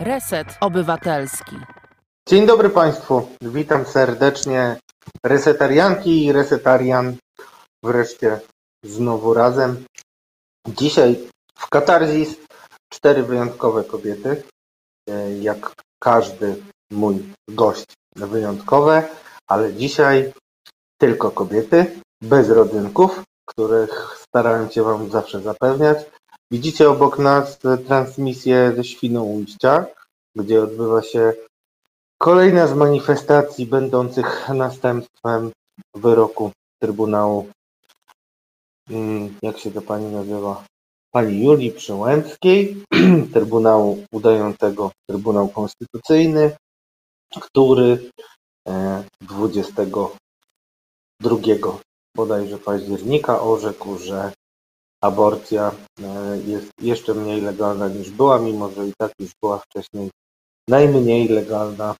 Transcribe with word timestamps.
Reset 0.00 0.46
Obywatelski. 0.60 1.56
Dzień 2.28 2.46
dobry 2.46 2.70
Państwu. 2.70 3.28
Witam 3.42 3.84
serdecznie. 3.84 4.76
Resetarianki 5.26 6.24
i 6.24 6.32
resetarian 6.32 7.16
wreszcie 7.84 8.40
znowu 8.84 9.34
razem. 9.34 9.84
Dzisiaj 10.68 11.28
w 11.54 11.68
Katarzis 11.68 12.36
cztery 12.92 13.22
wyjątkowe 13.22 13.84
kobiety. 13.84 14.42
E, 15.10 15.32
Jak 15.38 15.72
każdy 16.02 16.62
mój 16.92 17.32
gość 17.50 17.86
wyjątkowe, 18.16 19.08
ale 19.50 19.74
dzisiaj 19.74 20.32
tylko 21.00 21.30
kobiety, 21.30 22.00
bez 22.22 22.48
rodzynków, 22.50 23.22
których 23.48 24.16
starałem 24.28 24.70
się 24.70 24.82
Wam 24.82 25.10
zawsze 25.10 25.40
zapewniać. 25.40 25.98
Widzicie 26.50 26.90
obok 26.90 27.18
nas 27.18 27.58
transmisję 27.86 28.72
ze 28.76 28.84
Świnoujścia, 28.84 29.86
gdzie 30.36 30.62
odbywa 30.62 31.02
się 31.02 31.32
kolejna 32.18 32.66
z 32.66 32.74
manifestacji 32.74 33.66
będących 33.66 34.48
następstwem 34.48 35.50
wyroku 35.94 36.52
Trybunału, 36.82 37.50
mm, 38.90 39.38
jak 39.42 39.58
się 39.58 39.70
to 39.70 39.82
pani 39.82 40.12
nazywa, 40.12 40.64
pani 41.10 41.44
Julii 41.44 41.72
Przyłębskiej, 41.72 42.84
Trybunału 43.34 44.04
udającego 44.12 44.90
Trybunał 45.10 45.48
Konstytucyjny, 45.48 46.56
który 47.40 48.10
e, 48.68 49.04
22 49.20 51.36
bodajże 52.16 52.58
października 52.58 53.40
orzekł, 53.40 53.98
że 53.98 54.32
aborcja 55.00 55.72
e, 56.02 56.38
jest 56.46 56.70
jeszcze 56.80 57.14
mniej 57.14 57.40
legalna 57.40 57.88
niż 57.88 58.10
była, 58.10 58.38
mimo 58.38 58.70
że 58.70 58.86
i 58.86 58.92
tak 58.98 59.12
już 59.18 59.30
była 59.42 59.58
wcześniej 59.58 60.10
najmniej 60.68 61.28
legalna 61.28 61.94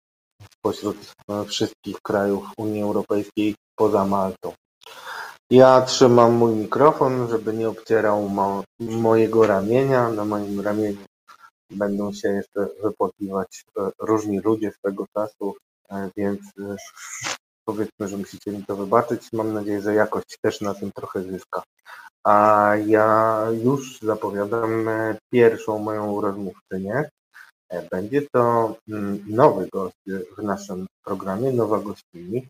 spośród 0.54 0.96
e, 1.28 1.44
wszystkich 1.44 1.96
krajów 2.02 2.44
Unii 2.58 2.82
Europejskiej 2.82 3.54
poza 3.76 4.04
Maltą. 4.04 4.52
Ja 5.50 5.82
trzymam 5.82 6.32
mój 6.32 6.54
mikrofon, 6.54 7.28
żeby 7.30 7.54
nie 7.54 7.68
obcierał 7.68 8.28
mo 8.28 8.64
mojego 8.80 9.46
ramienia. 9.46 10.10
Na 10.10 10.24
moim 10.24 10.60
ramieniu 10.60 11.04
będą 11.70 12.12
się 12.12 12.28
jeszcze 12.28 12.68
wypłakiwać 12.82 13.64
e, 13.78 13.90
różni 13.98 14.40
ludzie 14.40 14.72
swego 14.72 15.06
czasu, 15.14 15.54
e, 15.90 16.10
więc 16.16 16.40
powiedzmy, 17.68 18.08
że 18.08 18.16
musicie 18.16 18.50
mi 18.50 18.64
to 18.64 18.76
wybaczyć. 18.76 19.22
Mam 19.32 19.52
nadzieję, 19.52 19.82
że 19.82 19.94
jakość 19.94 20.38
też 20.42 20.60
na 20.60 20.74
tym 20.74 20.92
trochę 20.92 21.22
zyska. 21.22 21.62
A 22.24 22.72
ja 22.86 23.46
już 23.64 24.00
zapowiadam 24.00 24.88
pierwszą 25.32 25.78
moją 25.78 26.20
rozmówczynię. 26.20 27.10
Będzie 27.90 28.22
to 28.32 28.74
mm, 28.88 29.24
nowy 29.28 29.68
gość 29.72 29.96
w 30.38 30.42
naszym 30.42 30.86
programie, 31.04 31.52
nowa 31.52 31.78
gościni, 31.78 32.48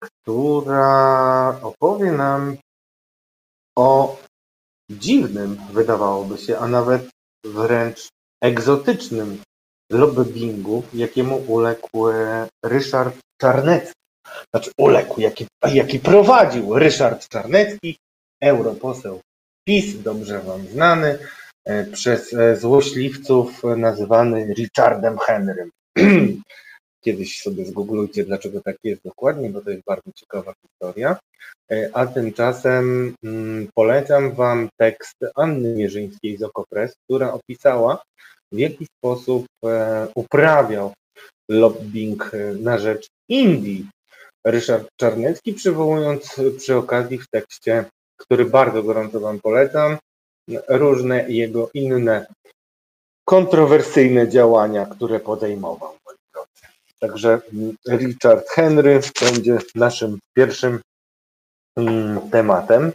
która 0.00 1.58
opowie 1.62 2.12
nam 2.12 2.56
o 3.78 4.16
dziwnym, 4.90 5.56
wydawałoby 5.72 6.38
się, 6.38 6.58
a 6.58 6.68
nawet 6.68 7.08
wręcz 7.44 8.08
egzotycznym 8.42 9.42
lobbingu, 9.92 10.82
jakiemu 10.94 11.36
uległ 11.36 12.06
Ryszard 12.64 13.16
Czarnecki. 13.40 14.03
Znaczy 14.54 14.70
uległ, 14.78 15.20
jaki, 15.20 15.46
jaki 15.72 15.98
prowadził 15.98 16.78
Ryszard 16.78 17.28
Czarnecki, 17.28 17.96
europoseł 18.42 19.20
PiS, 19.64 20.02
dobrze 20.02 20.40
Wam 20.40 20.66
znany, 20.66 21.18
przez 21.92 22.36
złośliwców 22.60 23.62
nazywany 23.76 24.54
Richardem 24.54 25.18
Henrym. 25.18 25.70
Kiedyś 27.04 27.42
sobie 27.42 27.66
zgooglujcie, 27.66 28.24
dlaczego 28.24 28.60
tak 28.60 28.76
jest 28.84 29.02
dokładnie, 29.04 29.50
bo 29.50 29.60
to 29.60 29.70
jest 29.70 29.84
bardzo 29.86 30.12
ciekawa 30.14 30.52
historia. 30.62 31.16
A 31.92 32.06
tymczasem 32.06 33.14
mm, 33.24 33.68
polecam 33.74 34.32
Wam 34.32 34.68
tekst 34.80 35.16
Anny 35.34 35.74
Mierzyńskiej 35.74 36.36
z 36.36 36.42
Okopres, 36.42 36.94
która 37.04 37.32
opisała, 37.32 38.02
w 38.52 38.58
jaki 38.58 38.86
sposób 38.98 39.46
uprawiał 40.14 40.92
lobbying 41.50 42.32
na 42.60 42.78
rzecz 42.78 43.06
Indii 43.28 43.86
Ryszard 44.44 44.88
Czarnecki, 44.96 45.54
przywołując 45.54 46.36
przy 46.58 46.76
okazji 46.76 47.18
w 47.18 47.28
tekście, 47.28 47.84
który 48.16 48.44
bardzo 48.44 48.82
gorąco 48.82 49.20
Wam 49.20 49.40
polecam, 49.40 49.96
różne 50.68 51.30
jego 51.30 51.70
inne 51.74 52.26
kontrowersyjne 53.24 54.28
działania, 54.28 54.86
które 54.86 55.20
podejmował. 55.20 55.94
Także 57.00 57.40
Richard 57.88 58.48
Henry 58.48 59.00
będzie 59.20 59.58
naszym 59.74 60.18
pierwszym 60.34 60.80
mm, 61.76 62.30
tematem, 62.30 62.92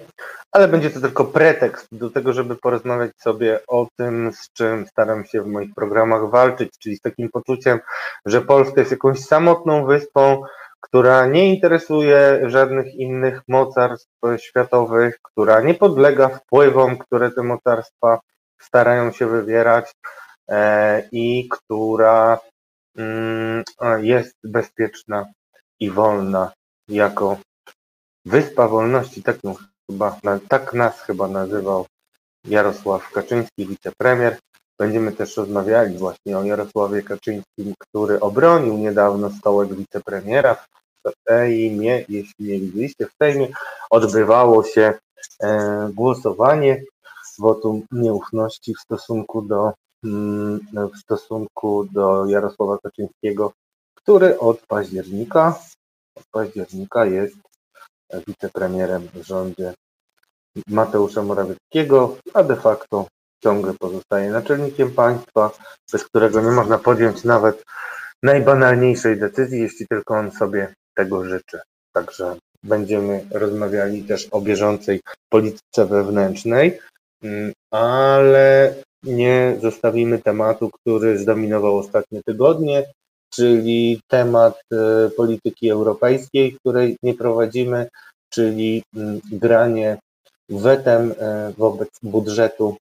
ale 0.52 0.68
będzie 0.68 0.90
to 0.90 1.02
tylko 1.02 1.26
pretekst 1.26 1.88
do 1.92 2.10
tego, 2.10 2.34
żeby 2.34 2.56
porozmawiać 2.56 3.12
sobie 3.18 3.60
o 3.68 3.88
tym, 3.98 4.32
z 4.34 4.54
czym 4.54 4.88
staram 4.88 5.26
się 5.26 5.42
w 5.42 5.48
moich 5.48 5.76
programach 5.76 6.30
walczyć, 6.30 6.70
czyli 6.80 6.96
z 6.98 7.02
takim 7.02 7.30
poczuciem, 7.30 7.80
że 8.26 8.42
Polska 8.42 8.82
jest 8.82 8.92
jakąś 8.92 9.20
samotną 9.20 9.86
wyspą, 9.86 10.44
która 10.82 11.26
nie 11.26 11.54
interesuje 11.54 12.42
żadnych 12.46 12.96
innych 12.96 13.42
mocarstw 13.48 14.20
światowych, 14.38 15.20
która 15.22 15.62
nie 15.62 15.74
podlega 15.74 16.30
wpływom, 16.30 16.98
które 16.98 17.32
te 17.32 17.44
mocarstwa 17.44 18.20
starają 18.62 19.12
się 19.12 19.28
wywierać 19.28 19.92
e, 20.50 21.04
i 21.12 21.50
która 21.50 22.40
mm, 22.98 23.64
jest 23.98 24.36
bezpieczna 24.44 25.26
i 25.80 25.90
wolna 25.90 26.52
jako 26.88 27.38
Wyspa 28.26 28.68
Wolności, 28.68 29.24
tak, 29.24 29.38
chyba, 29.92 30.20
tak 30.48 30.74
nas 30.74 31.02
chyba 31.02 31.28
nazywał 31.28 31.86
Jarosław 32.46 33.12
Kaczyński, 33.12 33.66
wicepremier. 33.66 34.38
Będziemy 34.80 35.12
też 35.12 35.38
rozmawiali 35.38 35.98
właśnie 35.98 36.38
o 36.38 36.44
Jarosławie 36.44 37.02
Kaczyńskim, 37.02 37.74
który 37.80 38.20
obronił 38.20 38.78
niedawno 38.78 39.30
stołek 39.30 39.74
wicepremiera 39.74 40.56
w 41.06 41.12
Sejmie. 41.28 42.06
Jeśli 42.10 42.46
nie 42.46 42.60
widzieliście, 42.60 43.06
w 43.06 43.14
Sejmie 43.24 43.48
odbywało 43.90 44.64
się 44.64 44.94
e, 45.44 45.90
głosowanie 45.94 46.84
wotum 47.40 47.82
nieufności 47.92 48.76
w 48.76 48.80
stosunku 48.80 49.42
do 49.42 49.74
mm, 50.04 50.60
w 50.94 50.98
stosunku 50.98 51.86
do 51.92 52.26
Jarosława 52.26 52.78
Kaczyńskiego, 52.78 53.52
który 53.96 54.40
od 54.40 54.60
października 54.68 55.60
od 56.16 56.26
października 56.32 57.06
jest 57.06 57.36
wicepremierem 58.28 59.08
w 59.14 59.22
rządzie 59.22 59.74
Mateusza 60.68 61.22
Morawieckiego, 61.22 62.18
a 62.34 62.44
de 62.44 62.56
facto 62.56 63.08
ciągle 63.44 63.74
pozostaje 63.80 64.32
naczelnikiem 64.32 64.92
państwa, 64.92 65.52
bez 65.92 66.04
którego 66.04 66.42
nie 66.42 66.52
można 66.52 66.78
podjąć 66.78 67.24
nawet 67.24 67.64
najbanalniejszej 68.24 69.20
decyzji, 69.20 69.62
jeśli 69.62 69.88
tylko 69.88 70.14
on 70.14 70.32
sobie 70.32 70.74
tego 70.98 71.26
życzy. 71.26 71.60
Także 71.94 72.36
będziemy 72.64 73.26
rozmawiali 73.32 74.04
też 74.04 74.28
o 74.32 74.42
bieżącej 74.42 75.02
polityce 75.30 75.86
wewnętrznej, 75.86 76.80
mm, 77.24 77.54
ale 77.72 78.76
nie 79.04 79.58
zostawimy 79.62 80.20
tematu, 80.20 80.70
który 80.70 81.18
zdominował 81.18 81.78
ostatnie 81.78 82.24
tygodnie, 82.24 82.86
czyli 83.34 84.02
temat 84.08 84.62
e, 84.74 85.10
polityki 85.10 85.70
europejskiej, 85.70 86.54
której 86.54 86.98
nie 87.04 87.14
prowadzimy, 87.14 87.88
czyli 88.30 88.84
mm, 88.96 89.20
granie 89.32 89.98
wetem 90.50 91.14
e, 91.20 91.54
wobec 91.58 91.90
budżetu 92.04 92.78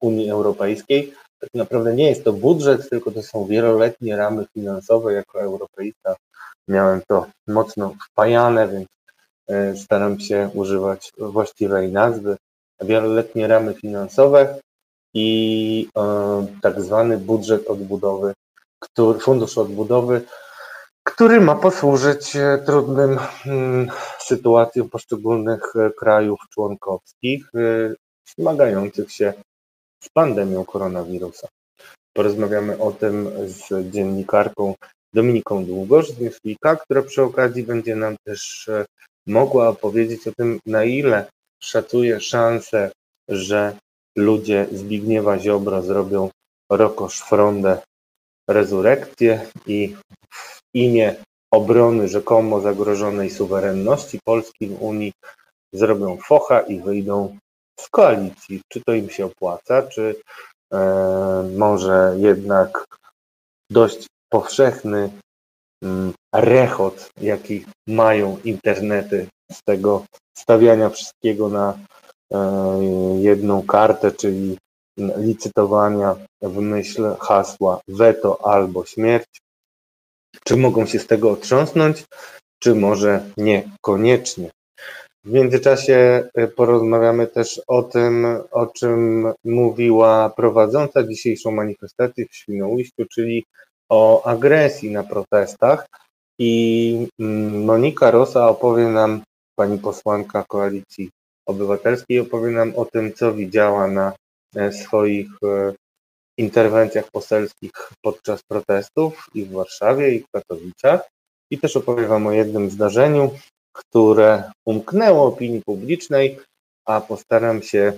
Unii 0.00 0.30
Europejskiej. 0.30 1.12
Tak 1.40 1.50
naprawdę 1.54 1.94
nie 1.94 2.08
jest 2.08 2.24
to 2.24 2.32
budżet, 2.32 2.90
tylko 2.90 3.10
to 3.10 3.22
są 3.22 3.46
wieloletnie 3.46 4.16
ramy 4.16 4.46
finansowe. 4.54 5.12
Jako 5.12 5.40
europeista 5.40 6.16
miałem 6.68 7.00
to 7.08 7.26
mocno 7.46 7.94
wpajane, 8.10 8.68
więc 8.68 8.88
e, 9.48 9.76
staram 9.76 10.20
się 10.20 10.50
używać 10.54 11.12
właściwej 11.18 11.92
nazwy. 11.92 12.36
Wieloletnie 12.80 13.48
ramy 13.48 13.74
finansowe 13.74 14.60
i 15.14 15.88
tak 16.62 16.82
zwany 16.82 17.18
budżet 17.18 17.66
odbudowy, 17.66 18.34
który, 18.78 19.18
fundusz 19.18 19.58
odbudowy, 19.58 20.22
który 21.06 21.40
ma 21.40 21.54
posłużyć 21.54 22.36
e, 22.36 22.58
trudnym 22.66 23.18
mm, 23.46 23.88
sytuacjom 24.18 24.88
poszczególnych 24.88 25.62
e, 25.76 25.90
krajów 25.90 26.40
członkowskich 26.50 27.50
e, 27.54 27.94
zmagających 28.38 29.12
się 29.12 29.32
z 30.02 30.08
pandemią 30.08 30.64
koronawirusa. 30.64 31.48
Porozmawiamy 32.12 32.78
o 32.78 32.92
tym 32.92 33.30
z 33.46 33.90
dziennikarką 33.90 34.74
Dominiką 35.14 35.64
Długosz 35.64 36.10
z 36.10 36.20
Newsweeka, 36.20 36.76
która 36.76 37.02
przy 37.02 37.22
okazji 37.22 37.62
będzie 37.62 37.96
nam 37.96 38.16
też 38.24 38.70
mogła 39.26 39.68
opowiedzieć 39.68 40.26
o 40.26 40.32
tym, 40.32 40.58
na 40.66 40.84
ile 40.84 41.26
szacuje 41.62 42.20
szansę, 42.20 42.90
że 43.28 43.76
ludzie 44.16 44.66
Zbigniewa 44.72 45.38
Ziobro 45.38 45.82
zrobią 45.82 46.30
Rokosz 46.70 47.20
Frondę 47.20 47.78
rezurekcję 48.48 49.46
i 49.66 49.96
w 50.30 50.60
imię 50.74 51.14
obrony 51.50 52.08
rzekomo 52.08 52.60
zagrożonej 52.60 53.30
suwerenności 53.30 54.18
Polski 54.24 54.66
w 54.66 54.82
Unii 54.82 55.12
zrobią 55.72 56.16
focha 56.16 56.60
i 56.60 56.80
wyjdą 56.80 57.38
z 57.80 57.88
koalicji. 57.88 58.60
Czy 58.72 58.80
to 58.86 58.94
im 58.94 59.10
się 59.10 59.24
opłaca, 59.24 59.82
czy 59.82 60.16
e, 60.72 60.78
może 61.56 62.14
jednak 62.18 62.84
dość 63.70 64.06
powszechny 64.28 65.10
mm, 65.82 66.12
rechot, 66.34 67.10
jaki 67.20 67.64
mają 67.86 68.38
internety 68.44 69.28
z 69.52 69.62
tego 69.62 70.04
stawiania 70.38 70.90
wszystkiego 70.90 71.48
na 71.48 71.78
e, 72.32 72.38
jedną 73.20 73.62
kartę, 73.62 74.12
czyli 74.12 74.58
licytowania 74.98 76.16
w 76.42 76.56
myśl 76.56 77.14
hasła 77.20 77.80
weto 77.88 78.46
albo 78.46 78.84
śmierć. 78.86 79.40
Czy 80.44 80.56
mogą 80.56 80.86
się 80.86 80.98
z 80.98 81.06
tego 81.06 81.30
otrząsnąć, 81.30 82.04
czy 82.58 82.74
może 82.74 83.30
niekoniecznie. 83.36 84.50
W 85.26 85.32
międzyczasie 85.32 86.28
e, 86.34 86.48
porozmawiamy 86.48 87.26
też 87.26 87.60
o 87.66 87.82
tym, 87.82 88.26
o 88.50 88.66
czym 88.66 89.26
mówiła 89.44 90.30
prowadząca 90.30 91.02
dzisiejszą 91.02 91.50
manifestację 91.50 92.26
w 92.26 92.34
Świnoujściu, 92.34 93.04
czyli 93.10 93.44
o 93.88 94.26
agresji 94.26 94.90
na 94.90 95.02
protestach. 95.02 95.86
I 96.38 97.08
mm, 97.20 97.64
Monika 97.64 98.10
Rosa 98.10 98.48
opowie 98.48 98.84
nam, 98.84 99.22
pani 99.56 99.78
posłanka 99.78 100.44
Koalicji 100.48 101.10
Obywatelskiej, 101.46 102.20
opowie 102.20 102.50
nam 102.50 102.72
o 102.76 102.84
tym, 102.84 103.12
co 103.12 103.32
widziała 103.32 103.86
na 103.86 104.12
e, 104.56 104.72
swoich 104.72 105.28
e, 105.44 105.72
interwencjach 106.38 107.10
poselskich 107.10 107.72
podczas 108.02 108.40
protestów 108.48 109.26
i 109.34 109.44
w 109.44 109.52
Warszawie, 109.52 110.14
i 110.14 110.20
w 110.20 110.30
Katowicach. 110.30 111.00
I 111.50 111.58
też 111.58 111.76
opowie 111.76 112.06
Wam 112.06 112.26
o 112.26 112.32
jednym 112.32 112.70
zdarzeniu, 112.70 113.30
które 113.76 114.50
umknęło 114.64 115.26
opinii 115.26 115.62
publicznej, 115.62 116.38
a 116.84 117.00
postaram 117.00 117.62
się 117.62 117.92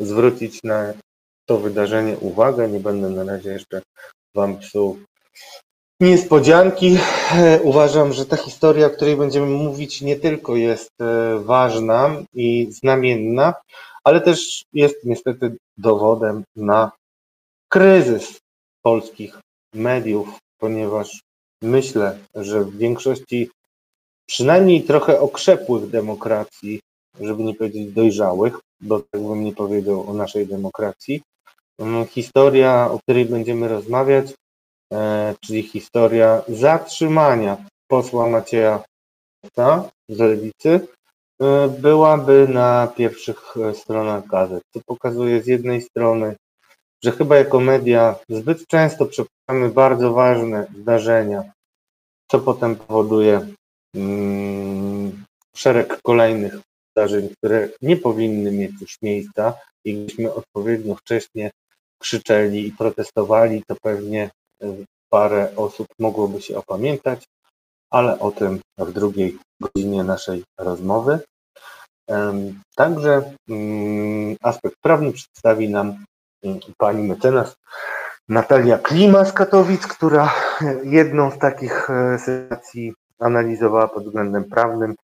zwrócić 0.00 0.62
na 0.64 0.92
to 1.46 1.58
wydarzenie 1.58 2.16
uwagę. 2.18 2.68
Nie 2.68 2.80
będę 2.80 3.08
na 3.10 3.24
razie 3.24 3.50
jeszcze 3.50 3.82
Wam 4.34 4.58
psuł 4.58 4.98
niespodzianki. 6.00 6.98
Uważam, 7.62 8.12
że 8.12 8.26
ta 8.26 8.36
historia, 8.36 8.86
o 8.86 8.90
której 8.90 9.16
będziemy 9.16 9.46
mówić, 9.46 10.00
nie 10.00 10.16
tylko 10.16 10.56
jest 10.56 10.90
e, 11.00 11.38
ważna 11.38 12.22
i 12.34 12.68
znamienna, 12.70 13.54
ale 14.04 14.20
też 14.20 14.64
jest 14.72 15.04
niestety 15.04 15.56
dowodem 15.78 16.44
na 16.56 16.92
kryzys 17.68 18.38
polskich 18.82 19.38
mediów, 19.74 20.28
ponieważ 20.58 21.20
myślę, 21.62 22.18
że 22.34 22.64
w 22.64 22.76
większości 22.76 23.50
przynajmniej 24.28 24.82
trochę 24.82 25.20
okrzepłych 25.20 25.90
demokracji, 25.90 26.80
żeby 27.20 27.42
nie 27.42 27.54
powiedzieć 27.54 27.92
dojrzałych, 27.92 28.58
bo 28.80 29.00
tak 29.00 29.22
bym 29.22 29.44
nie 29.44 29.52
powiedział 29.52 30.10
o 30.10 30.14
naszej 30.14 30.46
demokracji, 30.46 31.22
mm, 31.78 32.06
historia, 32.06 32.90
o 32.90 32.98
której 32.98 33.24
będziemy 33.24 33.68
rozmawiać, 33.68 34.34
e, 34.92 35.34
czyli 35.40 35.62
historia 35.62 36.42
zatrzymania 36.48 37.56
posła 37.90 38.28
Macieja 38.28 38.84
z 40.08 40.18
Lewicy, 40.18 40.80
e, 41.42 41.68
byłaby 41.68 42.48
na 42.48 42.86
pierwszych 42.96 43.56
e, 43.56 43.74
stronach 43.74 44.26
gazet, 44.26 44.62
co 44.74 44.80
pokazuje 44.86 45.42
z 45.42 45.46
jednej 45.46 45.82
strony, 45.82 46.36
że 47.04 47.12
chyba 47.12 47.36
jako 47.36 47.60
media 47.60 48.16
zbyt 48.28 48.66
często 48.66 49.06
przepuszczamy 49.06 49.68
bardzo 49.68 50.12
ważne 50.12 50.66
zdarzenia, 50.76 51.52
co 52.30 52.38
potem 52.38 52.76
powoduje 52.76 53.46
szereg 55.56 56.02
kolejnych 56.02 56.54
zdarzeń, 56.92 57.28
które 57.36 57.68
nie 57.82 57.96
powinny 57.96 58.52
mieć 58.52 58.80
już 58.80 58.96
miejsca 59.02 59.54
i 59.84 59.94
gdybyśmy 59.94 60.34
odpowiednio 60.34 60.94
wcześnie 60.94 61.50
krzyczeli 61.98 62.66
i 62.66 62.72
protestowali, 62.72 63.62
to 63.66 63.76
pewnie 63.82 64.30
parę 65.10 65.48
osób 65.56 65.86
mogłoby 65.98 66.42
się 66.42 66.58
opamiętać, 66.58 67.24
ale 67.90 68.18
o 68.18 68.30
tym 68.30 68.60
w 68.78 68.92
drugiej 68.92 69.38
godzinie 69.60 70.04
naszej 70.04 70.44
rozmowy. 70.58 71.20
Także 72.76 73.32
mm, 73.48 74.36
aspekt 74.42 74.76
prawny 74.82 75.12
przedstawi 75.12 75.68
nam 75.68 76.04
pani 76.78 77.08
mecenas 77.08 77.56
Natalia 78.28 78.78
Klima 78.78 79.24
z 79.24 79.32
Katowic, 79.32 79.86
która 79.86 80.34
jedną 80.84 81.30
z 81.30 81.38
takich 81.38 81.90
e, 81.90 82.18
sytuacji 82.18 82.92
analizowała 83.18 83.88
pod 83.88 84.04
względem 84.04 84.44
prawnym 84.44 84.94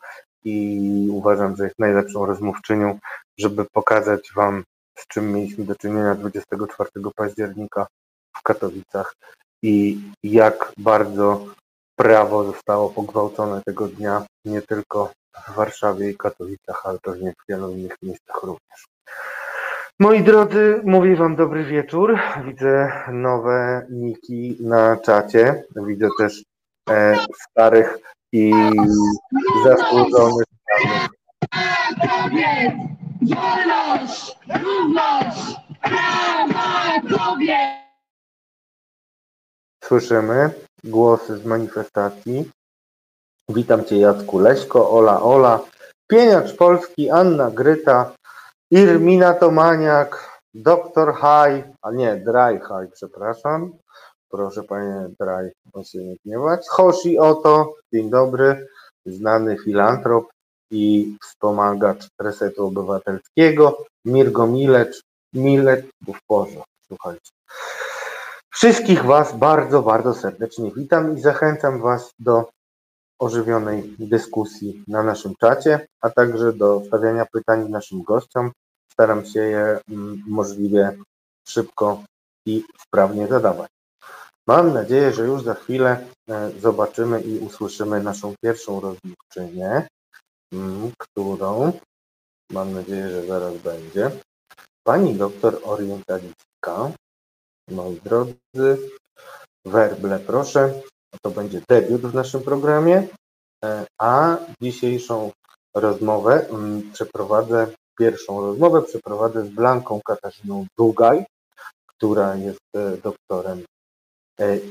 i 0.44 1.08
uważam, 1.10 1.56
że 1.56 1.64
jest 1.64 1.78
najlepszą 1.78 2.26
rozmówczynią, 2.26 2.98
żeby 3.38 3.64
pokazać 3.64 4.32
Wam, 4.36 4.64
z 4.98 5.06
czym 5.06 5.32
mieliśmy 5.32 5.64
do 5.64 5.74
czynienia 5.74 6.14
24 6.14 6.90
października 7.16 7.86
w 8.36 8.42
Katowicach 8.42 9.14
i 9.62 10.00
jak 10.22 10.72
bardzo 10.78 11.46
prawo 11.96 12.44
zostało 12.44 12.90
pogwałcone 12.90 13.62
tego 13.66 13.88
dnia, 13.88 14.26
nie 14.44 14.62
tylko 14.62 15.12
w 15.48 15.54
Warszawie 15.54 16.10
i 16.10 16.16
Katowicach, 16.16 16.86
ale 16.86 16.98
pewnie 17.02 17.32
w 17.32 17.48
wielu 17.48 17.70
innych 17.70 17.96
miejscach 18.02 18.42
również. 18.42 18.84
Moi 20.00 20.22
drodzy, 20.22 20.80
mówię 20.84 21.16
Wam 21.16 21.36
dobry 21.36 21.64
wieczór. 21.64 22.18
Widzę 22.44 22.92
nowe 23.12 23.86
niki 23.90 24.56
na 24.60 24.96
czacie. 24.96 25.64
Widzę 25.76 26.08
też 26.18 26.42
starych 27.50 27.98
i 28.32 28.52
zasłużonych 29.64 30.44
Kobiet! 32.00 32.74
Wolność! 33.22 34.38
Równość! 34.62 35.56
Prawa 35.82 37.00
kobiet! 37.00 37.84
Słyszymy 39.84 40.50
głosy 40.84 41.38
z 41.38 41.44
manifestacji. 41.44 42.50
Witam 43.48 43.84
Cię 43.84 43.98
Jacku 43.98 44.38
Leśko, 44.38 44.90
Ola 44.90 45.22
Ola, 45.22 45.60
Pieniacz 46.06 46.56
Polski, 46.56 47.10
Anna 47.10 47.50
Gryta, 47.50 48.12
Irmina 48.70 49.34
Tomaniak, 49.34 50.40
Doktor 50.54 51.14
Haj, 51.14 51.64
a 51.82 51.90
nie, 51.90 52.16
Dry 52.16 52.60
Haj, 52.60 52.88
przepraszam. 52.92 53.72
Proszę 54.28 54.62
Panie 54.62 55.08
Dry, 55.20 55.52
on 55.72 55.82
nie 55.94 56.16
gniewać. 56.24 56.68
Hoshi 56.68 57.18
Oto, 57.18 57.74
dzień 57.92 58.10
dobry, 58.10 58.66
znany 59.06 59.56
filantrop 59.64 60.28
i 60.70 61.16
wspomagacz 61.22 62.08
Resetu 62.20 62.66
Obywatelskiego. 62.66 63.84
Mirgo 64.04 64.46
Milecz, 64.46 65.02
Milecz 65.32 65.86
w 66.08 66.26
porze, 66.26 66.62
słuchajcie. 66.88 67.30
Wszystkich 68.50 69.04
Was 69.04 69.36
bardzo, 69.36 69.82
bardzo 69.82 70.14
serdecznie 70.14 70.70
witam 70.76 71.18
i 71.18 71.20
zachęcam 71.20 71.80
Was 71.80 72.10
do 72.18 72.48
ożywionej 73.18 73.94
dyskusji 73.98 74.84
na 74.88 75.02
naszym 75.02 75.34
czacie, 75.40 75.86
a 76.00 76.10
także 76.10 76.52
do 76.52 76.82
stawiania 76.86 77.26
pytań 77.32 77.68
naszym 77.68 78.02
gościom. 78.02 78.52
Staram 78.92 79.24
się 79.24 79.40
je 79.40 79.78
mm, 79.90 80.22
możliwie 80.26 80.96
szybko 81.48 82.02
i 82.46 82.64
sprawnie 82.78 83.26
zadawać. 83.26 83.73
Mam 84.46 84.72
nadzieję, 84.72 85.12
że 85.12 85.24
już 85.24 85.42
za 85.42 85.54
chwilę 85.54 86.06
e, 86.28 86.50
zobaczymy 86.60 87.20
i 87.20 87.38
usłyszymy 87.38 88.02
naszą 88.02 88.34
pierwszą 88.42 88.80
rozmówczynię, 88.80 89.86
mm, 90.52 90.92
którą 90.98 91.72
mam 92.50 92.72
nadzieję, 92.72 93.10
że 93.10 93.26
zaraz 93.26 93.54
będzie. 93.56 94.10
Pani 94.86 95.14
doktor 95.14 95.60
orientalistka. 95.62 96.92
Moi 97.70 98.00
drodzy, 98.04 98.90
werble 99.64 100.18
proszę. 100.18 100.82
To 101.22 101.30
będzie 101.30 101.60
debiut 101.68 102.02
w 102.02 102.14
naszym 102.14 102.42
programie, 102.42 103.08
e, 103.64 103.86
a 103.98 104.36
dzisiejszą 104.62 105.32
rozmowę 105.74 106.48
mm, 106.48 106.92
przeprowadzę, 106.92 107.66
pierwszą 107.98 108.40
rozmowę 108.40 108.82
przeprowadzę 108.82 109.46
z 109.46 109.48
Blanką 109.48 110.00
Katarzyną 110.04 110.66
Dugaj, 110.78 111.24
która 111.86 112.36
jest 112.36 112.60
e, 112.76 112.96
doktorem 112.96 113.64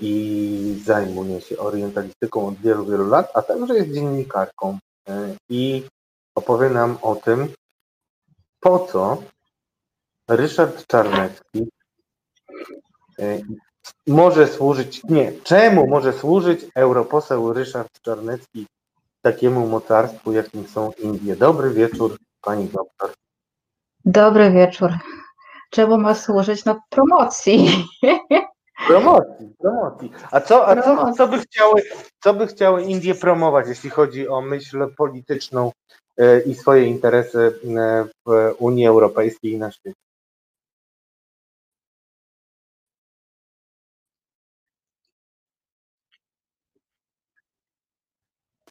i 0.01 0.81
zajmuje 0.85 1.41
się 1.41 1.57
orientalistyką 1.57 2.47
od 2.47 2.55
wielu, 2.55 2.85
wielu 2.85 3.07
lat, 3.07 3.31
a 3.33 3.41
także 3.41 3.75
jest 3.75 3.91
dziennikarką 3.91 4.77
i 5.49 5.83
opowie 6.35 6.69
nam 6.69 6.97
o 7.01 7.15
tym, 7.15 7.47
po 8.59 8.79
co 8.79 9.23
Ryszard 10.27 10.87
Czarnecki 10.87 11.69
może 14.07 14.47
służyć, 14.47 15.03
nie, 15.03 15.31
czemu 15.43 15.87
może 15.87 16.13
służyć 16.13 16.65
europoseł 16.75 17.53
Ryszard 17.53 18.01
Czarnecki 18.01 18.67
takiemu 19.21 19.67
mocarstwu, 19.67 20.31
jakim 20.31 20.67
są 20.67 20.91
Indie. 20.91 21.35
Dobry 21.35 21.69
wieczór, 21.69 22.17
pani 22.41 22.67
doktor. 22.67 23.13
Dobry 24.05 24.51
wieczór. 24.51 24.91
czemu 25.69 25.97
ma 25.97 26.15
służyć? 26.15 26.65
No 26.65 26.79
promocji. 26.89 27.85
Promocji, 28.87 29.55
promocji. 29.59 30.11
A 30.31 30.41
co, 30.41 30.67
a 30.67 30.81
co, 30.81 31.13
co, 31.13 31.27
by 31.27 31.39
chciały, 31.39 31.81
co 32.23 32.33
by 32.33 32.47
chciały 32.47 32.83
Indie 32.83 33.15
promować, 33.15 33.67
jeśli 33.67 33.89
chodzi 33.89 34.27
o 34.27 34.41
myśl 34.41 34.87
polityczną 34.97 35.71
e, 36.17 36.41
i 36.41 36.55
swoje 36.55 36.85
interesy 36.85 37.59
e, 37.77 38.05
w 38.25 38.55
Unii 38.59 38.87
Europejskiej 38.87 39.51
i 39.51 39.57
na 39.57 39.71
świecie? 39.71 39.95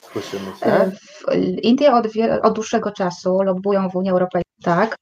Słyszymy 0.00 0.56
się. 0.56 0.66
E, 0.66 0.92
Indie 1.40 1.92
od, 1.94 2.06
od 2.42 2.54
dłuższego 2.54 2.90
czasu 2.90 3.42
lobbują 3.42 3.90
w 3.90 3.96
Unii 3.96 4.10
Europejskiej, 4.10 4.62
tak. 4.64 4.96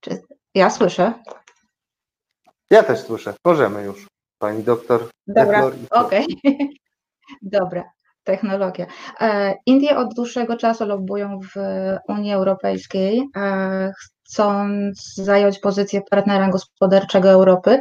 Czy 0.00 0.22
ja 0.54 0.70
słyszę? 0.70 1.12
Ja 2.70 2.82
też 2.82 3.00
słyszę. 3.00 3.34
Możemy 3.44 3.82
już. 3.84 4.06
Pani 4.38 4.62
doktor. 4.62 5.08
Dobra, 5.26 5.70
okej. 5.90 6.26
Okay. 6.44 6.68
Dobra, 7.42 7.84
technologia. 8.24 8.86
E, 9.20 9.54
Indie 9.66 9.96
od 9.96 10.14
dłuższego 10.14 10.56
czasu 10.56 10.86
lobbują 10.86 11.40
w 11.40 11.60
Unii 12.08 12.32
Europejskiej, 12.32 13.28
e, 13.36 13.92
chcąc 13.98 15.14
zająć 15.14 15.58
pozycję 15.58 16.02
partnera 16.10 16.48
gospodarczego 16.48 17.30
Europy 17.30 17.80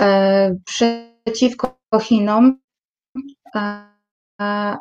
e, 0.00 0.50
przeciwko 0.64 1.78
Chinom, 2.00 2.58
a 3.54 4.76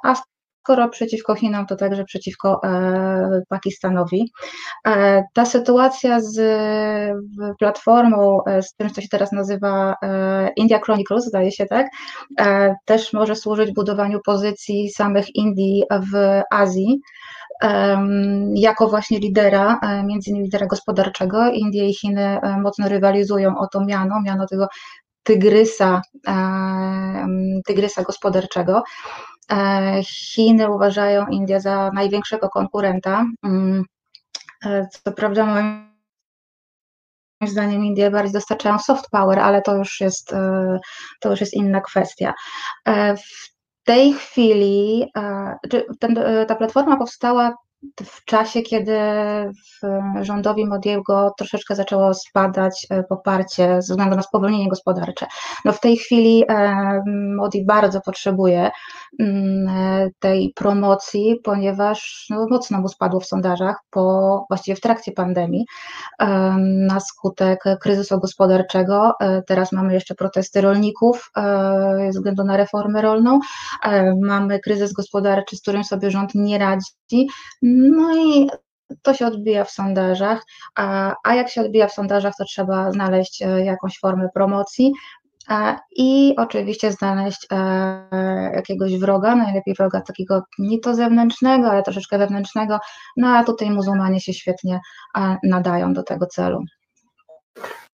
skoro 0.61 0.89
przeciwko 0.89 1.35
Chinom, 1.35 1.65
to 1.65 1.75
także 1.75 2.03
przeciwko 2.03 2.61
e, 2.63 3.41
Pakistanowi. 3.49 4.31
E, 4.87 5.23
ta 5.33 5.45
sytuacja 5.45 6.19
z 6.19 6.37
platformą, 7.59 8.43
e, 8.45 8.61
z 8.61 8.73
tym, 8.75 8.89
co 8.89 9.01
się 9.01 9.07
teraz 9.07 9.31
nazywa 9.31 9.95
India 10.55 10.79
Chronicles, 10.79 11.25
zdaje 11.25 11.51
się 11.51 11.65
tak, 11.65 11.87
też 12.85 13.13
może 13.13 13.35
służyć 13.35 13.73
budowaniu 13.73 14.19
pozycji 14.25 14.89
samych 14.89 15.35
Indii 15.35 15.83
w 16.11 16.41
Azji 16.51 16.99
jako 18.55 18.87
właśnie 18.87 19.19
lidera, 19.19 19.79
między 20.05 20.29
innymi 20.29 20.45
lidera 20.45 20.65
gospodarczego. 20.67 21.51
Indie 21.51 21.89
i 21.89 21.93
Chiny 21.93 22.39
mocno 22.61 22.89
rywalizują 22.89 23.57
o 23.57 23.67
to 23.67 23.85
miano, 23.85 24.21
miano 24.21 24.45
tego 24.47 24.67
tygrysa, 25.23 26.01
tygrysa 27.65 28.03
gospodarczego. 28.03 28.83
E, 29.51 30.03
Chiny 30.03 30.69
uważają 30.69 31.27
Indię 31.27 31.61
za 31.61 31.91
największego 31.93 32.49
konkurenta. 32.49 33.25
Mm, 33.43 33.83
e, 34.65 34.87
co 34.91 35.11
prawda, 35.11 35.45
moim 35.45 35.91
zdaniem 37.45 37.85
Indie 37.85 38.11
bardziej 38.11 38.33
dostarczają 38.33 38.79
soft 38.79 39.09
power, 39.11 39.39
ale 39.39 39.61
to 39.61 39.75
już 39.75 40.01
jest, 40.01 40.33
e, 40.33 40.79
to 41.19 41.29
już 41.29 41.39
jest 41.39 41.53
inna 41.53 41.81
kwestia. 41.81 42.33
W 43.17 43.83
tej 43.83 44.13
chwili 44.13 45.05
ta 46.47 46.55
platforma 46.55 46.97
powstała 46.97 47.55
w 48.05 48.25
czasie, 48.25 48.61
kiedy 48.61 48.97
rządowi 50.21 50.65
Modiego 50.65 51.33
troszeczkę 51.37 51.75
zaczęło 51.75 52.13
spadać 52.13 52.87
e, 52.89 53.03
poparcie 53.03 53.81
ze 53.81 53.93
względu 53.93 54.15
na 54.15 54.21
spowolnienie 54.21 54.69
gospodarcze. 54.69 55.25
No 55.65 55.71
w 55.71 55.79
tej 55.79 55.97
chwili 55.97 56.43
e, 56.49 57.03
Modi 57.35 57.65
bardzo 57.65 58.01
potrzebuje 58.01 58.71
mm, 59.19 59.67
e, 59.67 60.09
tej 60.19 60.53
promocji, 60.55 61.35
ponieważ 61.43 62.25
no, 62.29 62.45
mocno 62.49 62.81
mu 62.81 62.87
spadło 62.87 63.19
w 63.19 63.25
sondażach 63.25 63.79
po, 63.89 64.45
właściwie 64.49 64.75
w 64.75 64.81
trakcie 64.81 65.11
pandemii 65.11 65.65
na 66.87 66.99
skutek 66.99 67.63
kryzysu 67.81 68.19
gospodarczego. 68.19 69.13
Teraz 69.47 69.71
mamy 69.71 69.93
jeszcze 69.93 70.15
protesty 70.15 70.61
rolników 70.61 71.31
ze 72.09 72.19
względu 72.19 72.43
na 72.43 72.57
reformę 72.57 73.01
rolną. 73.01 73.39
Mamy 74.21 74.59
kryzys 74.59 74.93
gospodarczy, 74.93 75.55
z 75.57 75.61
którym 75.61 75.83
sobie 75.83 76.11
rząd 76.11 76.35
nie 76.35 76.57
radzi. 76.57 77.27
No 77.77 78.15
i 78.15 78.49
to 79.01 79.13
się 79.13 79.27
odbija 79.27 79.63
w 79.63 79.71
sondażach, 79.71 80.43
a, 80.75 81.15
a 81.23 81.35
jak 81.35 81.49
się 81.49 81.61
odbija 81.61 81.87
w 81.87 81.93
sondażach, 81.93 82.33
to 82.37 82.45
trzeba 82.45 82.91
znaleźć 82.91 83.41
e, 83.41 83.65
jakąś 83.65 83.99
formę 83.99 84.29
promocji 84.33 84.91
i 85.95 86.33
oczywiście 86.37 86.91
znaleźć 86.91 87.47
e, 87.51 88.51
jakiegoś 88.55 88.97
wroga, 88.97 89.35
najlepiej 89.35 89.73
wroga 89.73 90.01
takiego 90.01 90.43
nie 90.59 90.79
to 90.79 90.95
zewnętrznego, 90.95 91.67
ale 91.67 91.83
troszeczkę 91.83 92.17
wewnętrznego, 92.17 92.79
no 93.17 93.27
a 93.27 93.43
tutaj 93.43 93.69
muzułmanie 93.69 94.19
się 94.19 94.33
świetnie 94.33 94.79
e, 95.17 95.37
nadają 95.43 95.93
do 95.93 96.03
tego 96.03 96.25
celu. 96.25 96.59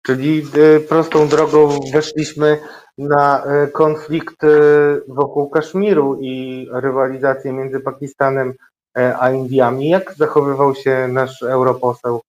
Czyli 0.02 0.42
prostą 0.88 1.28
drogą 1.28 1.78
weszliśmy 1.92 2.58
na 2.98 3.44
konflikt 3.72 4.36
wokół 5.08 5.50
Kaszmiru 5.50 6.18
i 6.20 6.66
rywalizację 6.72 7.52
między 7.52 7.80
Pakistanem 7.80 8.52
E, 8.52 8.75
a 8.96 9.30
Indiami. 9.30 9.88
Jak 9.88 10.14
zachowywał 10.14 10.74
się 10.74 11.08
nasz 11.08 11.42
europoseł 11.42 12.20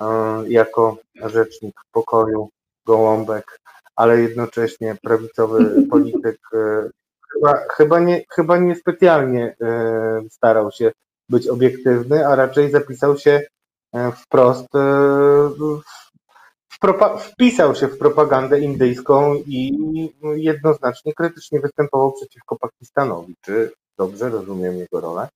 e, 0.00 0.04
jako 0.48 0.96
rzecznik 1.24 1.74
pokoju, 1.92 2.48
gołąbek, 2.86 3.60
ale 3.96 4.20
jednocześnie 4.20 4.96
prawicowy 5.02 5.74
polityk? 5.90 6.40
E, 6.54 6.88
chyba, 7.32 7.58
chyba, 7.76 8.00
nie, 8.00 8.24
chyba 8.30 8.58
nie 8.58 8.76
specjalnie 8.76 9.56
starał 10.30 10.72
się 10.72 10.92
być 11.28 11.48
obiektywny, 11.48 12.26
a 12.26 12.34
raczej 12.34 12.70
zapisał 12.70 13.18
się 13.18 13.42
wprost, 14.16 14.66
wpisał 17.20 17.74
się 17.74 17.88
w 17.88 17.98
propagandę 17.98 18.60
indyjską 18.60 19.34
i 19.34 19.72
jednoznacznie 20.34 21.14
krytycznie 21.14 21.60
występował 21.60 22.12
przeciwko 22.12 22.56
Pakistanowi. 22.56 23.34
Czy 23.40 23.72
dobrze 23.98 24.28
rozumiem 24.28 24.76
jego 24.76 25.00
rolę? 25.00 25.28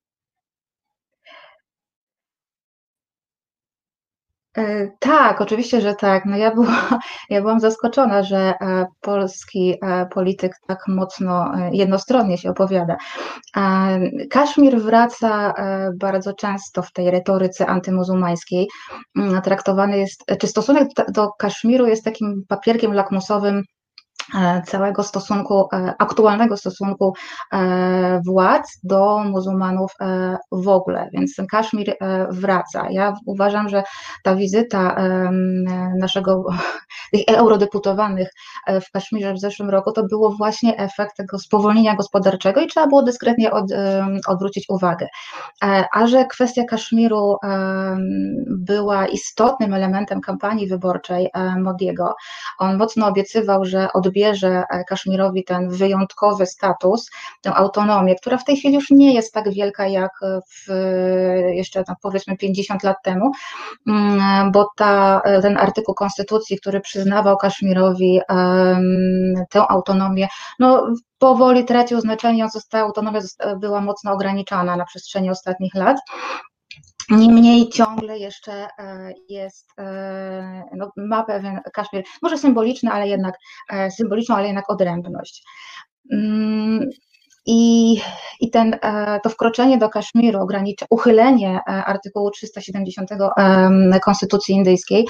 Tak, 4.98 5.40
oczywiście, 5.40 5.80
że 5.80 5.94
tak. 5.94 6.24
No 6.24 6.36
ja, 6.36 6.54
była, 6.54 6.98
ja 7.30 7.40
byłam 7.40 7.60
zaskoczona, 7.60 8.22
że 8.22 8.54
e, 8.60 8.86
polski 9.00 9.74
e, 9.82 10.06
polityk 10.06 10.52
tak 10.68 10.78
mocno 10.88 11.52
jednostronnie 11.72 12.38
się 12.38 12.50
opowiada. 12.50 12.96
Kaszmir 14.30 14.80
wraca 14.80 15.54
bardzo 15.96 16.32
często 16.34 16.82
w 16.82 16.92
tej 16.92 17.10
retoryce 17.10 17.66
antymuzułmańskiej. 17.66 18.68
Mm, 19.16 19.42
traktowany 19.42 19.98
jest, 19.98 20.24
czy 20.40 20.46
stosunek 20.46 20.88
do 21.08 21.28
Kaszmiru 21.38 21.86
jest 21.86 22.04
takim 22.04 22.44
papierkiem 22.48 22.92
lakmusowym 22.92 23.62
E, 23.62 23.79
całego 24.66 25.02
stosunku, 25.02 25.68
e, 25.72 25.94
aktualnego 25.98 26.56
stosunku 26.56 27.14
e, 27.52 28.20
władz 28.26 28.80
do 28.82 29.18
muzułmanów 29.18 29.92
w 30.52 30.68
ogóle, 30.68 31.08
więc 31.12 31.36
Kaszmir 31.50 31.96
wraca. 32.30 32.90
Ja 32.90 33.14
uważam, 33.26 33.68
że 33.68 33.82
ta 34.24 34.36
wizyta 34.36 34.96
naszego, 35.98 36.44
tych 37.12 37.22
eurodeputowanych 37.28 38.28
w 38.66 38.90
Kaszmirze 38.92 39.34
w 39.34 39.40
zeszłym 39.40 39.70
roku 39.70 39.92
to 39.92 40.02
było 40.04 40.30
właśnie 40.30 40.76
efekt 40.76 41.16
tego 41.16 41.38
spowolnienia 41.38 41.96
gospodarczego 41.96 42.60
i 42.60 42.66
trzeba 42.66 42.86
było 42.86 43.02
dyskretnie 43.02 43.50
od, 43.50 43.64
odwrócić 44.26 44.64
uwagę. 44.68 45.06
A 45.92 46.06
że 46.06 46.24
kwestia 46.24 46.64
Kaszmiru 46.64 47.36
była 48.46 49.06
istotnym 49.06 49.74
elementem 49.74 50.20
kampanii 50.20 50.68
wyborczej 50.68 51.28
Modiego, 51.58 52.14
on 52.58 52.76
mocno 52.76 53.06
obiecywał, 53.06 53.64
że 53.64 53.92
odbierze 53.92 54.19
bierze 54.20 54.64
e, 54.70 54.84
Kaszmirowi 54.84 55.44
ten 55.44 55.68
wyjątkowy 55.68 56.46
status, 56.46 57.10
tę 57.42 57.54
autonomię, 57.54 58.14
która 58.14 58.36
w 58.36 58.44
tej 58.44 58.56
chwili 58.56 58.74
już 58.74 58.90
nie 58.90 59.14
jest 59.14 59.34
tak 59.34 59.52
wielka 59.52 59.86
jak 59.86 60.12
w, 60.22 60.72
jeszcze 61.54 61.84
powiedzmy 62.02 62.36
50 62.36 62.82
lat 62.82 62.96
temu, 63.04 63.30
mm, 63.86 64.52
bo 64.52 64.68
ta, 64.76 65.20
e, 65.24 65.42
ten 65.42 65.58
artykuł 65.58 65.94
konstytucji, 65.94 66.58
który 66.58 66.80
przyznawał 66.80 67.36
Kaszmirowi 67.36 68.20
tę 69.50 69.68
autonomię, 69.68 70.28
no 70.58 70.86
powoli 71.18 71.64
tracił 71.64 72.00
znaczenie, 72.00 72.46
ta 72.70 72.80
autonomia 72.80 73.20
była 73.56 73.80
mocno 73.80 74.12
ograniczana 74.12 74.76
na 74.76 74.84
przestrzeni 74.84 75.30
ostatnich 75.30 75.74
lat. 75.74 75.96
Niemniej 77.10 77.68
ciągle 77.68 78.18
jeszcze 78.18 78.52
e, 78.52 79.12
jest, 79.28 79.66
e, 79.78 80.64
no, 80.76 80.90
ma 80.96 81.24
pewien 81.24 81.60
Kaszmir, 81.72 82.04
może 82.22 82.38
symboliczny, 82.38 82.90
ale 82.90 83.08
jednak 83.08 83.34
e, 83.70 83.90
symboliczną, 83.90 84.34
ale 84.34 84.46
jednak 84.46 84.70
odrębność. 84.70 85.44
Mm, 86.12 86.90
I, 87.46 87.94
i 88.40 88.50
ten, 88.50 88.78
to 89.22 89.30
wkroczenie 89.30 89.78
do 89.78 89.88
Kaszmiru, 89.88 90.40
ogranicze, 90.40 90.86
uchylenie 90.90 91.60
artykułu 91.66 92.30
370 92.30 93.10
Konstytucji 94.04 94.54
Indyjskiej, 94.54 95.06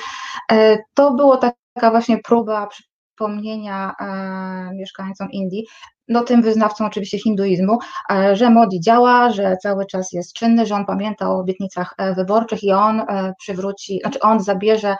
to 0.94 1.14
było 1.14 1.36
taka 1.36 1.90
właśnie 1.90 2.18
próba 2.18 2.66
przypomnienia 2.66 3.94
mieszkańcom 4.74 5.30
Indii, 5.30 5.66
no 6.08 6.24
tym 6.24 6.42
wyznawcą 6.42 6.86
oczywiście 6.86 7.18
hinduizmu, 7.18 7.78
że 8.32 8.50
Modi 8.50 8.80
działa, 8.80 9.30
że 9.30 9.56
cały 9.62 9.86
czas 9.86 10.12
jest 10.12 10.32
czynny, 10.32 10.66
że 10.66 10.74
on 10.74 10.86
pamięta 10.86 11.30
o 11.30 11.38
obietnicach 11.38 11.94
wyborczych 12.16 12.62
i 12.62 12.72
on 12.72 13.02
przywróci, 13.38 13.98
znaczy 14.02 14.20
on 14.20 14.40
zabierze 14.40 14.96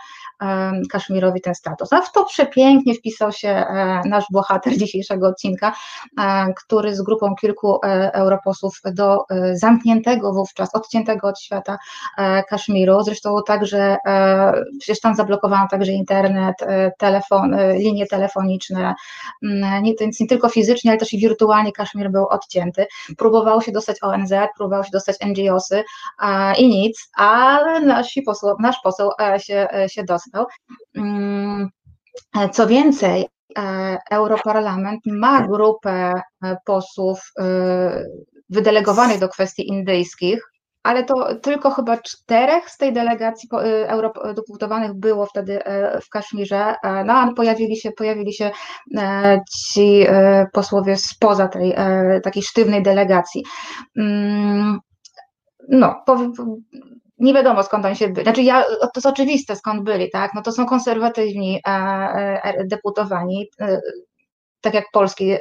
Kaszmirowi 0.90 1.40
ten 1.40 1.54
status. 1.54 1.92
A 1.92 2.00
w 2.00 2.12
to 2.12 2.25
przepięknie 2.25 2.95
wpisał 2.95 3.33
się 3.33 3.49
e, 3.49 4.02
nasz 4.04 4.25
bohater 4.33 4.76
dzisiejszego 4.78 5.28
odcinka, 5.28 5.73
e, 6.21 6.54
który 6.54 6.97
z 6.97 7.02
grupą 7.02 7.35
kilku 7.35 7.78
e, 7.85 8.12
europosłów 8.12 8.80
do 8.95 9.25
zamkniętego 9.52 10.33
wówczas, 10.33 10.75
odciętego 10.75 11.28
od 11.28 11.40
świata 11.40 11.78
Kaszmiru, 12.49 13.02
zresztą 13.02 13.37
także, 13.47 13.97
przecież 14.80 15.00
tam 15.00 15.14
zablokowano 15.14 15.69
także 15.71 15.92
internet, 15.92 16.57
telefon, 16.99 17.57
linie 17.75 18.07
telefoniczne, 18.07 18.95
nie, 19.83 19.95
więc 20.00 20.21
nie 20.21 20.26
tylko 20.26 20.49
fizycznie, 20.49 20.90
ale 20.90 21.00
też 21.00 21.12
i 21.12 21.19
wirtualnie 21.19 21.73
Kaszmir 21.73 22.11
był 22.11 22.26
odcięty. 22.28 22.87
Próbowało 23.19 23.61
się 23.61 23.73
dostać 23.73 23.97
ONZ, 24.02 24.33
próbowało 24.57 24.85
się 24.85 24.90
dostać 24.92 25.16
NGOsy 25.26 25.85
i 26.59 26.69
nic, 26.69 27.11
ale 27.14 27.80
nasi 27.80 28.23
poseł, 28.23 28.57
nasz 28.61 28.76
poseł 28.85 29.11
się, 29.38 29.69
się 29.88 30.04
dostał. 30.04 30.47
Mm, 30.97 31.69
co 32.52 32.66
więcej, 32.66 33.28
e, 33.59 33.99
Europarlament 34.11 35.00
ma 35.07 35.47
grupę 35.47 36.12
e, 36.45 36.57
posłów 36.64 37.33
e, 37.38 38.04
wydelegowanych 38.49 39.21
do 39.21 39.28
kwestii 39.28 39.69
indyjskich, 39.69 40.50
ale 40.82 41.04
to 41.04 41.34
tylko 41.34 41.70
chyba 41.70 41.96
czterech 41.96 42.70
z 42.70 42.76
tej 42.76 42.92
delegacji 42.92 43.49
eurodeputowanych 43.87 44.94
było 44.94 45.26
wtedy 45.26 45.60
w 46.02 46.08
Kaszmirze, 46.08 46.75
no 47.04 47.12
a 47.12 47.32
pojawili 47.37 47.76
się, 47.76 47.92
pojawili 47.92 48.32
się 48.34 48.50
ci 49.56 50.06
posłowie 50.52 50.96
spoza 50.96 51.49
tej 51.49 51.75
takiej 52.22 52.42
sztywnej 52.42 52.82
delegacji. 52.82 53.44
Mm, 53.96 54.78
no, 55.68 56.04
nie 57.20 57.34
wiadomo 57.34 57.62
skąd 57.62 57.84
oni 57.84 57.96
się 57.96 58.08
byli. 58.08 58.25
Znaczy 58.25 58.42
ja, 58.42 58.62
to 58.62 58.90
jest 58.96 59.06
oczywiste 59.06 59.56
skąd 59.56 59.82
byli, 59.82 60.10
tak? 60.10 60.34
No 60.34 60.42
to 60.42 60.52
są 60.52 60.66
konserwatywni 60.66 61.60
e, 61.66 61.70
e, 62.42 62.64
deputowani, 62.66 63.49
e, 63.60 63.80
tak 64.60 64.74
jak 64.74 64.84
polski 64.92 65.34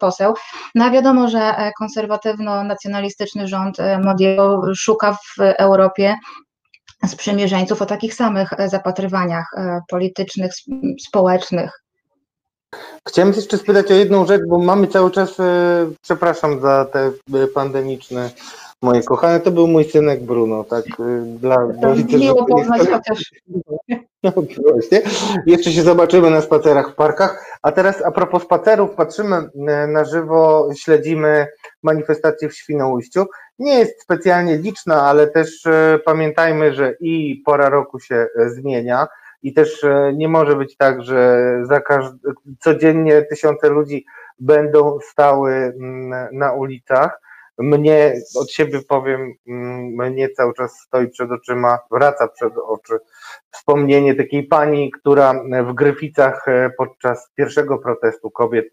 poseł. 0.00 0.34
No 0.74 0.84
a 0.84 0.90
wiadomo, 0.90 1.28
że 1.28 1.72
konserwatywno-nacjonalistyczny 1.80 3.46
rząd 3.46 3.76
Modiego 4.04 4.62
szuka 4.76 5.12
w 5.12 5.40
Europie 5.40 6.16
sprzymierzeńców 7.06 7.82
o 7.82 7.86
takich 7.86 8.14
samych 8.14 8.50
zapatrywaniach 8.66 9.46
politycznych, 9.88 10.52
społecznych. 11.06 11.80
Chciałem 13.08 13.32
jeszcze 13.32 13.58
spytać 13.58 13.90
o 13.90 13.94
jedną 13.94 14.26
rzecz, 14.26 14.42
bo 14.48 14.58
mamy 14.58 14.86
cały 14.86 15.10
czas, 15.10 15.36
przepraszam 16.02 16.60
za 16.60 16.84
te 16.84 17.12
pandemiczne 17.54 18.30
Moje 18.84 19.02
kochane, 19.02 19.40
to 19.40 19.50
był 19.50 19.66
mój 19.66 19.84
synek 19.84 20.22
Bruno, 20.22 20.64
tak? 20.64 20.84
Y, 21.00 21.22
dla, 21.24 21.56
to 21.82 21.94
widzę, 21.94 22.18
miło 22.18 22.44
poznać 22.44 22.88
chociaż. 22.88 23.22
No 24.22 24.32
właśnie. 24.72 25.02
Jeszcze 25.46 25.72
się 25.72 25.82
zobaczymy 25.82 26.30
na 26.30 26.40
spacerach 26.40 26.90
w 26.90 26.94
parkach. 26.94 27.58
A 27.62 27.72
teraz 27.72 28.02
a 28.02 28.10
propos 28.10 28.42
spacerów, 28.42 28.90
patrzymy 28.90 29.36
y, 29.36 29.86
na 29.88 30.04
żywo, 30.04 30.68
śledzimy 30.76 31.46
manifestację 31.82 32.48
w 32.48 32.56
Świnoujściu. 32.56 33.26
Nie 33.58 33.78
jest 33.78 34.02
specjalnie 34.02 34.56
liczna, 34.56 35.02
ale 35.02 35.26
też 35.26 35.66
y, 35.66 36.00
pamiętajmy, 36.04 36.74
że 36.74 36.94
i 37.00 37.42
pora 37.44 37.68
roku 37.68 38.00
się 38.00 38.26
zmienia 38.46 39.06
i 39.42 39.52
też 39.52 39.84
nie 40.14 40.28
może 40.28 40.56
być 40.56 40.76
tak, 40.76 41.02
że 41.02 41.50
za 41.62 41.80
każdy, 41.80 42.18
codziennie 42.60 43.22
tysiące 43.22 43.68
ludzi 43.68 44.04
będą 44.38 44.98
stały 45.10 45.52
mm, 45.52 46.28
na 46.32 46.52
ulicach 46.52 47.23
mnie, 47.58 48.14
od 48.36 48.50
siebie 48.50 48.80
powiem, 48.88 49.34
mm, 49.48 50.12
mnie 50.12 50.28
cały 50.30 50.54
czas 50.54 50.80
stoi 50.86 51.08
przed 51.08 51.30
oczyma, 51.30 51.78
wraca 51.90 52.28
przed 52.28 52.52
oczy 52.58 52.98
wspomnienie 53.50 54.14
takiej 54.14 54.44
pani, 54.44 54.90
która 54.90 55.34
w 55.66 55.74
Gryficach 55.74 56.48
e, 56.48 56.70
podczas 56.78 57.30
pierwszego 57.34 57.78
protestu 57.78 58.30
kobiet 58.30 58.66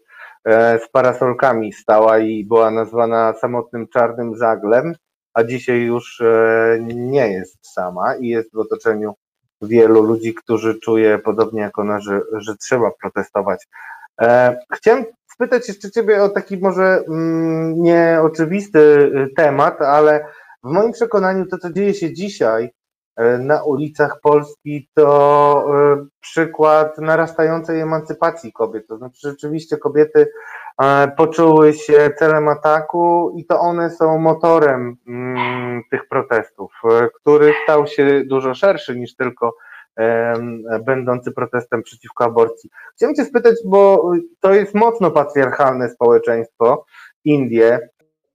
e, 0.44 0.78
z 0.78 0.88
parasolkami 0.88 1.72
stała 1.72 2.18
i 2.18 2.44
była 2.44 2.70
nazwana 2.70 3.32
samotnym 3.32 3.88
czarnym 3.88 4.36
zaglem, 4.36 4.94
a 5.34 5.44
dzisiaj 5.44 5.80
już 5.80 6.20
e, 6.20 6.78
nie 6.94 7.32
jest 7.32 7.74
sama 7.74 8.16
i 8.16 8.28
jest 8.28 8.54
w 8.54 8.58
otoczeniu 8.58 9.14
wielu 9.62 10.02
ludzi, 10.02 10.34
którzy 10.34 10.80
czuje 10.80 11.18
podobnie 11.18 11.60
jak 11.60 11.78
ona, 11.78 12.00
że, 12.00 12.20
że 12.32 12.56
trzeba 12.56 12.90
protestować. 13.02 13.68
Chciałem 14.74 15.04
spytać 15.34 15.68
jeszcze 15.68 15.90
Ciebie 15.90 16.22
o 16.22 16.28
taki 16.28 16.58
może 16.58 17.04
mm, 17.08 17.82
nieoczywisty 17.82 18.78
y, 18.78 19.34
temat, 19.36 19.82
ale 19.82 20.26
w 20.64 20.68
moim 20.72 20.92
przekonaniu 20.92 21.46
to, 21.46 21.58
co 21.58 21.72
dzieje 21.72 21.94
się 21.94 22.12
dzisiaj 22.12 22.64
y, 22.64 23.38
na 23.38 23.62
ulicach 23.62 24.20
Polski, 24.22 24.88
to 24.94 25.64
y, 26.02 26.06
przykład 26.20 26.98
narastającej 26.98 27.80
emancypacji 27.80 28.52
kobiet. 28.52 28.86
To 28.86 28.98
znaczy, 28.98 29.18
rzeczywiście 29.22 29.76
kobiety 29.76 30.28
poczuły 31.16 31.72
się 31.72 32.10
celem 32.18 32.48
ataku 32.48 33.34
i 33.36 33.46
to 33.46 33.60
one 33.60 33.90
są 33.90 34.18
motorem 34.18 34.96
mm, 35.08 35.82
tych 35.90 36.08
protestów, 36.08 36.72
który 37.14 37.54
stał 37.64 37.86
się 37.86 38.24
dużo 38.24 38.54
szerszy 38.54 38.96
niż 38.96 39.16
tylko 39.16 39.54
będący 40.86 41.32
protestem 41.32 41.82
przeciwko 41.82 42.24
aborcji. 42.24 42.70
Chciałem 42.94 43.14
Cię 43.14 43.24
spytać, 43.24 43.54
bo 43.64 44.10
to 44.40 44.54
jest 44.54 44.74
mocno 44.74 45.10
patriarchalne 45.10 45.88
społeczeństwo, 45.88 46.84
Indie, 47.24 47.88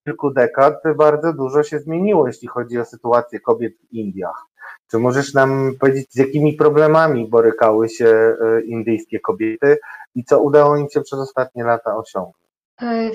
kilku 0.07 0.31
dekad 0.31 0.73
bardzo 0.97 1.33
dużo 1.33 1.63
się 1.63 1.79
zmieniło, 1.79 2.27
jeśli 2.27 2.47
chodzi 2.47 2.79
o 2.79 2.85
sytuację 2.85 3.39
kobiet 3.39 3.73
w 3.77 3.93
Indiach. 3.93 4.45
Czy 4.91 4.99
możesz 4.99 5.33
nam 5.33 5.71
powiedzieć, 5.79 6.13
z 6.13 6.15
jakimi 6.15 6.53
problemami 6.53 7.27
borykały 7.27 7.89
się 7.89 8.05
e, 8.07 8.61
indyjskie 8.61 9.19
kobiety 9.19 9.77
i 10.15 10.23
co 10.23 10.41
udało 10.41 10.77
im 10.77 10.89
się 10.89 11.01
przez 11.01 11.19
ostatnie 11.19 11.63
lata 11.63 11.97
osiągnąć? 11.97 12.35
E, 12.81 13.11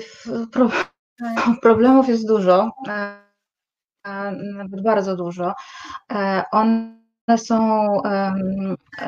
problemów 1.61 2.07
jest 2.07 2.27
dużo, 2.27 2.71
e, 2.87 3.23
nawet 4.53 4.83
bardzo 4.83 5.15
dużo. 5.15 5.53
On 6.51 7.02
są 7.37 7.97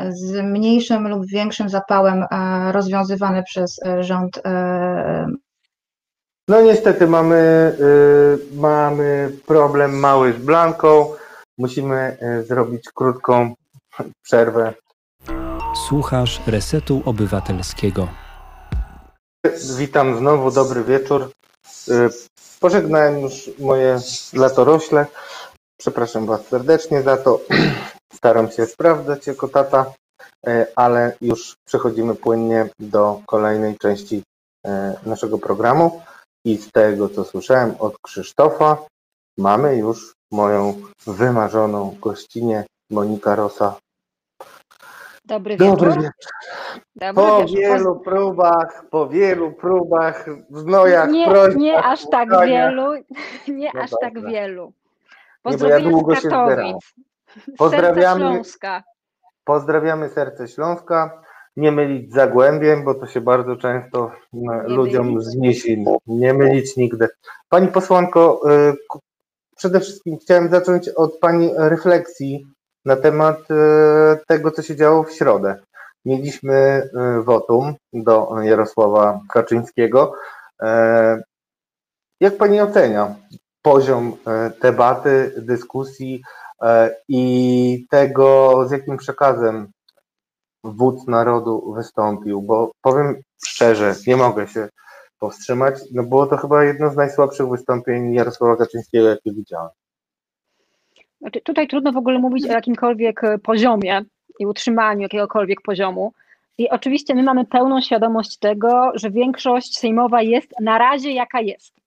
z 0.09 0.43
mniejszym 0.43 1.07
lub 1.07 1.25
większym 1.27 1.69
zapałem 1.69 2.25
e, 2.31 2.71
rozwiązywane 2.71 3.43
przez 3.43 3.79
e, 3.85 4.03
rząd. 4.03 4.41
E, 4.45 5.27
no 6.47 6.61
niestety 6.61 7.07
mamy, 7.07 7.71
mamy 8.55 9.31
problem 9.45 9.99
mały 9.99 10.33
z 10.33 10.37
Blanką. 10.37 11.13
Musimy 11.57 12.17
zrobić 12.47 12.89
krótką 12.95 13.53
przerwę. 14.21 14.73
Słuchasz 15.87 16.41
Resetu 16.47 17.01
Obywatelskiego. 17.05 18.07
Witam 19.77 20.17
znowu, 20.17 20.51
dobry 20.51 20.83
wieczór. 20.83 21.31
Pożegnałem 22.59 23.19
już 23.19 23.49
moje 23.59 23.99
latorośle. 24.33 25.05
Przepraszam 25.77 26.25
Was 26.25 26.47
serdecznie 26.47 27.01
za 27.01 27.17
to. 27.17 27.39
Staram 28.25 28.51
się 28.51 28.65
sprawdzać 28.65 29.27
jako 29.27 29.47
tata, 29.47 29.85
e, 30.47 30.67
ale 30.75 31.15
już 31.21 31.55
przechodzimy 31.67 32.15
płynnie 32.15 32.69
do 32.79 33.21
kolejnej 33.25 33.77
części 33.77 34.23
e, 34.65 34.95
naszego 35.05 35.37
programu. 35.37 36.01
I 36.45 36.57
z 36.57 36.71
tego, 36.71 37.09
co 37.09 37.23
słyszałem 37.23 37.75
od 37.79 37.97
Krzysztofa, 38.01 38.77
mamy 39.37 39.77
już 39.77 40.13
moją 40.31 40.73
wymarzoną 41.07 41.97
gościnę 42.01 42.65
Monika 42.91 43.35
Rosa. 43.35 43.75
Dobry 45.25 45.57
wieczór. 45.57 45.77
Dobry 45.77 45.89
wieczór. 45.89 46.31
Dobry 46.95 47.23
po 47.23 47.39
wieczór. 47.39 47.57
wielu 47.57 47.99
próbach, 47.99 48.85
po 48.89 49.09
wielu 49.09 49.51
próbach, 49.51 50.25
w 50.49 50.59
znojach, 50.59 51.09
nie, 51.09 51.27
prośbach, 51.27 51.55
nie 51.55 51.83
aż 51.83 52.09
tak 52.11 52.29
wielu, 52.45 52.93
nie 53.59 53.71
no 53.73 53.81
aż 53.81 53.91
tak 54.01 54.13
dobrze. 54.13 54.21
tak 54.21 54.31
wielu. 54.31 54.73
Pozdrowienia 55.43 55.79
ja 55.79 55.91
długo 55.91 56.15
z 56.15 56.21
Katowic. 56.21 56.93
Pozdrawiamy, 57.57 58.19
Śląska. 58.19 58.83
Pozdrawiamy 59.43 60.09
serce 60.09 60.47
Śląska. 60.47 61.21
Nie 61.57 61.71
mylić 61.71 62.13
Zagłębiem, 62.13 62.83
bo 62.83 62.93
to 62.93 63.07
się 63.07 63.21
bardzo 63.21 63.55
często 63.55 64.11
nie 64.33 64.63
ludziom 64.67 65.21
zniesi. 65.21 65.85
Nie 66.07 66.33
mylić 66.33 66.77
nigdy. 66.77 67.07
Pani 67.49 67.67
posłanko, 67.67 68.41
y, 68.51 68.73
przede 69.57 69.79
wszystkim 69.79 70.17
chciałem 70.17 70.49
zacząć 70.49 70.89
od 70.89 71.19
Pani 71.19 71.49
refleksji 71.57 72.45
na 72.85 72.95
temat 72.95 73.51
y, 73.51 73.55
tego, 74.27 74.51
co 74.51 74.61
się 74.61 74.75
działo 74.75 75.03
w 75.03 75.11
środę. 75.11 75.59
Mieliśmy 76.05 76.89
wotum 77.23 77.73
do 77.93 78.35
Jarosława 78.41 79.19
Kaczyńskiego. 79.29 80.13
E, 80.61 81.21
jak 82.19 82.37
Pani 82.37 82.61
ocenia 82.61 83.15
poziom 83.61 84.17
e, 84.27 84.51
debaty, 84.61 85.33
dyskusji, 85.37 86.21
E, 86.21 86.44
i 87.07 87.85
tego, 87.89 88.59
z 88.67 88.71
jakim 88.71 88.97
przekazem 88.97 89.71
wódz 90.63 91.07
narodu 91.07 91.73
wystąpił, 91.73 92.41
bo 92.41 92.71
powiem 92.81 93.21
szczerze, 93.45 93.95
nie 94.07 94.17
mogę 94.17 94.47
się 94.47 94.69
powstrzymać, 95.19 95.75
no 95.93 96.03
było 96.03 96.27
to 96.27 96.37
chyba 96.37 96.63
jedno 96.63 96.89
z 96.89 96.95
najsłabszych 96.95 97.49
wystąpień 97.49 98.13
Jarosława 98.13 98.55
Kaczyńskiego, 98.55 99.07
jakie 99.07 99.33
widziałem. 99.33 99.69
Znaczy, 101.21 101.41
tutaj 101.41 101.67
trudno 101.67 101.91
w 101.91 101.97
ogóle 101.97 102.19
mówić 102.19 102.45
o 102.45 102.51
jakimkolwiek 102.51 103.21
poziomie 103.43 104.01
i 104.39 104.45
utrzymaniu 104.45 105.01
jakiegokolwiek 105.01 105.61
poziomu. 105.61 106.13
I 106.57 106.69
oczywiście 106.69 107.15
my 107.15 107.23
mamy 107.23 107.45
pełną 107.45 107.81
świadomość 107.81 108.39
tego, 108.39 108.91
że 108.93 109.11
większość 109.11 109.77
sejmowa 109.77 110.21
jest 110.21 110.53
na 110.61 110.77
razie 110.77 111.11
jaka 111.11 111.41
jest. 111.41 111.84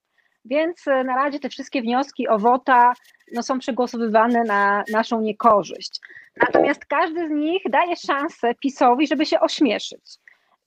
Więc 0.48 0.88
e, 0.88 1.04
na 1.04 1.16
razie 1.16 1.40
te 1.40 1.48
wszystkie 1.48 1.82
wnioski 1.82 2.28
o 2.28 2.38
WOTA 2.38 2.92
no, 3.32 3.42
są 3.42 3.58
przegłosowywane 3.58 4.44
na 4.44 4.84
naszą 4.92 5.20
niekorzyść. 5.20 6.00
Natomiast 6.42 6.84
każdy 6.84 7.28
z 7.28 7.30
nich 7.30 7.62
daje 7.70 7.96
szansę 7.96 8.54
PiSowi, 8.54 9.06
żeby 9.06 9.26
się 9.26 9.40
ośmieszyć. 9.40 10.18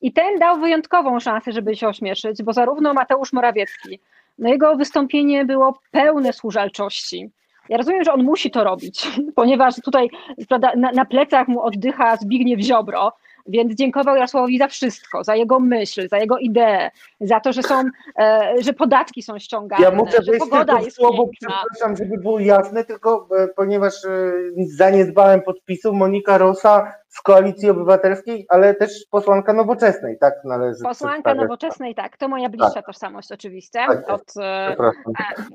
I 0.01 0.13
ten 0.13 0.39
dał 0.39 0.59
wyjątkową 0.59 1.19
szansę, 1.19 1.51
żeby 1.51 1.75
się 1.75 1.87
ośmieszyć, 1.87 2.43
bo 2.43 2.53
zarówno 2.53 2.93
Mateusz 2.93 3.33
Morawiecki, 3.33 3.99
no 4.37 4.49
jego 4.49 4.75
wystąpienie 4.75 5.45
było 5.45 5.79
pełne 5.91 6.33
służalczości. 6.33 7.29
Ja 7.69 7.77
rozumiem, 7.77 8.03
że 8.03 8.13
on 8.13 8.23
musi 8.23 8.51
to 8.51 8.63
robić, 8.63 9.07
ponieważ 9.35 9.75
tutaj 9.75 10.09
prawda, 10.49 10.71
na, 10.77 10.91
na 10.91 11.05
plecach 11.05 11.47
mu 11.47 11.61
oddycha 11.61 12.17
Zbigniew 12.17 12.59
Ziobro, 12.59 13.13
więc 13.47 13.75
dziękował 13.75 14.15
Jarosławowi 14.15 14.57
za 14.57 14.67
wszystko, 14.67 15.23
za 15.23 15.35
jego 15.35 15.59
myśl, 15.59 16.09
za 16.09 16.17
jego 16.17 16.37
ideę, 16.37 16.91
za 17.21 17.39
to, 17.39 17.53
że 17.53 17.63
są, 17.63 17.83
e, 18.19 18.53
że 18.59 18.73
podatki 18.73 19.21
są 19.21 19.39
ściągane, 19.39 19.83
ja 19.83 19.91
muszę 19.91 20.23
że 20.23 20.31
pogoda 20.31 20.79
jest 20.79 20.97
słowo, 20.97 21.27
przepraszam, 21.39 21.97
żeby 21.97 22.17
było 22.17 22.39
jasne, 22.39 22.85
tylko 22.85 23.27
e, 23.37 23.47
ponieważ 23.47 24.05
e, 24.05 24.31
zaniedbałem 24.67 25.41
podpisu 25.41 25.93
Monika 25.93 26.37
Rosa 26.37 27.00
z 27.11 27.21
Koalicji 27.21 27.69
Obywatelskiej, 27.69 28.45
ale 28.49 28.75
też 28.75 29.05
posłanka 29.09 29.53
Nowoczesnej, 29.53 30.17
tak 30.19 30.33
należy 30.43 30.83
Posłanka 30.83 31.33
Nowoczesnej, 31.33 31.95
tak, 31.95 32.17
to 32.17 32.27
moja 32.27 32.49
bliższa 32.49 32.73
tak. 32.73 32.85
tożsamość 32.85 33.31
oczywiście. 33.31 33.79
Tak, 33.87 34.09
Od, 34.09 34.33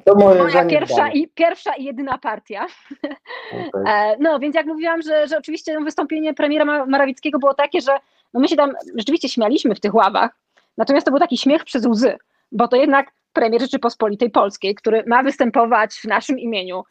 to 0.05 0.14
moje 0.14 0.42
moja 0.42 0.64
pierwsza 0.64 1.09
i, 1.09 1.29
pierwsza 1.29 1.75
i 1.75 1.85
jedyna 1.85 2.19
partia. 2.19 2.66
Okay. 3.69 4.16
No, 4.21 4.38
więc 4.38 4.55
jak 4.55 4.66
mówiłam, 4.66 5.03
że, 5.03 5.29
że 5.29 5.38
oczywiście 5.38 5.81
wystąpienie 5.81 6.35
premiera 6.35 6.87
Morawieckiego 6.87 7.38
było 7.38 7.55
takie, 7.55 7.81
że 7.81 7.92
no 8.35 8.40
my 8.40 8.49
się 8.49 8.57
tam 8.57 8.73
rzeczywiście 8.97 9.29
śmialiśmy 9.29 9.75
w 9.75 9.81
tych 9.81 9.95
ławach, 9.95 10.31
natomiast 10.77 11.05
to 11.07 11.11
był 11.11 11.21
taki 11.21 11.38
śmiech 11.38 11.64
przez 11.64 11.87
łzy, 11.87 12.16
bo 12.53 12.69
to 12.69 12.77
jednak 12.77 13.07
premier 13.33 13.61
Rzeczypospolitej 13.61 14.31
Polskiej, 14.31 14.75
który 14.75 15.05
ma 15.07 15.23
występować 15.23 15.95
w 15.95 16.05
naszym 16.05 16.38
imieniu, 16.38 16.79
e, 16.79 16.85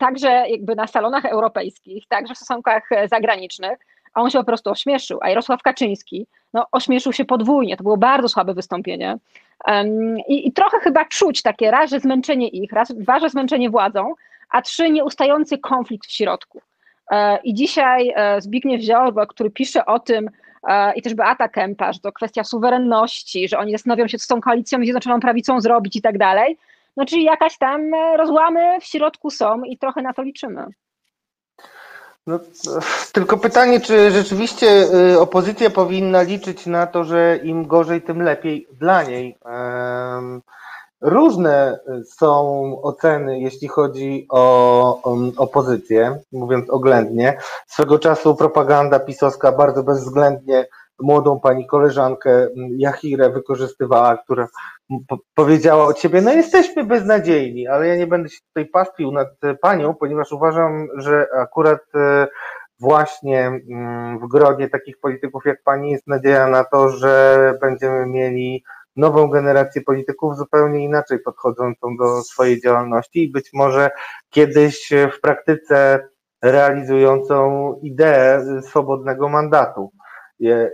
także 0.00 0.28
jakby 0.48 0.74
na 0.74 0.86
salonach 0.86 1.24
europejskich, 1.24 2.04
także 2.08 2.34
w 2.34 2.38
stosunkach 2.38 2.88
zagranicznych, 3.10 3.78
a 4.14 4.20
on 4.20 4.30
się 4.30 4.38
po 4.38 4.44
prostu 4.44 4.70
ośmieszył, 4.70 5.18
a 5.22 5.28
Jarosław 5.28 5.62
Kaczyński 5.62 6.26
no, 6.52 6.66
ośmieszył 6.72 7.12
się 7.12 7.24
podwójnie, 7.24 7.76
to 7.76 7.82
było 7.82 7.96
bardzo 7.96 8.28
słabe 8.28 8.54
wystąpienie 8.54 9.18
i, 10.28 10.48
i, 10.48 10.52
trochę 10.52 10.80
chyba 10.80 11.04
czuć 11.04 11.42
takie 11.42 11.70
raz, 11.70 11.90
że 11.90 12.00
zmęczenie 12.00 12.48
ich, 12.48 12.72
raz, 12.72 12.94
dwa, 12.94 13.20
że 13.20 13.30
zmęczenie 13.30 13.70
władzą, 13.70 14.14
a 14.50 14.62
trzy, 14.62 14.90
nieustający 14.90 15.58
konflikt 15.58 16.06
w 16.06 16.12
środku. 16.12 16.60
E, 17.10 17.38
I 17.44 17.54
dzisiaj 17.54 18.12
e, 18.16 18.40
Zbigniew 18.40 18.82
Ziobro, 18.82 19.26
który 19.26 19.50
pisze 19.50 19.86
o 19.86 19.98
tym, 19.98 20.30
e, 20.68 20.94
i 20.94 21.02
też 21.02 21.14
Beata 21.14 21.48
Kempa, 21.48 21.92
że 21.92 22.00
to 22.00 22.12
kwestia 22.12 22.44
suwerenności, 22.44 23.48
że 23.48 23.58
oni 23.58 23.72
zastanawiają 23.72 24.08
się, 24.08 24.18
co 24.18 24.24
z 24.24 24.26
tą 24.26 24.40
koalicją 24.40 24.78
Zjednoczoną 24.78 25.20
Prawicą 25.20 25.60
zrobić 25.60 25.96
i 25.96 26.02
tak 26.02 26.18
dalej. 26.18 26.58
No 26.96 27.04
czyli 27.06 27.24
jakaś 27.24 27.58
tam 27.58 27.80
rozłamy 28.16 28.80
w 28.80 28.84
środku 28.84 29.30
są 29.30 29.62
i 29.62 29.78
trochę 29.78 30.02
na 30.02 30.14
to 30.14 30.22
liczymy. 30.22 30.66
No, 32.26 32.38
tylko 33.12 33.36
pytanie, 33.36 33.80
czy 33.80 34.10
rzeczywiście 34.10 34.86
y, 35.12 35.20
opozycja 35.20 35.70
powinna 35.70 36.22
liczyć 36.22 36.66
na 36.66 36.86
to, 36.86 37.04
że 37.04 37.36
im 37.36 37.66
gorzej, 37.66 38.02
tym 38.02 38.22
lepiej 38.22 38.66
dla 38.80 39.02
niej. 39.02 39.36
Różne 41.00 41.78
są 42.04 42.82
oceny, 42.82 43.40
jeśli 43.40 43.68
chodzi 43.68 44.26
o 44.30 45.02
opozycję, 45.36 46.18
mówiąc 46.32 46.70
oględnie. 46.70 47.38
Swego 47.66 47.98
czasu 47.98 48.34
propaganda 48.34 49.00
pisowska 49.00 49.52
bardzo 49.52 49.82
bezwzględnie 49.82 50.66
młodą 51.00 51.40
pani 51.40 51.66
koleżankę 51.66 52.48
Jahirę 52.76 53.30
wykorzystywała, 53.30 54.16
która 54.16 54.48
powiedziała 55.34 55.84
o 55.84 55.92
ciebie, 55.92 56.20
no 56.20 56.32
jesteśmy 56.32 56.84
beznadziejni, 56.84 57.68
ale 57.68 57.88
ja 57.88 57.96
nie 57.96 58.06
będę 58.06 58.28
się 58.28 58.38
tutaj 58.48 58.66
pastwił 58.66 59.12
nad 59.12 59.28
panią, 59.62 59.94
ponieważ 59.94 60.32
uważam, 60.32 60.88
że 60.96 61.26
akurat 61.34 61.80
e, 61.94 62.26
właśnie 62.80 63.46
mm, 63.46 64.18
w 64.18 64.28
gronie 64.28 64.68
takich 64.68 65.00
polityków 65.00 65.42
jak 65.44 65.62
pani 65.62 65.90
jest 65.90 66.06
nadzieja 66.06 66.46
na 66.46 66.64
to, 66.64 66.88
że 66.88 67.54
będziemy 67.60 68.06
mieli 68.06 68.64
nową 68.96 69.28
generację 69.28 69.82
polityków 69.82 70.36
zupełnie 70.36 70.84
inaczej 70.84 71.18
podchodzącą 71.18 71.96
do 71.96 72.22
swojej 72.22 72.60
działalności 72.60 73.24
i 73.24 73.32
być 73.32 73.50
może 73.52 73.90
kiedyś 74.30 74.90
w 75.16 75.20
praktyce 75.20 76.08
realizującą 76.42 77.72
ideę 77.82 78.44
swobodnego 78.62 79.28
mandatu. 79.28 79.90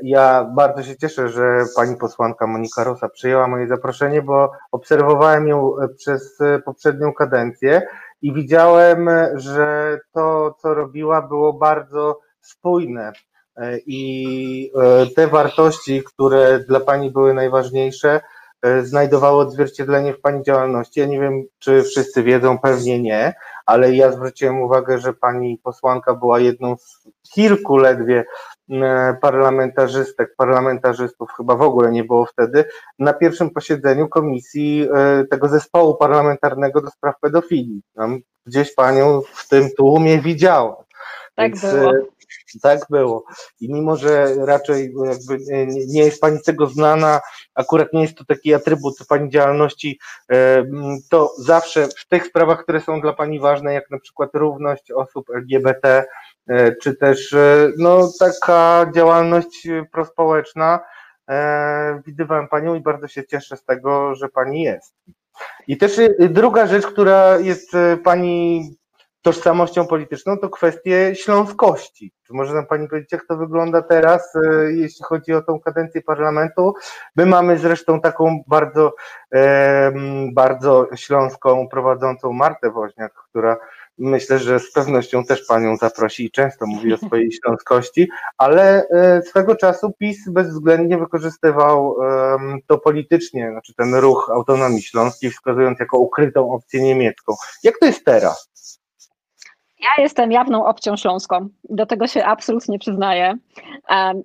Ja 0.02 0.44
bardzo 0.56 0.82
się 0.82 0.96
cieszę, 0.96 1.28
że 1.28 1.64
pani 1.76 1.96
posłanka 1.96 2.46
Monika 2.46 2.84
Rosa 2.84 3.08
przyjęła 3.08 3.48
moje 3.48 3.68
zaproszenie, 3.68 4.22
bo 4.22 4.52
obserwowałem 4.72 5.48
ją 5.48 5.72
przez 5.96 6.38
poprzednią 6.64 7.12
kadencję 7.12 7.82
i 8.22 8.32
widziałem, 8.32 9.10
że 9.34 9.98
to, 10.12 10.56
co 10.62 10.74
robiła, 10.74 11.22
było 11.22 11.52
bardzo 11.52 12.20
spójne 12.40 13.12
E, 13.60 13.78
i 13.86 14.72
e, 14.76 15.06
te 15.06 15.28
wartości, 15.28 16.02
które 16.02 16.60
dla 16.68 16.80
Pani 16.80 17.10
były 17.10 17.34
najważniejsze, 17.34 18.20
e, 18.62 18.82
znajdowały 18.82 19.42
odzwierciedlenie 19.42 20.14
w 20.14 20.20
Pani 20.20 20.42
działalności. 20.42 21.00
Ja 21.00 21.06
nie 21.06 21.20
wiem, 21.20 21.42
czy 21.58 21.82
wszyscy 21.82 22.22
wiedzą, 22.22 22.58
pewnie 22.58 23.02
nie, 23.02 23.34
ale 23.66 23.94
ja 23.94 24.12
zwróciłem 24.12 24.60
uwagę, 24.60 24.98
że 24.98 25.12
Pani 25.12 25.58
posłanka 25.58 26.14
była 26.14 26.40
jedną 26.40 26.76
z 26.76 27.08
kilku 27.34 27.76
ledwie 27.76 28.24
parlamentarzystek, 29.20 30.34
parlamentarzystów, 30.36 31.30
chyba 31.36 31.54
w 31.54 31.62
ogóle 31.62 31.90
nie 31.90 32.04
było 32.04 32.26
wtedy, 32.26 32.64
na 32.98 33.12
pierwszym 33.12 33.50
posiedzeniu 33.50 34.08
komisji 34.08 34.88
tego 35.30 35.48
zespołu 35.48 35.96
parlamentarnego 35.96 36.80
do 36.80 36.90
spraw 36.90 37.20
pedofilii. 37.20 37.82
Tam 37.94 38.20
gdzieś 38.46 38.74
Panią 38.74 39.20
w 39.34 39.48
tym 39.48 39.70
tłumie 39.76 40.18
widziałem. 40.18 40.74
Tak 41.34 41.52
Więc, 41.52 41.74
było. 41.74 41.92
Tak 42.62 42.80
było. 42.90 43.24
I 43.60 43.72
mimo, 43.72 43.96
że 43.96 44.34
raczej 44.46 44.94
jakby 45.04 45.38
nie 45.86 46.04
jest 46.04 46.20
Pani 46.20 46.42
tego 46.42 46.66
znana, 46.66 47.20
akurat 47.54 47.92
nie 47.92 48.02
jest 48.02 48.14
to 48.14 48.24
taki 48.24 48.54
atrybut 48.54 48.94
Pani 49.08 49.30
działalności, 49.30 49.98
e, 50.32 50.64
to 51.10 51.32
zawsze 51.38 51.88
w 51.88 52.08
tych 52.08 52.26
sprawach, 52.26 52.62
które 52.62 52.80
są 52.80 53.00
dla 53.00 53.12
Pani 53.12 53.40
ważne, 53.40 53.74
jak 53.74 53.90
na 53.90 53.98
przykład 53.98 54.30
równość 54.34 54.92
osób 54.92 55.30
LGBT, 55.30 55.88
e, 55.88 56.06
czy 56.82 56.96
też 56.96 57.32
e, 57.32 57.72
no, 57.78 58.08
taka 58.18 58.86
działalność 58.94 59.68
prospołeczna, 59.92 60.80
widywałem 62.06 62.48
Panią 62.48 62.74
i 62.74 62.80
bardzo 62.80 63.08
się 63.08 63.26
cieszę 63.26 63.56
z 63.56 63.64
tego, 63.64 64.14
że 64.14 64.28
Pani 64.28 64.62
jest. 64.62 64.94
I 65.68 65.78
też 65.78 66.00
druga 66.18 66.66
rzecz, 66.66 66.86
która 66.86 67.38
jest 67.38 67.72
Pani 68.04 68.70
tożsamością 69.22 69.86
polityczną, 69.86 70.38
to 70.38 70.48
kwestie 70.48 71.14
śląskości. 71.14 72.12
Czy 72.26 72.34
może 72.34 72.54
nam 72.54 72.66
Pani 72.66 72.88
powiedzieć, 72.88 73.12
jak 73.12 73.26
to 73.26 73.36
wygląda 73.36 73.82
teraz, 73.82 74.36
e, 74.36 74.72
jeśli 74.72 75.04
chodzi 75.04 75.34
o 75.34 75.42
tą 75.42 75.60
kadencję 75.60 76.02
parlamentu? 76.02 76.74
My 77.16 77.26
mamy 77.26 77.58
zresztą 77.58 78.00
taką 78.00 78.42
bardzo, 78.46 78.94
bardzo 80.34 80.88
śląską 80.94 81.68
prowadzącą 81.68 82.32
Martę 82.32 82.70
Woźniak, 82.70 83.12
która 83.14 83.56
myślę, 84.00 84.38
że 84.38 84.58
z 84.58 84.72
pewnością 84.72 85.24
też 85.24 85.46
Panią 85.46 85.76
zaprosi 85.76 86.24
i 86.24 86.30
często 86.30 86.66
mówi 86.66 86.92
o 86.92 86.96
swojej 86.96 87.32
śląskości, 87.32 88.08
ale 88.38 88.88
e, 88.88 89.22
swego 89.22 89.56
czasu 89.56 89.92
PiS 89.98 90.28
bezwzględnie 90.28 90.98
wykorzystywał 90.98 91.96
to 92.66 92.78
politycznie, 92.78 93.50
znaczy 93.50 93.74
ten 93.74 93.94
ruch 93.94 94.30
autonomii 94.34 94.82
śląskiej, 94.82 95.30
wskazując 95.30 95.80
jako 95.80 95.98
ukrytą 95.98 96.52
opcję 96.52 96.82
niemiecką. 96.82 97.34
Jak 97.62 97.78
to 97.78 97.86
jest 97.86 98.04
teraz? 98.04 98.50
Ja 99.80 100.02
jestem 100.02 100.32
jawną 100.32 100.66
opcją 100.66 100.96
śląską. 100.96 101.48
Do 101.64 101.86
tego 101.86 102.06
się 102.06 102.24
absolutnie 102.24 102.78
przyznaję. 102.78 103.34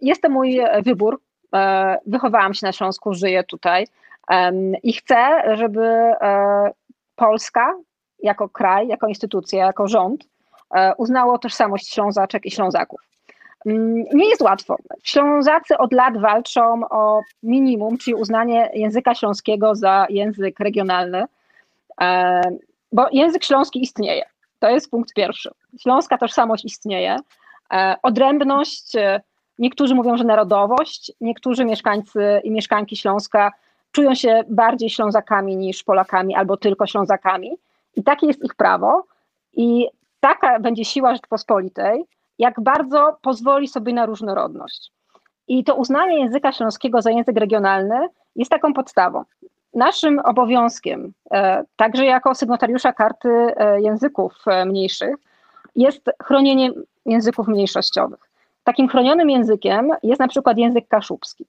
Jest 0.02 0.22
to 0.22 0.30
mój 0.30 0.62
wybór. 0.84 1.22
E, 1.56 1.98
wychowałam 2.06 2.54
się 2.54 2.66
na 2.66 2.72
Śląsku, 2.72 3.14
żyję 3.14 3.44
tutaj 3.44 3.88
i 4.84 4.94
chcę, 4.94 5.42
żeby 5.58 5.82
e, 5.82 6.72
Polska 7.16 7.74
jako 8.20 8.50
kraj, 8.50 8.88
jako 8.88 9.08
instytucja, 9.08 9.66
jako 9.66 9.88
rząd 9.88 10.28
e, 10.76 10.96
uznało 10.98 11.38
tożsamość 11.38 11.94
Ślązaczek 11.94 12.46
i 12.46 12.52
Ślązaków. 12.52 13.02
Mm, 13.66 14.04
nie 14.14 14.30
jest 14.30 14.42
łatwo. 14.42 14.78
Ślązacy 15.04 15.78
od 15.78 15.94
lat 15.94 16.18
walczą 16.18 16.82
o 16.90 17.22
minimum, 17.44 17.98
czyli 17.98 18.16
uznanie 18.16 18.70
języka 18.74 19.16
śląskiego 19.16 19.76
za 19.76 20.08
język 20.10 20.60
regionalny, 20.60 21.26
bo 22.92 23.08
język 23.12 23.44
śląski 23.44 23.82
istnieje. 23.82 24.26
To 24.60 24.70
jest 24.70 24.92
punkt 24.92 25.14
pierwszy. 25.14 25.52
Śląska 25.82 26.18
tożsamość 26.18 26.66
istnieje. 26.66 27.18
E, 27.74 27.96
odrębność 28.04 28.96
e, 28.96 29.22
Niektórzy 29.60 29.96
mówią, 29.96 30.18
że 30.18 30.24
narodowość, 30.24 31.12
niektórzy 31.22 31.66
mieszkańcy 31.66 32.42
i 32.44 32.52
mieszkanki 32.52 32.98
Śląska 32.98 33.52
czują 33.92 34.16
się 34.16 34.44
bardziej 34.50 34.90
Ślązakami 34.90 35.58
niż 35.58 35.84
Polakami 35.84 36.36
albo 36.36 36.58
tylko 36.58 36.88
Ślązakami. 36.88 37.52
I 37.96 38.04
takie 38.04 38.28
jest 38.28 38.44
ich 38.44 38.56
prawo. 38.56 39.06
I 39.54 39.88
taka 40.20 40.60
będzie 40.60 40.86
siła 40.86 41.16
Rzeczpospolitej, 41.16 42.06
jak 42.40 42.62
bardzo 42.62 43.18
pozwoli 43.22 43.68
sobie 43.68 43.94
na 43.94 44.06
różnorodność. 44.06 44.92
I 45.48 45.64
to 45.64 45.76
uznanie 45.76 46.20
języka 46.20 46.52
śląskiego 46.52 47.02
za 47.02 47.12
język 47.12 47.38
regionalny 47.38 48.08
jest 48.36 48.52
taką 48.52 48.74
podstawą. 48.74 49.24
Naszym 49.74 50.20
obowiązkiem, 50.20 51.14
e, 51.32 51.64
także 51.76 52.06
jako 52.06 52.36
sygnatariusza 52.36 52.94
karty 52.94 53.30
e, 53.30 53.82
języków 53.82 54.34
e, 54.48 54.66
mniejszych, 54.66 55.16
jest 55.76 56.10
chronienie 56.24 56.72
języków 57.06 57.48
mniejszościowych. 57.48 58.20
Takim 58.64 58.88
chronionym 58.88 59.30
językiem 59.30 59.90
jest 60.04 60.20
na 60.20 60.28
przykład 60.28 60.58
język 60.58 60.88
kaszubski. 60.88 61.46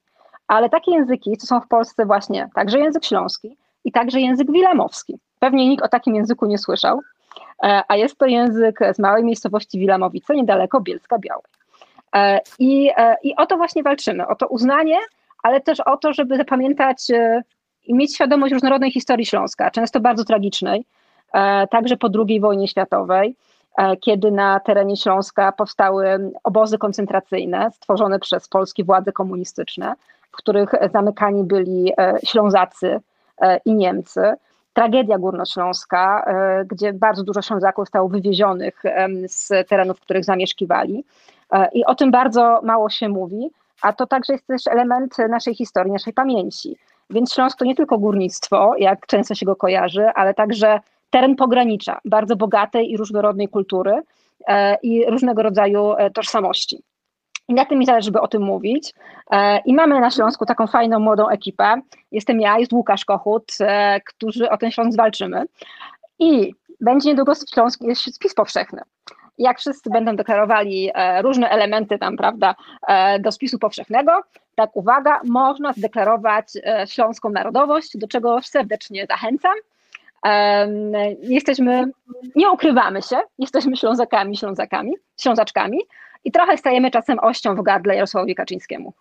Ale 0.47 0.71
takie 0.71 0.91
języki, 0.91 1.37
co 1.37 1.47
są 1.47 1.61
w 1.61 1.69
Polsce 1.69 2.07
właśnie 2.07 2.49
także 2.55 2.79
język 2.79 3.05
śląski 3.05 3.57
i 3.85 3.93
także 3.93 4.21
język 4.21 4.53
wilamowski. 4.53 5.19
Pewnie 5.39 5.69
nikt 5.69 5.85
o 5.85 5.89
takim 5.89 6.15
języku 6.15 6.47
nie 6.47 6.59
słyszał, 6.59 7.01
a 7.89 7.97
jest 7.97 8.19
to 8.19 8.27
język 8.27 8.79
z 8.95 8.99
małej 8.99 9.25
miejscowości 9.25 9.79
Wilamowice, 9.79 10.35
niedaleko 10.35 10.81
Bielska 10.81 11.19
Białej. 11.19 11.45
I, 12.59 12.91
I 13.23 13.37
o 13.37 13.47
to 13.47 13.57
właśnie 13.57 13.83
walczymy, 13.83 14.27
o 14.27 14.35
to 14.35 14.47
uznanie, 14.47 14.99
ale 15.43 15.61
też 15.61 15.81
o 15.81 15.97
to, 15.97 16.13
żeby 16.13 16.37
zapamiętać 16.37 16.99
i 17.87 17.95
mieć 17.95 18.15
świadomość 18.15 18.53
różnorodnej 18.53 18.93
historii 18.93 19.27
Śląska, 19.27 19.71
często 19.71 20.01
bardzo 20.01 20.25
tragicznej, 20.25 20.87
e, 21.33 21.67
także 21.67 21.97
po 21.97 22.09
II 22.29 22.41
wojnie 22.41 22.69
światowej, 22.69 23.37
e, 23.79 23.97
kiedy 23.97 24.31
na 24.31 24.61
terenie 24.61 24.97
Śląska 24.97 25.53
powstały 25.53 26.31
obozy 26.45 26.79
koncentracyjne 26.79 27.71
stworzone 27.71 28.19
przez 28.19 28.49
polskie 28.49 28.85
władze 28.85 29.13
komunistyczne, 29.13 29.95
w 30.33 30.37
których 30.37 30.71
zamykani 30.93 31.45
byli 31.45 31.93
e, 31.99 32.19
Ślązacy 32.25 33.01
i 33.65 33.75
Niemcy. 33.75 34.35
Tragedia 34.77 35.19
górnośląska, 35.19 36.25
gdzie 36.67 36.93
bardzo 36.93 37.23
dużo 37.23 37.43
Ślązaków 37.43 37.83
zostało 37.85 38.09
wywiezionych 38.09 38.83
z 39.27 39.69
terenów, 39.69 39.97
w 39.97 40.01
których 40.01 40.25
zamieszkiwali. 40.25 41.05
I 41.73 41.85
o 41.85 41.95
tym 41.95 42.11
bardzo 42.11 42.61
mało 42.63 42.91
się 42.91 43.09
mówi, 43.09 43.51
a 43.83 43.93
to 43.93 44.07
także 44.07 44.33
jest 44.33 44.47
też 44.47 44.67
element 44.67 45.17
naszej 45.29 45.55
historii, 45.55 45.93
naszej 45.93 46.13
pamięci. 46.13 46.77
Więc 47.11 47.35
Śląsk 47.35 47.59
to 47.59 47.65
nie 47.65 47.75
tylko 47.75 47.99
górnictwo, 47.99 48.75
jak 48.79 49.07
często 49.07 49.35
się 49.35 49.47
go 49.47 49.57
kojarzy, 49.57 50.07
ale 50.15 50.35
także 50.35 50.81
teren 51.11 51.37
pogranicza, 51.37 52.01
bardzo 52.05 52.37
bogatej 52.37 52.91
i 52.91 52.97
różnorodnej 52.97 53.49
kultury 53.49 54.03
e, 54.47 54.77
i 54.83 55.11
różnego 55.11 55.43
rodzaju 55.43 55.93
e, 55.93 56.11
tożsamości. 56.11 56.83
I 57.49 57.55
na 57.55 57.65
tym 57.65 57.79
mi 57.79 57.87
zależy, 57.87 58.05
żeby 58.05 58.21
o 58.21 58.29
tym 58.29 58.43
mówić. 58.43 58.93
E, 59.31 59.59
I 59.59 59.75
mamy 59.75 60.01
na 60.01 60.11
Śląsku 60.11 60.47
taką 60.47 60.67
fajną, 60.67 60.99
młodą 61.01 61.29
ekipę. 61.29 61.81
Jestem 62.13 62.41
ja, 62.41 62.59
jest 62.59 62.73
Łukasz 62.73 63.05
Kochut, 63.05 63.53
którzy 64.07 64.51
o 64.51 64.59
ten 64.59 64.71
Śląsk 64.71 64.97
walczymy. 64.97 65.45
I 66.19 66.55
będzie 66.81 67.09
niedługo 67.09 67.33
Śląsk, 67.55 67.81
jest 67.83 68.15
spis 68.15 68.35
powszechny 68.35 68.83
jak 69.39 69.59
wszyscy 69.59 69.91
będą 69.91 70.17
deklarowali 70.17 70.91
e, 70.95 71.23
różne 71.23 71.51
elementy 71.51 71.99
tam, 71.99 72.17
prawda, 72.17 72.55
e, 72.89 73.19
do 73.19 73.33
spisu 73.33 73.59
powszechnego, 73.59 74.23
tak 74.55 74.77
uwaga, 74.77 75.21
można 75.25 75.73
zdeklarować 75.73 76.47
e, 76.57 76.87
śląską 76.87 77.29
narodowość, 77.31 77.97
do 77.99 78.09
czego 78.09 78.43
serdecznie 78.43 79.07
zachęcam. 79.07 79.55
Jesteśmy, 81.23 81.85
nie 82.37 82.51
ukrywamy 82.51 83.03
się, 83.03 83.17
jesteśmy 83.39 83.77
Ślązakami, 83.77 84.37
Ślązakami, 84.37 84.93
Ślązaczkami 85.21 85.79
i 86.27 86.33
trochę 86.33 86.57
stajemy 86.57 86.91
czasem 86.91 87.19
ością 87.19 87.57
w 87.57 87.63
gardle 87.63 87.95
Jarosławowi 87.95 88.35
Kaczyńskiemu. 88.35 88.93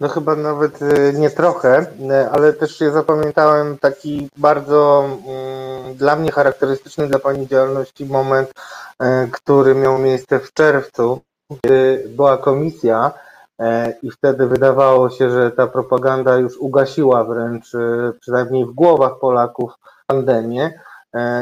No 0.00 0.08
chyba 0.08 0.36
nawet 0.36 0.80
nie 1.14 1.30
trochę, 1.30 1.86
ale 2.32 2.52
też 2.52 2.80
ja 2.80 2.90
zapamiętałem 2.90 3.78
taki 3.78 4.28
bardzo 4.36 5.08
mm, 5.26 5.94
dla 5.94 6.16
mnie 6.16 6.32
charakterystyczny 6.32 7.06
dla 7.08 7.18
Pani 7.18 7.46
działalności 7.46 8.06
moment 8.06 8.52
E, 8.98 9.28
który 9.32 9.74
miał 9.74 9.98
miejsce 9.98 10.40
w 10.40 10.52
czerwcu, 10.52 11.20
kiedy 11.50 12.04
była 12.16 12.38
komisja 12.38 13.12
e, 13.58 13.94
i 14.02 14.10
wtedy 14.10 14.46
wydawało 14.46 15.10
się, 15.10 15.30
że 15.30 15.50
ta 15.50 15.66
propaganda 15.66 16.36
już 16.36 16.56
ugasiła 16.56 17.24
wręcz, 17.24 17.74
e, 17.74 18.12
przynajmniej 18.20 18.66
w 18.66 18.72
głowach 18.72 19.18
Polaków, 19.20 19.72
pandemię. 20.06 20.80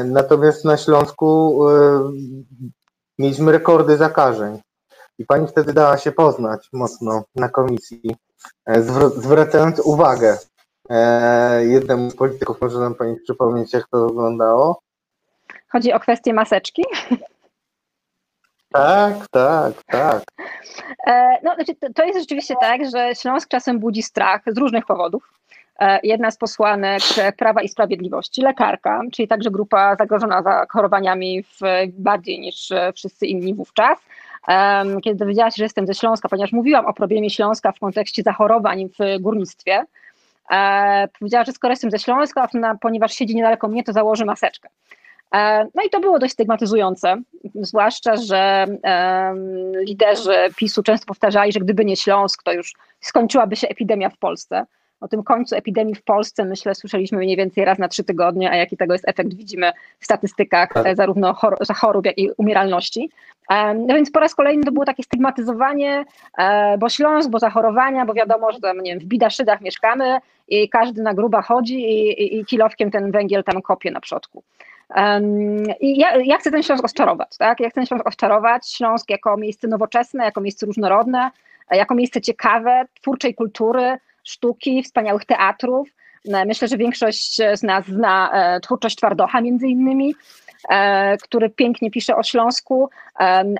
Natomiast 0.04 0.64
na 0.64 0.76
Śląsku 0.76 1.58
mieliśmy 3.18 3.52
rekordy 3.52 3.96
zakażeń. 3.96 4.60
I 5.18 5.26
pani 5.26 5.46
wtedy 5.46 5.72
dała 5.72 5.98
się 5.98 6.12
poznać 6.12 6.68
mocno 6.72 7.24
na 7.34 7.48
komisji, 7.48 8.16
zwracając 9.16 9.80
uwagę 9.80 10.38
jednemu 11.60 12.10
z 12.10 12.16
polityków. 12.16 12.60
Może 12.60 12.78
nam 12.78 12.94
pani 12.94 13.16
przypomnieć, 13.16 13.72
jak 13.72 13.88
to 13.88 14.06
wyglądało? 14.06 14.80
Chodzi 15.68 15.92
o 15.92 16.00
kwestię 16.00 16.32
maseczki? 16.32 16.84
Tak, 18.72 19.14
tak, 19.30 19.72
tak. 19.86 20.22
E, 21.06 21.38
no, 21.42 21.54
znaczy, 21.54 21.74
to 21.94 22.04
jest 22.04 22.18
rzeczywiście 22.18 22.54
tak, 22.60 22.80
że 22.90 23.14
Śląsk 23.14 23.48
czasem 23.48 23.78
budzi 23.78 24.02
strach 24.02 24.40
z 24.46 24.58
różnych 24.58 24.86
powodów. 24.86 25.32
E, 25.82 26.00
jedna 26.02 26.30
z 26.30 26.36
posłanek 26.36 27.02
Prawa 27.36 27.62
i 27.62 27.68
Sprawiedliwości, 27.68 28.42
lekarka, 28.42 29.00
czyli 29.12 29.28
także 29.28 29.50
grupa 29.50 29.96
zagrożona 29.96 30.42
zachorowaniami 30.42 31.42
w, 31.42 31.60
bardziej 31.92 32.40
niż 32.40 32.72
wszyscy 32.94 33.26
inni 33.26 33.54
wówczas. 33.54 33.98
Kiedy 35.02 35.16
dowiedziała 35.16 35.50
się, 35.50 35.56
że 35.56 35.64
jestem 35.64 35.86
ze 35.86 35.94
Śląska, 35.94 36.28
ponieważ 36.28 36.52
mówiłam 36.52 36.86
o 36.86 36.92
problemie 36.92 37.30
Śląska 37.30 37.72
w 37.72 37.78
kontekście 37.78 38.22
zachorowań 38.22 38.88
w 38.88 39.20
górnictwie, 39.20 39.84
e, 40.50 41.08
powiedziała, 41.18 41.44
że 41.44 41.52
skoro 41.52 41.72
jestem 41.72 41.90
ze 41.90 41.98
Śląska, 41.98 42.48
ponieważ 42.80 43.12
siedzi 43.12 43.36
niedaleko 43.36 43.68
mnie, 43.68 43.84
to 43.84 43.92
założy 43.92 44.24
maseczkę. 44.24 44.68
E, 45.34 45.66
no 45.74 45.82
i 45.86 45.90
to 45.90 46.00
było 46.00 46.18
dość 46.18 46.32
stygmatyzujące, 46.32 47.16
zwłaszcza, 47.54 48.16
że 48.16 48.66
liderzy 49.86 50.36
PiSu 50.56 50.82
często 50.82 51.06
powtarzali, 51.06 51.52
że 51.52 51.60
gdyby 51.60 51.84
nie 51.84 51.96
Śląsk, 51.96 52.42
to 52.42 52.52
już 52.52 52.74
skończyłaby 53.00 53.56
się 53.56 53.68
epidemia 53.68 54.10
w 54.10 54.18
Polsce. 54.18 54.66
O 55.02 55.08
tym 55.08 55.22
końcu 55.22 55.56
epidemii 55.56 55.94
w 55.94 56.02
Polsce, 56.02 56.44
myślę, 56.44 56.74
słyszeliśmy 56.74 57.18
mniej 57.18 57.36
więcej 57.36 57.64
raz 57.64 57.78
na 57.78 57.88
trzy 57.88 58.04
tygodnie, 58.04 58.50
a 58.50 58.56
jaki 58.56 58.76
tego 58.76 58.92
jest 58.92 59.08
efekt, 59.08 59.34
widzimy 59.34 59.72
w 59.98 60.04
statystykach 60.04 60.72
tak. 60.72 60.86
E, 60.86 60.96
zarówno 60.96 61.34
chorób, 61.74 62.06
jak 62.06 62.18
i 62.18 62.30
umieralności. 62.36 63.10
E, 63.50 63.74
no 63.74 63.94
więc 63.94 64.10
po 64.10 64.20
raz 64.20 64.34
kolejny 64.34 64.64
to 64.64 64.72
było 64.72 64.84
takie 64.84 65.02
stygmatyzowanie, 65.02 66.04
bo 66.78 66.88
Śląsk, 66.88 67.30
bo 67.30 67.38
zachorowania, 67.38 68.06
bo 68.06 68.14
wiadomo, 68.14 68.52
że 68.52 68.60
tam, 68.60 68.80
nie 68.80 68.90
wiem, 68.90 69.00
w 69.00 69.04
bidaszydach 69.04 69.60
mieszkamy 69.60 70.18
i 70.48 70.68
każdy 70.68 71.02
na 71.02 71.14
gruba 71.14 71.42
chodzi 71.42 71.74
i, 71.74 72.22
i, 72.22 72.40
i 72.40 72.44
kilowkiem 72.44 72.90
ten 72.90 73.10
węgiel 73.10 73.44
tam 73.44 73.62
kopie 73.62 73.90
na 73.90 74.00
przodku. 74.00 74.42
I 75.80 75.98
ja, 75.98 76.16
ja, 76.16 76.38
chcę 76.38 76.50
ten 76.50 76.62
Śląsk 76.62 76.84
odczarować, 76.84 77.36
tak? 77.38 77.60
Ja 77.60 77.68
chcę 77.68 77.74
ten 77.74 77.86
Śląsk 77.86 78.06
odczarować, 78.06 78.72
Śląsk 78.72 79.10
jako 79.10 79.36
miejsce 79.36 79.68
nowoczesne, 79.68 80.24
jako 80.24 80.40
miejsce 80.40 80.66
różnorodne, 80.66 81.30
jako 81.70 81.94
miejsce 81.94 82.20
ciekawe, 82.20 82.84
twórczej 83.00 83.34
kultury, 83.34 83.98
sztuki, 84.24 84.82
wspaniałych 84.82 85.24
teatrów. 85.24 85.88
No, 86.24 86.44
myślę, 86.44 86.68
że 86.68 86.76
większość 86.76 87.36
z 87.54 87.62
nas 87.62 87.86
zna 87.86 88.30
e, 88.32 88.60
twórczość 88.60 88.96
Twardocha 88.96 89.40
między 89.40 89.66
innymi, 89.66 90.14
e, 90.70 91.16
który 91.16 91.50
pięknie 91.50 91.90
pisze 91.90 92.16
o 92.16 92.22
Śląsku, 92.22 92.90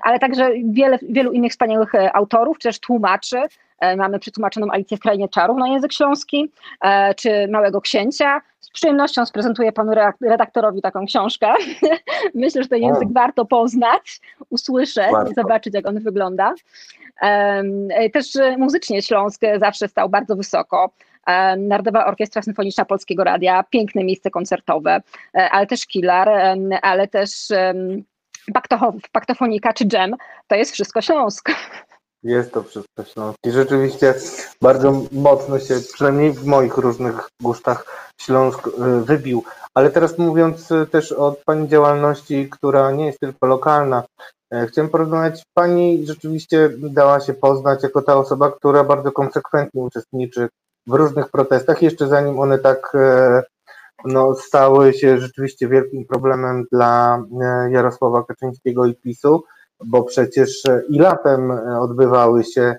ale 0.03 0.19
także 0.19 0.49
wiele, 0.65 0.99
wielu 1.09 1.31
innych 1.31 1.51
wspaniałych 1.51 1.95
e, 1.95 2.15
autorów, 2.15 2.59
czy 2.59 2.69
też 2.69 2.79
tłumaczy, 2.79 3.37
E, 3.83 3.95
mamy 3.95 4.19
przetłumaczoną 4.19 4.71
Alicję 4.71 4.97
w 4.97 4.99
Krainie 4.99 5.29
Czarów 5.29 5.57
na 5.57 5.67
język 5.67 5.93
śląski, 5.93 6.51
e, 6.81 7.13
czy 7.15 7.47
Małego 7.47 7.81
Księcia. 7.81 8.41
Z 8.73 8.75
przyjemnością 8.75 9.25
sprezentuję 9.25 9.71
panu 9.71 9.91
redaktorowi 10.21 10.81
taką 10.81 11.05
książkę. 11.05 11.53
Myślę, 12.35 12.63
że 12.63 12.69
ten 12.69 12.81
język 12.81 13.07
o. 13.09 13.13
warto 13.13 13.45
poznać, 13.45 14.21
usłyszeć 14.49 15.11
warto. 15.11 15.31
i 15.31 15.33
zobaczyć, 15.33 15.73
jak 15.73 15.87
on 15.87 15.99
wygląda. 15.99 16.53
E, 17.21 18.09
też 18.09 18.25
muzycznie 18.57 19.01
Śląsk 19.01 19.41
zawsze 19.59 19.87
stał 19.87 20.09
bardzo 20.09 20.35
wysoko. 20.35 20.91
Narodowa 21.57 22.05
Orkiestra 22.05 22.41
Symfoniczna 22.41 22.85
Polskiego 22.85 23.23
Radia, 23.23 23.63
piękne 23.69 24.03
miejsce 24.03 24.31
koncertowe, 24.31 25.01
ale 25.33 25.67
też 25.67 25.85
Kilar, 25.85 26.57
ale 26.81 27.07
też 27.07 27.29
paktofonika 29.11 29.73
czy 29.73 29.85
dżem, 29.85 30.15
to 30.47 30.55
jest 30.55 30.71
wszystko 30.71 31.01
Śląsk. 31.01 31.49
Jest 32.23 32.51
to 32.51 32.63
wszystko 32.63 33.03
Śląsk. 33.03 33.37
I 33.45 33.51
rzeczywiście 33.51 34.13
bardzo 34.61 35.01
mocno 35.11 35.59
się, 35.59 35.75
przynajmniej 35.93 36.31
w 36.31 36.45
moich 36.45 36.77
różnych 36.77 37.29
gustach, 37.41 38.09
Śląsk 38.21 38.67
y, 38.67 38.71
wybił. 39.01 39.43
Ale 39.73 39.89
teraz 39.89 40.17
mówiąc 40.17 40.71
y, 40.71 40.87
też 40.87 41.11
o 41.11 41.35
Pani 41.45 41.67
działalności, 41.67 42.49
która 42.49 42.91
nie 42.91 43.05
jest 43.05 43.19
tylko 43.19 43.47
lokalna, 43.47 44.03
e, 44.53 44.67
chciałem 44.67 44.89
porozmawiać. 44.89 45.43
Pani 45.53 46.05
rzeczywiście 46.07 46.69
dała 46.77 47.19
się 47.19 47.33
poznać 47.33 47.83
jako 47.83 48.01
ta 48.01 48.15
osoba, 48.15 48.51
która 48.51 48.83
bardzo 48.83 49.11
konsekwentnie 49.11 49.81
uczestniczy 49.81 50.49
w 50.87 50.93
różnych 50.93 51.29
protestach, 51.29 51.81
jeszcze 51.81 52.07
zanim 52.07 52.39
one 52.39 52.59
tak 52.59 52.91
e, 52.95 53.43
no, 54.05 54.35
stały 54.35 54.93
się 54.93 55.17
rzeczywiście 55.17 55.67
wielkim 55.67 56.05
problemem 56.05 56.65
dla 56.71 57.23
e, 57.41 57.71
Jarosława 57.71 58.23
Kaczyńskiego 58.23 58.85
i 58.85 58.95
PiSu. 58.95 59.43
Bo 59.85 60.03
przecież 60.03 60.63
i 60.89 60.99
latem 60.99 61.51
odbywały 61.81 62.43
się 62.43 62.75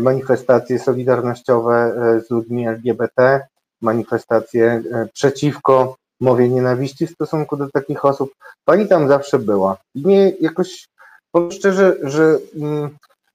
manifestacje 0.00 0.78
solidarnościowe 0.78 1.94
z 2.26 2.30
ludźmi 2.30 2.68
LGBT, 2.68 3.40
manifestacje 3.82 4.82
przeciwko 5.12 5.96
mowie 6.20 6.48
nienawiści 6.48 7.06
w 7.06 7.10
stosunku 7.10 7.56
do 7.56 7.70
takich 7.70 8.04
osób. 8.04 8.34
Pani 8.64 8.88
tam 8.88 9.08
zawsze 9.08 9.38
była. 9.38 9.76
I 9.94 10.06
mnie 10.06 10.32
jakoś, 10.40 10.88
powiem 11.32 11.52
szczerze, 11.52 11.96
że 12.02 12.38
mm, 12.56 12.90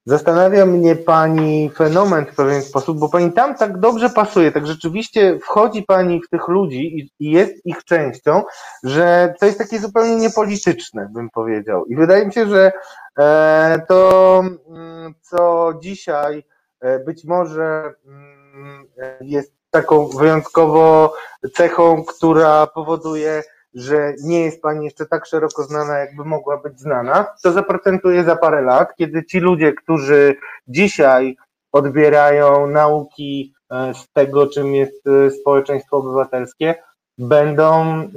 zastanawia 0.06 0.66
mnie 0.66 0.96
Pani 0.96 1.72
fenomen 1.76 2.26
w 2.26 2.36
pewien 2.36 2.62
sposób, 2.62 3.00
bo 3.00 3.10
Pani 3.10 3.32
tam 3.32 3.56
tak 3.56 3.80
dobrze 3.80 4.10
pasuje, 4.10 4.52
tak 4.52 4.68
rzeczywiście 4.68 5.40
wchodzi 5.40 5.84
Pani 5.84 6.22
w 6.22 6.30
tych 6.30 6.48
ludzi 6.48 7.12
i, 7.20 7.32
jest 7.32 7.66
ich 7.66 7.84
częścią, 7.84 8.44
że 8.84 9.34
to 9.40 9.46
jest 9.46 9.58
takie 9.58 9.80
zupełnie 9.80 10.16
niepolityczne, 10.16 11.10
bym 11.14 11.30
powiedział. 11.30 11.86
I 11.86 11.96
wydaje 11.96 12.26
mi 12.26 12.34
się, 12.34 12.48
że 12.48 12.72
e, 13.20 13.82
to, 13.88 14.44
mm, 14.70 15.14
co 15.22 15.74
dzisiaj 15.82 16.44
e, 16.80 17.00
być 17.00 17.26
może 17.26 17.94
mm, 18.06 18.88
jest 19.22 19.54
taką 19.72 20.08
wyjątkowo 20.08 21.14
cechą, 21.54 22.04
która 22.04 22.68
powoduje, 22.68 23.44
że 23.76 24.14
nie 24.24 24.40
jest 24.42 24.62
Pani 24.62 24.86
jeszcze 24.86 25.06
tak 25.06 25.26
szeroko 25.26 25.64
znana, 25.64 25.98
jakby 25.98 26.26
mogła 26.26 26.58
być 26.58 26.80
znana, 26.80 27.26
to 27.44 27.52
zaprocentuje 27.52 28.24
za 28.24 28.36
parę 28.36 28.62
lat, 28.62 28.96
kiedy 28.96 29.26
ci 29.26 29.40
ludzie, 29.40 29.74
którzy 29.74 30.36
dzisiaj 30.68 31.38
odbierają 31.72 32.68
nauki 32.68 33.54
e, 33.72 33.94
z 33.94 34.12
tego, 34.12 34.48
czym 34.48 34.76
jest 34.76 35.08
e, 35.08 35.32
społeczeństwo 35.32 35.98
obywatelskie, 35.98 36.76
będą 37.18 37.84
mm, 37.84 38.12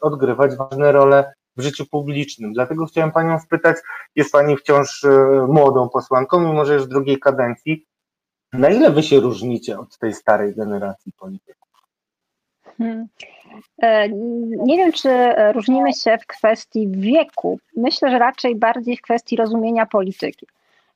odgrywać 0.00 0.56
ważne 0.56 0.92
role 0.92 1.32
w 1.56 1.62
życiu 1.62 1.86
publicznym. 1.86 2.52
Dlatego 2.52 2.86
chciałem 2.86 3.12
Panią 3.12 3.40
spytać, 3.40 3.76
jest 4.16 4.32
Pani 4.32 4.56
wciąż 4.56 5.04
e, 5.04 5.46
młodą 5.48 5.88
posłanką, 5.88 6.40
mimo 6.40 6.64
że 6.64 6.74
już 6.74 6.86
drugiej 6.86 7.18
kadencji, 7.18 7.86
na 8.52 8.70
ile 8.70 8.90
wy 8.90 9.02
się 9.02 9.20
różnicie 9.20 9.78
od 9.78 9.98
tej 9.98 10.14
starej 10.14 10.54
generacji 10.54 11.12
polityków? 11.12 11.68
Hmm. 12.78 13.06
E, 13.82 14.08
nie 14.64 14.76
wiem, 14.76 14.92
czy 14.92 15.08
różnimy 15.52 15.92
się 15.92 16.18
w 16.18 16.26
kwestii 16.26 16.88
wieku. 16.88 17.58
Myślę, 17.76 18.10
że 18.10 18.18
raczej 18.18 18.56
bardziej 18.56 18.96
w 18.96 19.02
kwestii 19.02 19.36
rozumienia 19.36 19.86
polityki. 19.86 20.46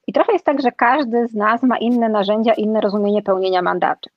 I 0.06 0.12
trochę 0.12 0.32
jest 0.32 0.44
tak, 0.44 0.62
że 0.62 0.72
każdy 0.72 1.28
z 1.28 1.34
nas 1.34 1.62
ma 1.62 1.78
inne 1.78 2.08
narzędzia, 2.08 2.52
inne 2.52 2.80
rozumienie 2.80 3.22
pełnienia 3.22 3.62
mandatu. 3.62 4.10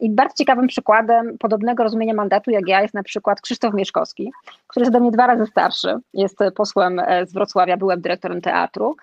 I 0.00 0.10
bardzo 0.10 0.34
ciekawym 0.34 0.66
przykładem 0.66 1.38
podobnego 1.38 1.82
rozumienia 1.82 2.14
mandatu 2.14 2.50
jak 2.50 2.68
ja 2.68 2.82
jest 2.82 2.94
na 2.94 3.02
przykład 3.02 3.40
Krzysztof 3.40 3.74
Mieszkowski, 3.74 4.32
który 4.66 4.84
jest 4.84 4.94
ode 4.94 5.00
mnie 5.00 5.10
dwa 5.10 5.26
razy 5.26 5.46
starszy, 5.46 5.98
jest 6.14 6.38
posłem 6.54 6.98
e, 6.98 7.26
z 7.26 7.32
Wrocławia, 7.32 7.76
byłem 7.76 8.00
dyrektorem 8.00 8.40
teatru, 8.40 8.96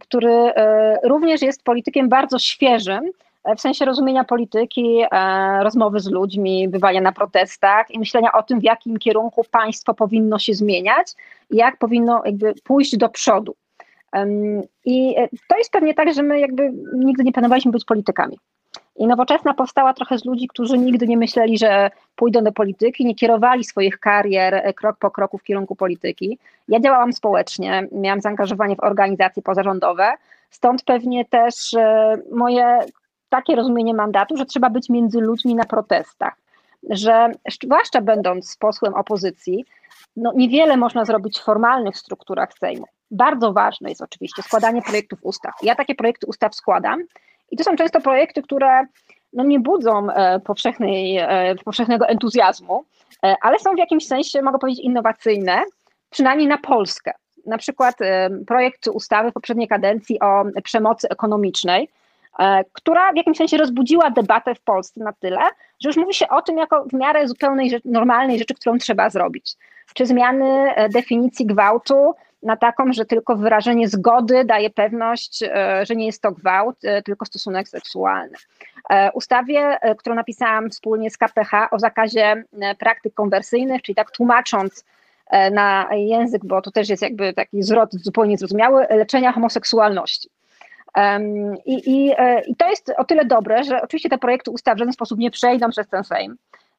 który 0.00 0.32
e, 0.32 0.98
również 1.04 1.42
jest 1.42 1.64
politykiem 1.64 2.08
bardzo 2.08 2.38
świeżym, 2.38 3.04
e, 3.04 3.10
w 3.56 3.60
sensie 3.60 3.84
rozumienia 3.84 4.24
polityki, 4.24 5.02
rozmowy 5.60 6.00
z 6.00 6.10
ludźmi, 6.10 6.68
bywania 6.68 7.00
na 7.00 7.12
protestach 7.12 7.90
i 7.90 7.98
myślenia 7.98 8.32
o 8.32 8.42
tym, 8.42 8.60
w 8.60 8.62
jakim 8.62 8.98
kierunku 8.98 9.44
państwo 9.50 9.94
powinno 9.94 10.38
się 10.38 10.54
zmieniać 10.54 11.14
i 11.50 11.56
jak 11.56 11.76
powinno 11.76 12.22
jakby 12.24 12.54
pójść 12.64 12.96
do 12.96 13.08
przodu. 13.08 13.54
I 14.84 15.14
to 15.48 15.58
jest 15.58 15.72
pewnie 15.72 15.94
tak, 15.94 16.14
że 16.14 16.22
my 16.22 16.40
jakby 16.40 16.72
nigdy 16.94 17.24
nie 17.24 17.32
planowaliśmy 17.32 17.72
być 17.72 17.84
politykami. 17.84 18.38
I 18.96 19.06
nowoczesna 19.06 19.54
powstała 19.54 19.94
trochę 19.94 20.18
z 20.18 20.24
ludzi, 20.24 20.48
którzy 20.48 20.78
nigdy 20.78 21.06
nie 21.06 21.16
myśleli, 21.16 21.58
że 21.58 21.90
pójdą 22.16 22.44
do 22.44 22.52
polityki, 22.52 23.04
nie 23.04 23.14
kierowali 23.14 23.64
swoich 23.64 23.98
karier 23.98 24.54
e, 24.54 24.72
krok 24.72 24.96
po 24.98 25.10
kroku 25.10 25.38
w 25.38 25.42
kierunku 25.42 25.76
polityki. 25.76 26.38
Ja 26.68 26.80
działałam 26.80 27.12
społecznie, 27.12 27.88
miałam 27.92 28.20
zaangażowanie 28.20 28.76
w 28.76 28.80
organizacje 28.80 29.42
pozarządowe, 29.42 30.12
stąd 30.50 30.82
pewnie 30.82 31.24
też 31.24 31.74
e, 31.74 32.16
moje 32.32 32.78
takie 33.28 33.56
rozumienie 33.56 33.94
mandatu, 33.94 34.36
że 34.36 34.46
trzeba 34.46 34.70
być 34.70 34.88
między 34.88 35.20
ludźmi 35.20 35.54
na 35.54 35.64
protestach. 35.64 36.36
Że 36.90 37.32
zwłaszcza 37.64 38.00
będąc 38.00 38.56
posłem 38.56 38.94
opozycji, 38.94 39.64
no 40.16 40.32
niewiele 40.36 40.76
można 40.76 41.04
zrobić 41.04 41.38
w 41.38 41.44
formalnych 41.44 41.96
strukturach 41.96 42.52
Sejmu. 42.58 42.86
Bardzo 43.10 43.52
ważne 43.52 43.88
jest 43.88 44.02
oczywiście 44.02 44.42
składanie 44.42 44.82
projektów 44.82 45.18
ustaw. 45.22 45.54
Ja 45.62 45.74
takie 45.74 45.94
projekty 45.94 46.26
ustaw 46.26 46.54
składam 46.54 47.00
i 47.50 47.56
to 47.56 47.64
są 47.64 47.76
często 47.76 48.00
projekty, 48.00 48.42
które 48.42 48.86
no 49.32 49.44
nie 49.44 49.60
budzą 49.60 50.10
e, 50.10 50.40
powszechnej, 50.40 51.16
e, 51.18 51.54
powszechnego 51.64 52.08
entuzjazmu, 52.08 52.84
e, 53.24 53.34
ale 53.42 53.58
są 53.58 53.74
w 53.74 53.78
jakimś 53.78 54.06
sensie, 54.06 54.42
mogę 54.42 54.58
powiedzieć, 54.58 54.84
innowacyjne, 54.84 55.62
przynajmniej 56.10 56.48
na 56.48 56.58
Polskę. 56.58 57.12
Na 57.46 57.58
przykład 57.58 57.96
projekt 58.46 58.86
ustawy 58.86 59.30
w 59.30 59.34
poprzedniej 59.34 59.68
kadencji 59.68 60.20
o 60.20 60.44
przemocy 60.64 61.08
ekonomicznej, 61.08 61.88
która 62.72 63.12
w 63.12 63.16
jakimś 63.16 63.36
sensie 63.36 63.56
rozbudziła 63.56 64.10
debatę 64.10 64.54
w 64.54 64.60
Polsce 64.60 65.00
na 65.00 65.12
tyle, 65.12 65.40
że 65.80 65.88
już 65.88 65.96
mówi 65.96 66.14
się 66.14 66.28
o 66.28 66.42
tym 66.42 66.58
jako 66.58 66.84
w 66.84 66.92
miarę 66.92 67.28
zupełnej, 67.28 67.80
normalnej 67.84 68.38
rzeczy, 68.38 68.54
którą 68.54 68.78
trzeba 68.78 69.10
zrobić. 69.10 69.56
Czy 69.94 70.06
zmiany 70.06 70.74
definicji 70.90 71.46
gwałtu 71.46 72.14
na 72.42 72.56
taką, 72.56 72.92
że 72.92 73.04
tylko 73.04 73.36
wyrażenie 73.36 73.88
zgody 73.88 74.44
daje 74.44 74.70
pewność, 74.70 75.42
e, 75.42 75.86
że 75.86 75.96
nie 75.96 76.06
jest 76.06 76.22
to 76.22 76.32
gwałt, 76.32 76.84
e, 76.84 77.02
tylko 77.02 77.26
stosunek 77.26 77.68
seksualny. 77.68 78.36
E, 78.90 79.12
ustawie, 79.12 79.78
którą 79.98 80.16
napisałam 80.16 80.70
wspólnie 80.70 81.10
z 81.10 81.16
KPH 81.16 81.68
o 81.70 81.78
zakazie 81.78 82.44
praktyk 82.78 83.14
konwersyjnych, 83.14 83.82
czyli 83.82 83.96
tak 83.96 84.10
tłumacząc 84.10 84.84
na 85.52 85.88
język, 85.92 86.44
bo 86.44 86.62
to 86.62 86.70
też 86.70 86.88
jest 86.88 87.02
jakby 87.02 87.32
taki 87.32 87.62
zwrot 87.62 87.92
zupełnie 87.92 88.38
zrozumiały, 88.38 88.86
leczenia 88.90 89.32
homoseksualności. 89.32 90.28
I, 91.66 91.90
i, 91.90 92.14
I 92.46 92.56
to 92.56 92.68
jest 92.68 92.92
o 92.96 93.04
tyle 93.04 93.24
dobre, 93.24 93.64
że 93.64 93.82
oczywiście 93.82 94.08
te 94.08 94.18
projekty 94.18 94.50
ustaw 94.50 94.74
w 94.74 94.78
żaden 94.78 94.92
sposób 94.92 95.18
nie 95.18 95.30
przejdą 95.30 95.70
przez 95.70 95.88
ten 95.88 96.04
Sejm, 96.04 96.36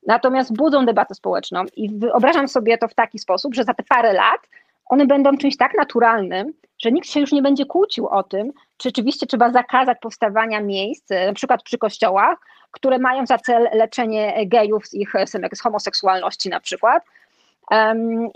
natomiast 0.08 0.56
budzą 0.56 0.86
debatę 0.86 1.16
społeczną 1.16 1.64
i 1.76 1.90
wyobrażam 2.00 2.48
sobie 2.48 2.78
to 2.78 2.88
w 2.88 2.94
taki 2.94 3.20
sposób, 3.20 3.56
że 3.56 3.64
za 3.64 3.74
te 3.74 3.84
parę 3.84 4.14
lat 4.14 4.42
one 4.86 5.06
będą 5.06 5.38
czymś 5.38 5.58
tak 5.58 5.74
naturalnym, 5.78 6.54
że 6.84 6.92
nikt 6.92 7.08
się 7.08 7.20
już 7.20 7.32
nie 7.32 7.42
będzie 7.42 7.66
kłócił 7.66 8.08
o 8.08 8.24
tym, 8.24 8.52
czy 8.78 8.90
rzeczywiście 8.90 9.28
trzeba 9.28 9.52
zakazać 9.52 9.98
powstawania 10.02 10.62
miejsc, 10.62 11.10
na 11.10 11.34
przykład 11.34 11.64
przy 11.64 11.78
kościołach, 11.78 12.38
które 12.72 13.00
mają 13.00 13.26
za 13.26 13.38
cel 13.38 13.70
leczenie 13.74 14.48
gejów 14.48 14.88
z 14.88 14.94
ich 14.94 15.14
z 15.54 15.62
homoseksualności 15.62 16.50
na 16.50 16.60
przykład. 16.60 17.04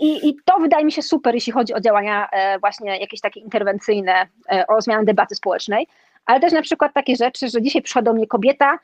I, 0.00 0.28
I, 0.28 0.36
to 0.44 0.58
wydaje 0.58 0.84
mi 0.84 0.92
się 0.92 1.02
super, 1.02 1.34
jeśli 1.34 1.52
chodzi 1.52 1.74
o 1.74 1.80
działania 1.80 2.28
e, 2.32 2.58
właśnie 2.58 2.98
jakieś 2.98 3.20
takie 3.20 3.40
interwencyjne, 3.40 4.26
e, 4.52 4.66
o 4.66 4.80
zmianę 4.80 5.04
debaty 5.04 5.34
społecznej, 5.34 5.86
ale 6.26 6.40
też 6.40 6.52
na 6.52 6.62
przykład 6.62 6.92
takie 6.92 7.16
rzeczy, 7.16 7.48
że 7.48 7.62
dzisiaj 7.62 7.82
przyszła 7.82 8.02
do 8.02 8.12
mnie 8.12 8.26
kobieta, 8.26 8.78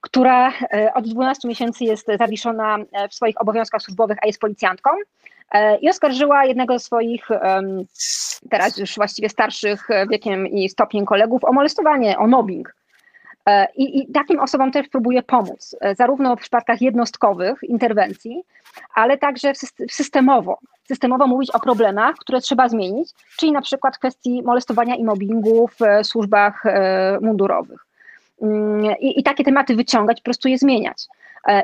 która 0.00 0.52
e, 0.72 0.94
od 0.94 1.08
12 1.08 1.48
miesięcy 1.48 1.84
jest 1.84 2.06
zawieszona 2.18 2.78
w 3.10 3.14
swoich 3.14 3.40
obowiązkach 3.40 3.82
służbowych, 3.82 4.18
a 4.22 4.26
jest 4.26 4.40
policjantką 4.40 4.90
i 5.80 5.90
oskarżyła 5.90 6.44
jednego 6.44 6.78
z 6.78 6.84
swoich, 6.84 7.28
teraz 8.50 8.78
już 8.78 8.94
właściwie 8.96 9.28
starszych 9.28 9.88
wiekiem 10.10 10.46
i 10.46 10.68
stopniem 10.68 11.06
kolegów 11.06 11.44
o 11.44 11.52
molestowanie, 11.52 12.18
o 12.18 12.26
mobbing. 12.26 12.75
E, 13.46 13.66
I, 13.76 13.98
I, 13.98 14.12
takim 14.12 14.40
osobom 14.40 14.72
też 14.72 14.88
próbuje 14.88 15.22
pomóc, 15.22 15.76
e, 15.80 15.94
zarówno 15.94 16.36
w 16.36 16.40
przypadkach 16.40 16.82
jednostkowych 16.82 17.62
interwencji, 17.62 18.42
ale 18.94 19.18
także 19.18 19.52
systemowo. 19.90 20.58
Systemowo 20.88 21.26
mówić 21.26 21.50
o 21.50 21.60
problemach, 21.60 22.16
które 22.16 22.40
trzeba 22.40 22.68
zmienić, 22.68 23.10
czyli 23.38 23.52
na 23.52 23.60
przykład 23.60 23.98
kwestii 23.98 24.42
molestowania 24.42 24.94
i 24.94 25.04
mobbingu 25.04 25.68
w 25.68 26.06
służbach 26.06 26.62
mundurowych. 27.20 27.86
Mm, 28.42 28.96
I, 29.00 29.20
I 29.20 29.22
takie 29.22 29.44
tematy 29.44 29.76
wyciągać, 29.76 30.20
po 30.20 30.24
prostu 30.24 30.48
je 30.48 30.58
zmieniać. 30.58 31.06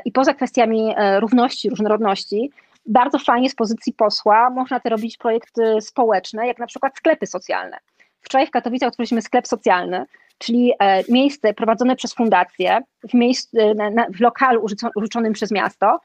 I 0.05 0.11
poza 0.11 0.33
kwestiami 0.33 0.95
równości, 1.19 1.69
różnorodności, 1.69 2.51
bardzo 2.85 3.19
fajnie 3.19 3.49
z 3.49 3.55
pozycji 3.55 3.93
posła 3.93 4.49
można 4.49 4.79
te 4.79 4.89
robić 4.89 5.17
projekty 5.17 5.81
społeczne, 5.81 6.47
jak 6.47 6.59
na 6.59 6.67
przykład 6.67 6.97
sklepy 6.97 7.27
socjalne. 7.27 7.77
Wczoraj 8.21 8.47
w 8.47 8.51
Katowicach 8.51 8.87
otworzyliśmy 8.87 9.21
sklep 9.21 9.47
socjalny, 9.47 10.05
czyli 10.43 10.73
e, 10.79 11.03
miejsce 11.09 11.53
prowadzone 11.53 11.95
przez 11.95 12.13
fundację 12.13 12.79
w, 13.09 13.13
miejscu, 13.13 13.57
e, 13.57 13.75
w 14.09 14.21
lokalu 14.21 14.65
użyczonym 14.95 15.33
przez 15.33 15.51
miasto, 15.51 15.99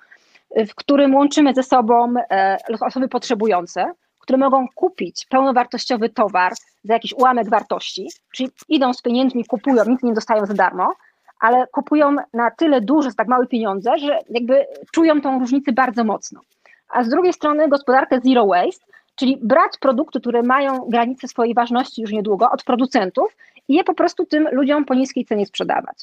w 0.69 0.75
którym 0.75 1.15
łączymy 1.15 1.55
ze 1.55 1.63
sobą 1.63 2.15
e, 2.31 2.59
osoby 2.81 3.09
potrzebujące, 3.09 3.93
które 4.21 4.39
mogą 4.39 4.67
kupić 4.75 5.27
pełnowartościowy 5.27 6.09
towar 6.09 6.53
za 6.85 6.93
jakiś 6.95 7.13
ułamek 7.13 7.51
wartości, 7.51 8.09
czyli 8.33 8.51
idą 8.69 8.95
z 8.95 9.03
pieniędzmi, 9.03 9.45
kupują, 9.45 9.85
nic 9.85 10.03
nie 10.03 10.15
dostają 10.15 10.47
za 10.47 10.55
darmo, 10.55 10.93
ale 11.41 11.67
kupują 11.67 12.17
na 12.33 12.51
tyle 12.51 12.81
duże, 12.81 13.11
za 13.11 13.17
tak 13.17 13.29
małe 13.29 13.47
pieniądze, 13.47 13.99
że 13.99 14.19
jakby 14.31 14.67
czują 14.93 15.21
tą 15.21 15.39
różnicę 15.39 15.73
bardzo 15.73 16.05
mocno. 16.05 16.41
A 16.89 17.05
z 17.05 17.09
drugiej 17.09 17.33
strony 17.33 17.69
gospodarkę 17.69 18.21
zero 18.25 18.47
waste, 18.47 18.85
czyli 19.17 19.39
brać 19.43 19.73
produkty, 19.81 20.21
które 20.21 20.43
mają 20.43 20.79
granicę 20.89 21.29
swojej 21.29 21.55
ważności 21.55 22.03
już 22.03 22.13
niedługo 22.13 22.51
od 22.51 22.65
producentów 22.65 23.37
i 23.69 23.75
je 23.75 23.85
po 23.85 23.95
prostu 23.95 24.27
tym 24.27 24.49
ludziom 24.53 24.85
po 24.85 24.95
niskiej 24.95 25.25
cenie 25.25 25.47
sprzedawać. 25.47 25.97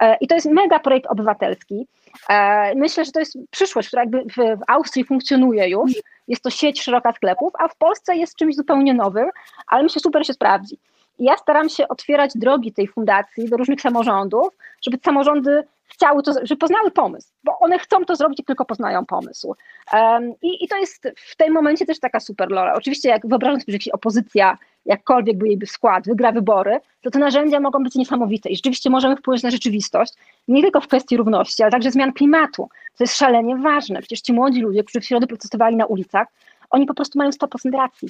E, 0.00 0.16
I 0.20 0.28
to 0.28 0.34
jest 0.34 0.50
mega 0.50 0.78
projekt 0.78 1.06
obywatelski. 1.06 1.86
E, 2.28 2.74
myślę, 2.74 3.04
że 3.04 3.12
to 3.12 3.20
jest 3.20 3.38
przyszłość, 3.50 3.88
która 3.88 4.02
jakby 4.02 4.24
w, 4.24 4.60
Austrii 4.68 5.04
funkcjonuje 5.04 5.68
już, 5.68 5.92
jest 6.28 6.42
to 6.42 6.50
sieć 6.50 6.82
szeroka 6.82 7.12
sklepów, 7.12 7.52
a 7.58 7.68
w 7.68 7.76
Polsce 7.76 8.16
jest 8.16 8.36
czymś 8.36 8.56
zupełnie 8.56 8.94
nowym, 8.94 9.28
ale 9.66 9.82
myślę, 9.82 10.00
super 10.00 10.26
się 10.26 10.32
sprawdzi. 10.32 10.78
Ja 11.18 11.36
staram 11.36 11.68
się 11.68 11.88
otwierać 11.88 12.30
drogi 12.34 12.72
tej 12.72 12.88
fundacji 12.88 13.48
do 13.48 13.56
różnych 13.56 13.80
samorządów, 13.80 14.48
żeby 14.82 14.98
samorządy 15.04 15.64
chciały 15.88 16.22
to, 16.22 16.32
żeby 16.42 16.58
poznały 16.58 16.90
pomysł, 16.90 17.28
bo 17.44 17.58
one 17.58 17.78
chcą 17.78 18.04
to 18.04 18.16
zrobić, 18.16 18.42
tylko 18.46 18.64
poznają 18.64 19.06
pomysł. 19.06 19.54
Um, 19.92 20.32
i, 20.42 20.64
I 20.64 20.68
to 20.68 20.76
jest 20.76 21.08
w 21.16 21.36
tym 21.36 21.52
momencie 21.52 21.86
też 21.86 22.00
taka 22.00 22.20
super 22.20 22.48
rola. 22.48 22.74
Oczywiście, 22.74 23.08
jak 23.08 23.26
wyobrażam 23.26 23.60
sobie, 23.60 23.72
że 23.72 23.76
jakaś 23.76 23.88
opozycja, 23.88 24.58
jakkolwiek 24.86 25.38
by 25.38 25.48
jej 25.48 25.58
skład, 25.66 26.06
wygra 26.06 26.32
wybory, 26.32 26.80
to 27.02 27.10
te 27.10 27.18
narzędzia 27.18 27.60
mogą 27.60 27.82
być 27.82 27.94
niesamowite 27.94 28.48
i 28.48 28.56
rzeczywiście 28.56 28.90
możemy 28.90 29.16
wpłynąć 29.16 29.42
na 29.42 29.50
rzeczywistość, 29.50 30.12
nie 30.48 30.62
tylko 30.62 30.80
w 30.80 30.86
kwestii 30.86 31.16
równości, 31.16 31.62
ale 31.62 31.72
także 31.72 31.90
zmian 31.90 32.12
klimatu. 32.12 32.68
To 32.96 33.04
jest 33.04 33.16
szalenie 33.16 33.56
ważne. 33.56 34.00
Przecież 34.00 34.20
ci 34.20 34.32
młodzi 34.32 34.60
ludzie, 34.60 34.84
którzy 34.84 35.00
w 35.00 35.04
środę 35.04 35.26
protestowali 35.26 35.76
na 35.76 35.86
ulicach, 35.86 36.28
oni 36.70 36.86
po 36.86 36.94
prostu 36.94 37.18
mają 37.18 37.30
100% 37.30 37.72
racji. 37.72 38.08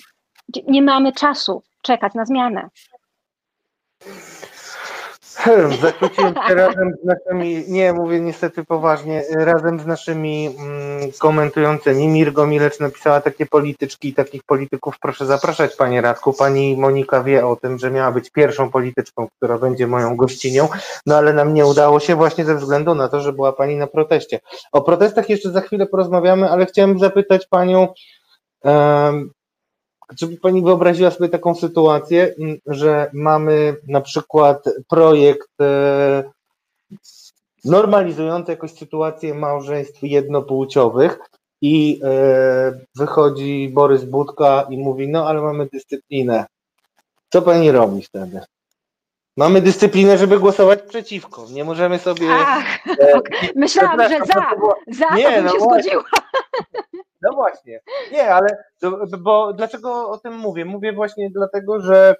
Nie 0.66 0.82
mamy 0.82 1.12
czasu 1.12 1.62
czekać 1.82 2.14
na 2.14 2.24
zmianę. 2.24 2.68
Hmm, 5.34 5.76
Zakłóciłem 5.76 6.34
się 6.48 6.54
razem 6.54 6.92
z 7.02 7.04
naszymi, 7.04 7.64
nie 7.68 7.92
mówię 7.92 8.20
niestety 8.20 8.64
poważnie, 8.64 9.24
razem 9.30 9.80
z 9.80 9.86
naszymi 9.86 10.56
mm, 10.58 11.12
komentującymi. 11.18 12.08
Mirgo 12.08 12.46
Milecz 12.46 12.80
napisała 12.80 13.20
takie 13.20 13.46
polityczki 13.46 14.08
i 14.08 14.14
takich 14.14 14.44
polityków 14.44 14.98
proszę 15.00 15.26
zapraszać 15.26 15.76
Panie 15.76 16.00
Radku. 16.00 16.32
Pani 16.32 16.76
Monika 16.76 17.22
wie 17.22 17.46
o 17.46 17.56
tym, 17.56 17.78
że 17.78 17.90
miała 17.90 18.12
być 18.12 18.30
pierwszą 18.30 18.70
polityczką, 18.70 19.28
która 19.36 19.58
będzie 19.58 19.86
moją 19.86 20.16
gościnią, 20.16 20.68
no 21.06 21.16
ale 21.16 21.32
nam 21.32 21.54
nie 21.54 21.66
udało 21.66 22.00
się 22.00 22.14
właśnie 22.14 22.44
ze 22.44 22.54
względu 22.54 22.94
na 22.94 23.08
to, 23.08 23.20
że 23.20 23.32
była 23.32 23.52
Pani 23.52 23.76
na 23.76 23.86
proteście. 23.86 24.40
O 24.72 24.82
protestach 24.82 25.28
jeszcze 25.28 25.50
za 25.50 25.60
chwilę 25.60 25.86
porozmawiamy, 25.86 26.50
ale 26.50 26.66
chciałem 26.66 26.98
zapytać 26.98 27.46
Panią, 27.46 27.88
żeby 30.20 30.36
Pani 30.36 30.62
wyobraziła 30.62 31.10
sobie 31.10 31.28
taką 31.28 31.54
sytuację, 31.54 32.34
że 32.66 33.10
mamy 33.12 33.76
na 33.88 34.00
przykład 34.00 34.64
projekt 34.88 35.60
e, 35.60 36.24
normalizujący 37.64 38.50
jakoś 38.50 38.72
sytuację 38.72 39.34
małżeństw 39.34 40.02
jednopłciowych 40.02 41.18
i 41.62 42.00
e, 42.04 42.80
wychodzi 42.96 43.70
Borys 43.74 44.04
Budka 44.04 44.66
i 44.70 44.78
mówi, 44.78 45.08
no 45.08 45.28
ale 45.28 45.40
mamy 45.40 45.68
dyscyplinę. 45.72 46.46
Co 47.30 47.42
Pani 47.42 47.72
robi 47.72 48.02
wtedy? 48.02 48.40
Mamy 49.36 49.60
dyscyplinę, 49.60 50.18
żeby 50.18 50.38
głosować 50.38 50.82
przeciwko. 50.82 51.46
Nie 51.50 51.64
możemy 51.64 51.98
sobie. 51.98 52.26
Ach, 52.30 52.86
e, 52.86 53.20
myślałam, 53.56 54.00
że 54.00 54.18
za. 54.18 54.46
Za 54.86 55.16
nie, 55.16 55.24
to 55.24 55.30
bym 55.30 55.44
no 55.44 55.52
się 55.52 55.60
zgodziła. 55.60 56.04
No 57.22 57.32
właśnie. 57.34 57.80
Nie, 58.12 58.34
ale 58.34 58.48
bo 59.18 59.52
dlaczego 59.52 60.10
o 60.10 60.18
tym 60.18 60.34
mówię? 60.34 60.64
Mówię 60.64 60.92
właśnie 60.92 61.30
dlatego, 61.30 61.80
że 61.80 62.14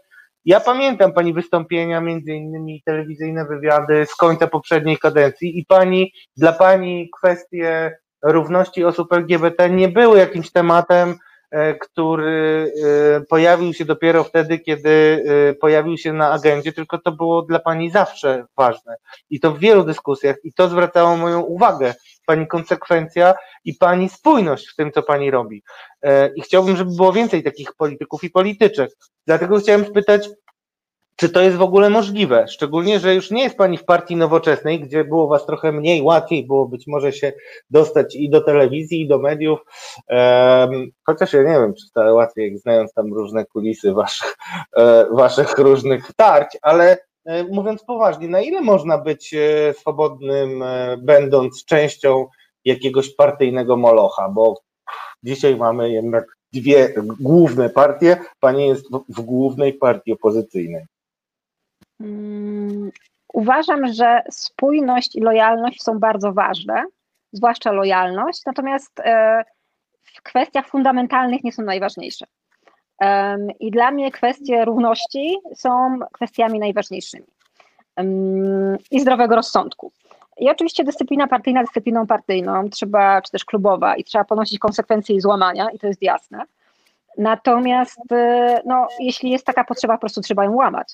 ja 0.44 0.60
pamiętam 0.60 1.12
pani 1.12 1.32
wystąpienia, 1.32 2.00
między 2.00 2.32
innymi 2.32 2.82
telewizyjne 2.84 3.44
wywiady 3.44 4.06
z 4.06 4.14
końca 4.14 4.46
poprzedniej 4.46 4.98
kadencji 4.98 5.58
i 5.58 5.66
pani, 5.66 6.12
dla 6.36 6.52
pani 6.52 7.10
kwestie 7.18 7.98
równości 8.22 8.84
osób 8.84 9.12
LGBT 9.12 9.70
nie 9.70 9.88
były 9.88 10.18
jakimś 10.18 10.52
tematem, 10.52 11.18
E, 11.50 11.74
który 11.74 12.72
e, 13.16 13.20
pojawił 13.20 13.74
się 13.74 13.84
dopiero 13.84 14.24
wtedy, 14.24 14.58
kiedy 14.58 15.24
e, 15.50 15.54
pojawił 15.54 15.98
się 15.98 16.12
na 16.12 16.30
agendzie, 16.30 16.72
tylko 16.72 16.98
to 16.98 17.12
było 17.12 17.42
dla 17.42 17.58
Pani 17.58 17.90
zawsze 17.90 18.44
ważne. 18.56 18.96
I 19.30 19.40
to 19.40 19.52
w 19.52 19.58
wielu 19.58 19.84
dyskusjach, 19.84 20.36
i 20.44 20.52
to 20.52 20.68
zwracało 20.68 21.16
moją 21.16 21.40
uwagę. 21.40 21.94
Pani 22.28 22.46
konsekwencja 22.46 23.34
i 23.64 23.74
Pani 23.74 24.08
spójność 24.08 24.68
w 24.68 24.76
tym, 24.76 24.92
co 24.92 25.02
Pani 25.02 25.30
robi. 25.30 25.62
I 26.36 26.42
chciałbym, 26.42 26.76
żeby 26.76 26.90
było 26.96 27.12
więcej 27.12 27.42
takich 27.42 27.74
polityków 27.74 28.24
i 28.24 28.30
polityczek. 28.30 28.90
Dlatego 29.26 29.58
chciałem 29.58 29.84
spytać, 29.84 30.28
czy 31.16 31.28
to 31.28 31.40
jest 31.40 31.56
w 31.56 31.62
ogóle 31.62 31.90
możliwe? 31.90 32.48
Szczególnie, 32.48 33.00
że 33.00 33.14
już 33.14 33.30
nie 33.30 33.42
jest 33.42 33.56
Pani 33.56 33.78
w 33.78 33.84
partii 33.84 34.16
nowoczesnej, 34.16 34.80
gdzie 34.80 35.04
było 35.04 35.28
Was 35.28 35.46
trochę 35.46 35.72
mniej, 35.72 36.02
łatwiej 36.02 36.46
było 36.46 36.68
być 36.68 36.86
może 36.86 37.12
się 37.12 37.32
dostać 37.70 38.16
i 38.16 38.30
do 38.30 38.40
telewizji, 38.40 39.00
i 39.00 39.08
do 39.08 39.18
mediów. 39.18 39.60
Um, 40.08 40.90
chociaż 41.06 41.32
ja 41.32 41.42
nie 41.42 41.58
wiem, 41.60 41.74
czy 41.74 41.92
to 41.94 42.14
łatwiej, 42.14 42.58
znając 42.58 42.92
tam 42.92 43.14
różne 43.14 43.44
kulisy 43.44 43.92
Waszych, 43.92 44.36
e, 44.76 45.06
waszych 45.12 45.58
różnych 45.58 46.12
tarć, 46.16 46.56
ale 46.62 46.92
e, 46.92 46.98
mówiąc 47.50 47.84
poważnie, 47.84 48.28
na 48.28 48.40
ile 48.40 48.60
można 48.60 48.98
być 48.98 49.34
e, 49.34 49.74
swobodnym, 49.74 50.62
e, 50.62 50.96
będąc 50.96 51.64
częścią 51.64 52.26
jakiegoś 52.64 53.14
partyjnego 53.14 53.76
molocha? 53.76 54.28
Bo 54.28 54.60
dzisiaj 55.22 55.56
mamy 55.56 55.90
jednak 55.90 56.24
dwie 56.52 56.94
główne 57.20 57.70
partie, 57.70 58.16
Pani 58.40 58.68
jest 58.68 58.86
w, 59.08 59.20
głównej 59.20 59.72
partii 59.72 60.12
opozycyjnej. 60.12 60.84
Mm, 62.00 62.90
uważam, 63.32 63.92
że 63.92 64.22
spójność 64.30 65.16
i 65.16 65.20
lojalność 65.20 65.82
są 65.82 65.98
bardzo 65.98 66.32
ważne, 66.32 66.84
zwłaszcza 67.32 67.72
lojalność, 67.72 68.42
natomiast 68.46 69.00
e, 69.00 69.44
w 70.02 70.22
kwestiach 70.22 70.68
fundamentalnych 70.68 71.44
nie 71.44 71.52
są 71.52 71.62
najważniejsze. 71.62 72.26
I 73.60 73.70
dla 73.70 73.90
mnie 73.90 74.10
kwestie 74.10 74.64
równości 74.64 75.38
są 75.54 75.98
kwestiami 76.12 76.58
najważniejszymi 76.58 77.26
i 78.90 79.00
zdrowego 79.00 79.36
rozsądku. 79.36 79.92
I 80.38 80.50
oczywiście 80.50 80.84
dyscyplina 80.84 81.26
partyjna 81.26 81.62
dyscypliną 81.62 82.06
partyjną, 82.06 82.70
trzeba, 82.70 83.22
czy 83.22 83.32
też 83.32 83.44
klubowa, 83.44 83.96
i 83.96 84.04
trzeba 84.04 84.24
ponosić 84.24 84.58
konsekwencje 84.58 85.14
jej 85.14 85.20
złamania, 85.20 85.70
i 85.74 85.78
to 85.78 85.86
jest 85.86 86.02
jasne. 86.02 86.42
Natomiast 87.18 88.12
e, 88.12 88.60
no, 88.66 88.88
jeśli 89.00 89.30
jest 89.30 89.46
taka 89.46 89.64
potrzeba, 89.64 89.94
po 89.94 90.00
prostu 90.00 90.20
trzeba 90.20 90.44
ją 90.44 90.54
łamać. 90.54 90.88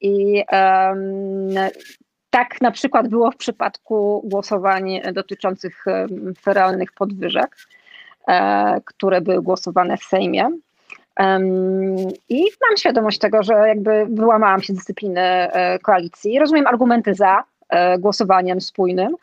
I 0.00 0.44
um, 0.52 1.70
tak 2.30 2.60
na 2.60 2.70
przykład 2.70 3.08
było 3.08 3.30
w 3.30 3.36
przypadku 3.36 4.22
głosowań 4.24 5.00
dotyczących 5.12 5.84
realnych 6.46 6.92
podwyżek, 6.92 7.56
e, 8.28 8.80
które 8.84 9.20
były 9.20 9.42
głosowane 9.42 9.96
w 9.96 10.02
Sejmie. 10.02 10.50
I 12.28 12.44
mam 12.68 12.76
świadomość 12.76 13.18
tego, 13.18 13.42
że 13.42 13.52
jakby 13.52 14.06
wyłamałam 14.10 14.62
się 14.62 14.72
z 14.72 14.76
dyscypliny 14.76 15.20
e, 15.20 15.78
koalicji. 15.78 16.38
Rozumiem 16.38 16.66
argumenty 16.66 17.14
za 17.14 17.44
e, 17.68 17.98
głosowaniem 17.98 18.60
spójnym. 18.60 19.16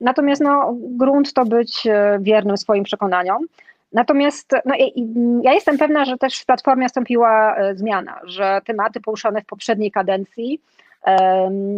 Natomiast 0.00 0.42
no, 0.42 0.74
grunt 0.80 1.32
to 1.32 1.44
być 1.44 1.86
wiernym 2.20 2.56
swoim 2.56 2.84
przekonaniom. 2.84 3.46
Natomiast 3.92 4.52
no, 4.64 4.74
ja 5.42 5.52
jestem 5.52 5.78
pewna, 5.78 6.04
że 6.04 6.18
też 6.18 6.38
w 6.38 6.46
Platformie 6.46 6.82
nastąpiła 6.82 7.56
e, 7.56 7.74
zmiana, 7.74 8.20
że 8.24 8.60
tematy 8.64 9.00
poruszane 9.00 9.42
w 9.42 9.46
poprzedniej 9.46 9.90
kadencji 9.90 10.60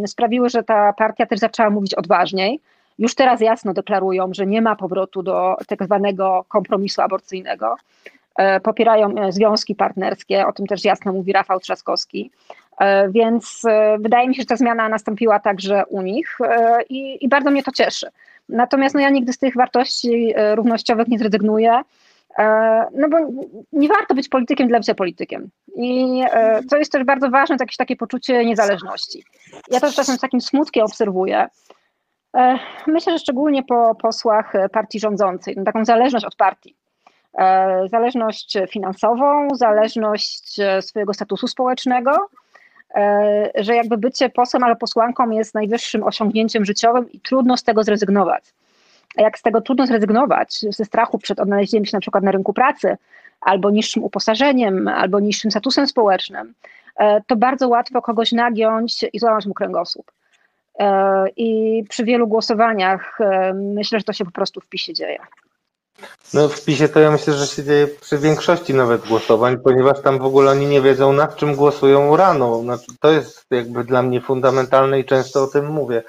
sprawiły, 0.07 0.49
że 0.49 0.63
ta 0.63 0.93
partia 0.93 1.27
też 1.27 1.39
zaczęła 1.39 1.71
mówić 1.71 1.95
odważniej. 1.95 2.61
Już 2.99 3.15
teraz 3.15 3.41
jasno 3.41 3.75
deklarują, 3.75 4.35
że 4.35 4.47
nie 4.47 4.63
ma 4.63 4.77
powrotu 4.77 5.23
do 5.23 5.57
tak 5.67 5.85
zwanego 5.85 6.45
kompromisu 6.49 7.03
aborcyjnego. 7.03 7.77
E, 8.37 8.61
popierają 8.61 9.15
e, 9.15 9.33
związki 9.33 9.75
partnerskie, 9.75 10.47
o 10.47 10.53
tym 10.53 10.67
też 10.67 10.85
jasno 10.85 11.13
mówi 11.13 11.33
Rafał 11.33 11.61
Trzaskowski. 11.61 12.31
Więc 13.11 13.63
wydaje 13.99 14.29
mi 14.29 14.35
się, 14.35 14.43
że 14.43 14.47
ta 14.47 14.57
zmiana 14.57 14.89
nastąpiła 14.89 15.41
także 15.41 15.87
u 15.87 16.03
nich 16.03 16.39
i, 16.89 17.25
i 17.25 17.29
bardzo 17.29 17.51
mnie 17.51 17.63
to 17.63 17.73
cieszy. 17.73 18.11
Natomiast 18.49 18.95
no, 18.95 19.01
ja 19.01 19.11
nigdy 19.11 19.33
z 19.33 19.39
tych 19.39 19.55
wartości 19.55 20.35
równościowych 20.55 21.09
nie 21.09 21.19
zrezygnuję. 21.19 21.83
E, 22.39 22.87
no 22.95 23.09
bo 23.09 23.17
nie 23.73 23.89
warto 23.89 24.15
być 24.15 24.29
politykiem 24.29 24.69
dla 24.69 24.79
bycia 24.79 24.95
politykiem. 24.95 25.51
I 25.77 26.23
e, 26.33 26.61
co 26.71 26.77
jest 26.77 26.93
też 26.93 27.05
bardzo 27.05 27.31
ważne, 27.31 27.57
to 27.57 27.63
jakieś 27.63 27.77
takie 27.77 27.97
poczucie 27.97 28.45
niezależności. 28.45 29.25
Ja 29.71 29.81
to 29.81 29.93
czasem 29.93 30.17
z 30.17 30.21
takim 30.21 30.41
smutkiem 30.41 30.85
obserwuję. 30.85 31.49
E, 32.37 32.59
myślę, 32.87 33.13
że 33.13 33.19
szczególnie 33.19 33.63
po 33.63 33.95
posłach 33.95 34.53
partii 34.73 35.01
rządzącej, 35.01 35.55
no 35.57 35.65
taką 35.65 35.85
zależność 35.85 36.25
od 36.25 36.37
partii. 36.37 36.77
Zależność 37.91 38.59
finansową, 38.71 39.49
zależność 39.55 40.57
swojego 40.81 41.15
statusu 41.15 41.47
społecznego, 41.47 42.29
że 43.55 43.75
jakby 43.75 43.97
bycie 43.97 44.31
posłem 44.31 44.65
albo 44.65 44.77
posłanką 44.77 45.31
jest 45.31 45.55
najwyższym 45.55 46.05
osiągnięciem 46.05 46.65
życiowym 46.65 47.13
i 47.13 47.21
trudno 47.21 47.57
z 47.57 47.63
tego 47.63 47.85
zrezygnować. 47.85 48.45
A 49.17 49.23
jak 49.23 49.39
z 49.39 49.43
tego 49.43 49.61
trudno 49.61 49.87
zrezygnować, 49.87 50.61
ze 50.69 50.85
strachu 50.85 51.19
przed 51.19 51.41
odnalezieniem 51.41 51.85
się 51.85 51.97
na 51.97 52.01
przykład 52.01 52.25
na 52.25 52.33
rynku 52.33 52.53
pracy, 52.53 52.97
albo 53.41 53.71
niższym 53.71 54.05
uposażeniem, 54.05 54.89
albo 54.89 55.21
niższym 55.21 55.51
statusem 55.51 55.87
społecznym, 55.87 56.55
e, 56.97 57.21
to 57.27 57.37
bardzo 57.37 57.69
łatwo 57.69 58.03
kogoś 58.03 58.33
nagiąć 58.33 59.05
i 59.13 59.19
złamać 59.19 59.47
mu 59.47 59.55
kręgosłup. 59.55 60.13
E, 60.79 61.25
I 61.37 61.83
przy 61.89 62.05
wielu 62.05 62.29
głosowaniach 62.29 63.21
e, 63.21 63.55
myślę, 63.55 63.99
że 63.99 64.05
to 64.05 64.13
się 64.13 64.25
po 64.25 64.31
prostu 64.31 64.61
w 64.61 64.67
PiSie 64.67 64.95
dzieje. 64.95 65.19
No 66.35 66.49
w 66.49 66.65
PiSie 66.65 66.89
to 66.89 67.01
ja 67.01 67.11
myślę, 67.11 67.35
że 67.35 67.47
się 67.47 67.65
dzieje 67.65 67.89
przy 67.89 68.19
większości 68.19 68.75
nawet 68.75 69.09
głosowań, 69.09 69.57
ponieważ 69.65 70.03
tam 70.03 70.19
w 70.19 70.25
ogóle 70.25 70.51
oni 70.51 70.67
nie 70.67 70.81
wiedzą 70.81 71.13
nad 71.13 71.37
czym 71.37 71.57
głosują 71.57 72.17
rano. 72.17 72.61
Znaczy, 72.61 72.87
to 73.01 73.11
jest 73.11 73.47
jakby 73.51 73.85
dla 73.85 74.03
mnie 74.03 74.21
fundamentalne 74.21 75.01
i 75.01 75.05
często 75.05 75.43
o 75.43 75.47
tym 75.47 75.67
mówię. 75.67 76.03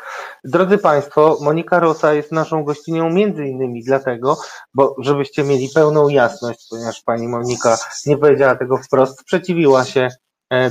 Drodzy 0.44 0.78
Państwo, 0.78 1.38
Monika 1.42 1.80
Rosa 1.80 2.14
jest 2.14 2.32
naszą 2.32 2.64
gościnią 2.64 3.10
między 3.10 3.46
innymi 3.46 3.84
dlatego, 3.84 4.38
bo 4.74 4.96
żebyście 5.00 5.44
mieli 5.44 5.70
pełną 5.76 6.10
jasność, 6.10 6.68
ponieważ 6.70 7.02
pani 7.02 7.28
Monika 7.28 7.78
nie 8.06 8.18
powiedziała 8.18 8.56
tego 8.56 8.78
wprost, 8.78 9.20
sprzeciwiła 9.20 9.86
się 9.86 10.08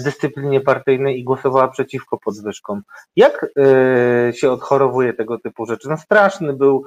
dyscyplinie 0.04 0.60
partyjnej 0.60 1.18
i 1.18 1.24
głosowała 1.24 1.68
przeciwko 1.68 2.18
podwyżkom. 2.18 2.82
Jak 3.16 3.46
e, 3.58 4.32
się 4.32 4.50
odchorowuje 4.50 5.12
tego 5.12 5.38
typu 5.38 5.66
rzeczy? 5.66 5.88
No 5.88 5.96
straszny 5.96 6.52
był 6.52 6.84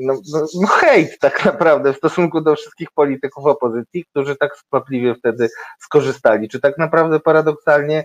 no, 0.00 0.14
no, 0.32 0.46
no 0.60 0.66
hejt 0.66 1.18
tak 1.18 1.44
naprawdę 1.44 1.92
w 1.92 1.96
stosunku 1.96 2.40
do 2.40 2.54
wszystkich 2.54 2.88
polityków 2.94 3.46
opozycji, 3.46 4.04
którzy 4.04 4.36
tak 4.36 4.56
skwapliwie 4.56 5.14
wtedy 5.14 5.48
skorzystali. 5.80 6.48
Czy 6.48 6.60
tak 6.60 6.78
naprawdę 6.78 7.20
paradoksalnie 7.20 8.04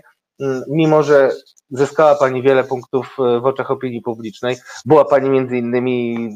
mimo 0.68 1.02
że 1.02 1.30
zyskała 1.70 2.14
Pani 2.14 2.42
wiele 2.42 2.64
punktów 2.64 3.16
e, 3.18 3.40
w 3.40 3.46
oczach 3.46 3.70
opinii 3.70 4.02
publicznej, 4.02 4.56
była 4.84 5.04
Pani 5.04 5.30
między 5.30 5.56
innymi 5.56 6.28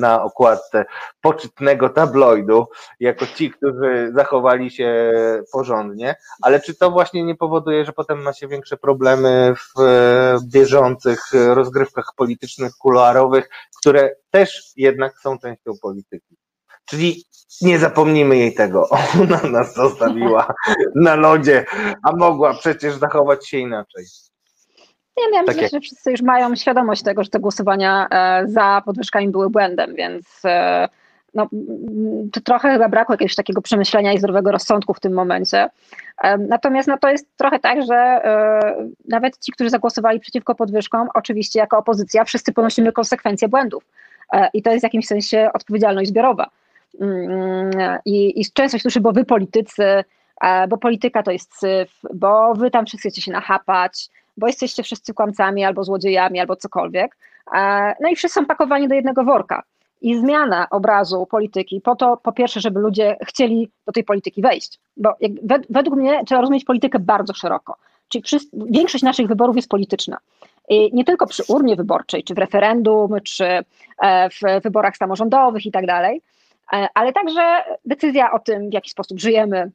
na 0.00 0.22
okładce 0.22 0.84
poczytnego 1.20 1.88
tabloidu, 1.88 2.66
jako 3.00 3.26
ci, 3.26 3.50
którzy 3.50 4.12
zachowali 4.16 4.70
się 4.70 5.12
porządnie, 5.52 6.16
ale 6.42 6.60
czy 6.60 6.74
to 6.74 6.90
właśnie 6.90 7.24
nie 7.24 7.34
powoduje, 7.34 7.84
że 7.84 7.92
potem 7.92 8.22
ma 8.22 8.32
się 8.32 8.48
większe 8.48 8.76
problemy 8.76 9.54
w 9.54 9.80
e, 9.80 10.38
bieżących 10.52 11.20
rozgrywkach 11.32 12.12
politycznych, 12.16 12.72
kuluarowych, 12.72 13.48
które 13.78 14.10
też 14.30 14.72
jednak 14.76 15.18
są 15.18 15.38
częścią 15.38 15.72
polityki? 15.82 16.36
Czyli 16.88 17.24
nie 17.60 17.78
zapomnimy 17.78 18.36
jej 18.36 18.54
tego. 18.54 18.88
Ona 19.22 19.42
nas 19.50 19.74
zostawiła 19.74 20.54
na 20.94 21.14
lodzie, 21.14 21.64
a 22.02 22.16
mogła 22.16 22.54
przecież 22.54 22.94
zachować 22.94 23.48
się 23.48 23.58
inaczej. 23.58 24.04
Nie, 25.18 25.38
ja 25.38 25.44
tak 25.44 25.56
myślę, 25.56 25.68
że 25.68 25.80
wszyscy 25.80 26.10
już 26.10 26.22
mają 26.22 26.56
świadomość 26.56 27.02
tego, 27.02 27.24
że 27.24 27.30
te 27.30 27.40
głosowania 27.40 28.08
e, 28.10 28.42
za 28.48 28.82
podwyżkami 28.84 29.28
były 29.28 29.50
błędem, 29.50 29.94
więc 29.94 30.26
e, 30.44 30.88
no, 31.34 31.48
to 32.32 32.40
trochę 32.40 32.72
chyba 32.72 32.88
brakło 32.88 33.12
jakiegoś 33.12 33.34
takiego 33.34 33.62
przemyślenia 33.62 34.12
i 34.12 34.18
zdrowego 34.18 34.52
rozsądku 34.52 34.94
w 34.94 35.00
tym 35.00 35.12
momencie. 35.12 35.70
E, 36.22 36.38
natomiast 36.38 36.88
no, 36.88 36.98
to 36.98 37.08
jest 37.08 37.26
trochę 37.36 37.58
tak, 37.58 37.86
że 37.86 38.22
nawet 39.08 39.38
ci, 39.38 39.52
którzy 39.52 39.70
zagłosowali 39.70 40.20
przeciwko 40.20 40.54
podwyżkom, 40.54 41.08
oczywiście 41.14 41.58
jako 41.58 41.78
opozycja, 41.78 42.24
wszyscy 42.24 42.52
ponosimy 42.52 42.92
konsekwencje 42.92 43.48
błędów. 43.48 43.84
I 44.54 44.62
to 44.62 44.70
jest 44.70 44.82
w 44.82 44.84
jakimś 44.84 45.06
sensie 45.06 45.50
odpowiedzialność 45.54 46.08
zbiorowa. 46.08 46.50
Mm, 47.00 47.98
I, 48.04 48.40
I 48.40 48.44
często 48.52 48.78
się 48.78 48.82
słyszy, 48.82 49.00
bo 49.00 49.12
wy 49.12 49.24
politycy, 49.24 50.04
e, 50.40 50.68
bo 50.68 50.78
polityka 50.78 51.22
to 51.22 51.30
jest 51.30 51.58
syf, 51.58 52.00
bo 52.14 52.54
wy 52.54 52.70
tam 52.70 52.86
wszyscy 52.86 53.08
chcecie 53.08 53.22
się 53.22 53.32
nachapać, 53.32 54.08
bo 54.36 54.46
jesteście 54.46 54.82
wszyscy 54.82 55.14
kłamcami 55.14 55.64
albo 55.64 55.84
złodziejami, 55.84 56.40
albo 56.40 56.56
cokolwiek. 56.56 57.16
E, 57.54 57.94
no 58.00 58.08
i 58.08 58.16
wszyscy 58.16 58.40
są 58.40 58.46
pakowani 58.46 58.88
do 58.88 58.94
jednego 58.94 59.24
worka. 59.24 59.62
I 60.00 60.18
zmiana 60.18 60.66
obrazu 60.70 61.26
polityki 61.26 61.80
po 61.80 61.96
to, 61.96 62.16
po 62.16 62.32
pierwsze, 62.32 62.60
żeby 62.60 62.80
ludzie 62.80 63.16
chcieli 63.26 63.70
do 63.86 63.92
tej 63.92 64.04
polityki 64.04 64.42
wejść. 64.42 64.78
Bo 64.96 65.14
według 65.70 65.96
mnie 65.96 66.24
trzeba 66.26 66.40
rozumieć 66.40 66.64
politykę 66.64 66.98
bardzo 66.98 67.34
szeroko. 67.34 67.76
Czyli 68.08 68.24
większość 68.52 69.04
naszych 69.04 69.26
wyborów 69.26 69.56
jest 69.56 69.68
polityczna. 69.68 70.18
I 70.68 70.94
nie 70.94 71.04
tylko 71.04 71.26
przy 71.26 71.42
urnie 71.48 71.76
wyborczej, 71.76 72.24
czy 72.24 72.34
w 72.34 72.38
referendum, 72.38 73.10
czy 73.24 73.44
e, 74.02 74.30
w 74.30 74.62
wyborach 74.62 74.96
samorządowych 74.96 75.66
i 75.66 75.70
tak 75.70 75.86
dalej, 75.86 76.22
ale 76.94 77.12
także 77.12 77.64
decyzja 77.84 78.32
o 78.32 78.38
tym, 78.38 78.70
w 78.70 78.72
jaki 78.72 78.90
sposób 78.90 79.20
żyjemy, 79.20 79.70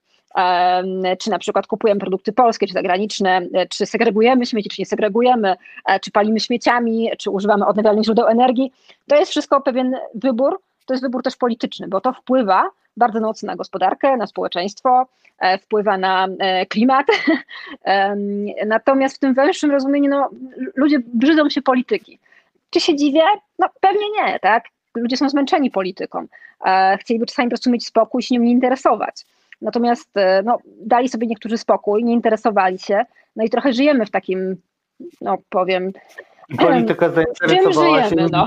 czy 1.19 1.29
na 1.29 1.39
przykład 1.39 1.67
kupujemy 1.67 1.99
produkty 1.99 2.33
polskie 2.33 2.67
czy 2.67 2.73
zagraniczne, 2.73 3.41
e, 3.53 3.67
czy 3.67 3.85
segregujemy 3.85 4.45
śmieci, 4.45 4.69
czy 4.69 4.81
nie 4.81 4.85
segregujemy, 4.85 5.55
e, 5.85 5.99
czy 5.99 6.11
palimy 6.11 6.39
śmieciami, 6.39 7.09
czy 7.17 7.29
używamy 7.29 7.65
odnawialnych 7.65 8.05
źródeł 8.05 8.27
energii. 8.27 8.71
To 9.07 9.15
jest 9.15 9.31
wszystko 9.31 9.61
pewien 9.61 9.97
wybór, 10.15 10.61
to 10.85 10.93
jest 10.93 11.03
wybór 11.03 11.23
też 11.23 11.35
polityczny, 11.35 11.87
bo 11.87 12.01
to 12.01 12.13
wpływa 12.13 12.69
bardzo 12.97 13.19
mocno 13.19 13.47
na 13.47 13.55
gospodarkę, 13.55 14.17
na 14.17 14.27
społeczeństwo, 14.27 15.05
wpływa 15.61 15.97
na 15.97 16.27
klimat. 16.69 17.05
Natomiast 18.65 19.15
w 19.15 19.19
tym 19.19 19.33
węższym 19.33 19.71
rozumieniu 19.71 20.09
no, 20.09 20.29
ludzie 20.75 20.97
brzydzą 21.13 21.49
się 21.49 21.61
polityki. 21.61 22.19
Czy 22.69 22.79
się 22.79 22.95
dziwię? 22.95 23.23
No 23.59 23.67
pewnie 23.81 24.11
nie, 24.11 24.39
tak? 24.39 24.63
Ludzie 24.95 25.17
są 25.17 25.29
zmęczeni 25.29 25.71
polityką. 25.71 26.27
Chcieliby 26.99 27.25
czasami 27.25 27.47
po 27.47 27.51
prostu 27.51 27.71
mieć 27.71 27.85
spokój 27.85 28.19
i 28.19 28.23
się 28.23 28.35
nią 28.35 28.41
nie 28.41 28.51
interesować. 28.51 29.25
Natomiast 29.63 30.17
e, 30.17 30.43
no, 30.45 30.57
dali 30.65 31.09
sobie 31.09 31.27
niektórzy 31.27 31.57
spokój, 31.57 32.03
nie 32.03 32.13
interesowali 32.13 32.79
się, 32.79 33.05
no 33.35 33.43
i 33.43 33.49
trochę 33.49 33.73
żyjemy 33.73 34.05
w 34.05 34.11
takim, 34.11 34.55
no 35.21 35.37
powiem, 35.49 35.91
Polityka 36.57 37.09
zainteresowała 37.09 38.03
żyjemy, 38.03 38.21
się. 38.21 38.29
No. 38.31 38.45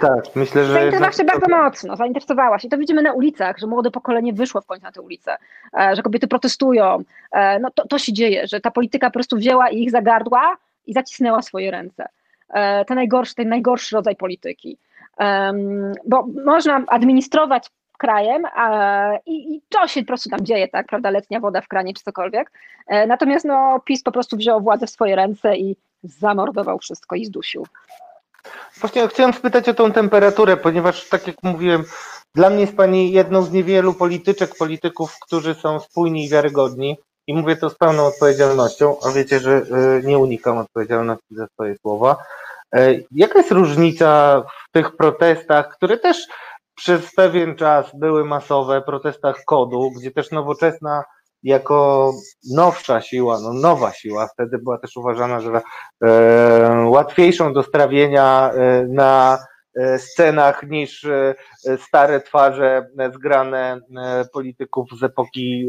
Tak, 0.00 0.36
myślę, 0.36 0.64
że. 0.64 0.72
Zainteresowała 0.72 1.12
się 1.12 1.24
bardzo 1.24 1.48
mocno, 1.48 1.96
zainteresowała 1.96 2.58
się. 2.58 2.68
To 2.68 2.78
widzimy 2.78 3.02
na 3.02 3.12
ulicach, 3.12 3.58
że 3.58 3.66
młode 3.66 3.90
pokolenie 3.90 4.32
wyszło 4.32 4.60
w 4.60 4.66
końcu 4.66 4.84
na 4.84 4.92
te 4.92 5.00
ulice, 5.00 5.36
e, 5.80 5.96
że 5.96 6.02
kobiety 6.02 6.28
protestują. 6.28 6.98
E, 7.32 7.58
no 7.58 7.70
to, 7.70 7.88
to 7.88 7.98
się 7.98 8.12
dzieje, 8.12 8.46
że 8.46 8.60
ta 8.60 8.70
polityka 8.70 9.06
po 9.06 9.14
prostu 9.14 9.36
wzięła 9.36 9.70
ich 9.70 9.90
za 9.90 10.02
gardła 10.02 10.56
i 10.86 10.92
zacisnęła 10.92 11.42
swoje 11.42 11.70
ręce. 11.70 12.08
To 12.86 12.94
najgorszy, 12.94 13.34
ten 13.34 13.48
najgorszy 13.48 13.96
rodzaj 13.96 14.16
polityki 14.16 14.78
bo 16.06 16.26
można 16.44 16.82
administrować 16.86 17.70
krajem 17.98 18.42
a, 18.54 19.10
i, 19.26 19.54
i 19.54 19.62
to 19.68 19.88
się 19.88 20.00
po 20.00 20.06
prostu 20.06 20.30
tam 20.30 20.44
dzieje, 20.44 20.68
tak, 20.68 20.86
prawda, 20.86 21.10
letnia 21.10 21.40
woda 21.40 21.60
w 21.60 21.68
kranie 21.68 21.94
czy 21.94 22.02
cokolwiek. 22.02 22.52
E, 22.86 23.06
natomiast 23.06 23.44
no, 23.44 23.80
PiS 23.84 24.02
po 24.02 24.12
prostu 24.12 24.36
wziął 24.36 24.60
władzę 24.60 24.86
w 24.86 24.90
swoje 24.90 25.16
ręce 25.16 25.56
i 25.56 25.76
zamordował 26.02 26.78
wszystko 26.78 27.16
i 27.16 27.24
zdusił. 27.24 27.66
Właśnie 28.80 29.08
chciałem 29.08 29.32
spytać 29.32 29.68
o 29.68 29.74
tą 29.74 29.92
temperaturę, 29.92 30.56
ponieważ 30.56 31.08
tak 31.08 31.26
jak 31.26 31.36
mówiłem, 31.42 31.84
dla 32.34 32.50
mnie 32.50 32.60
jest 32.60 32.76
Pani 32.76 33.12
jedną 33.12 33.42
z 33.42 33.52
niewielu 33.52 33.94
polityczek, 33.94 34.50
polityków, 34.58 35.16
którzy 35.20 35.54
są 35.54 35.80
spójni 35.80 36.24
i 36.24 36.28
wiarygodni. 36.28 36.98
I 37.26 37.34
mówię 37.34 37.56
to 37.56 37.70
z 37.70 37.74
pełną 37.74 38.06
odpowiedzialnością, 38.06 38.96
a 39.06 39.10
wiecie, 39.10 39.40
że 39.40 39.52
e, 39.52 39.62
nie 40.02 40.18
unikam 40.18 40.58
odpowiedzialności 40.58 41.34
za 41.34 41.46
swoje 41.46 41.76
słowa. 41.76 42.16
E, 42.74 42.94
jaka 43.10 43.38
jest 43.38 43.50
różnica 43.50 44.42
w 44.68 44.72
tych 44.72 44.96
protestach, 44.96 45.68
które 45.76 45.98
też 45.98 46.26
przez 46.74 47.14
pewien 47.14 47.56
czas 47.56 47.90
były 47.94 48.24
masowe, 48.24 48.82
protestach 48.82 49.44
kodu, 49.46 49.90
gdzie 49.96 50.10
też 50.10 50.30
nowoczesna 50.30 51.04
jako 51.42 52.12
nowsza 52.50 53.00
siła, 53.00 53.40
no 53.40 53.52
nowa 53.52 53.92
siła, 53.92 54.26
wtedy 54.26 54.58
była 54.58 54.78
też 54.78 54.96
uważana, 54.96 55.40
że 55.40 55.60
e, 56.04 56.84
łatwiejszą 56.88 57.52
do 57.52 57.62
strawienia 57.62 58.50
e, 58.52 58.86
na 58.88 59.38
e, 59.74 59.98
scenach 59.98 60.62
niż 60.62 61.04
e, 61.04 61.34
stare 61.78 62.20
twarze 62.20 62.86
zgrane 63.14 63.80
polityków 64.32 64.88
z 65.00 65.02
epoki 65.02 65.68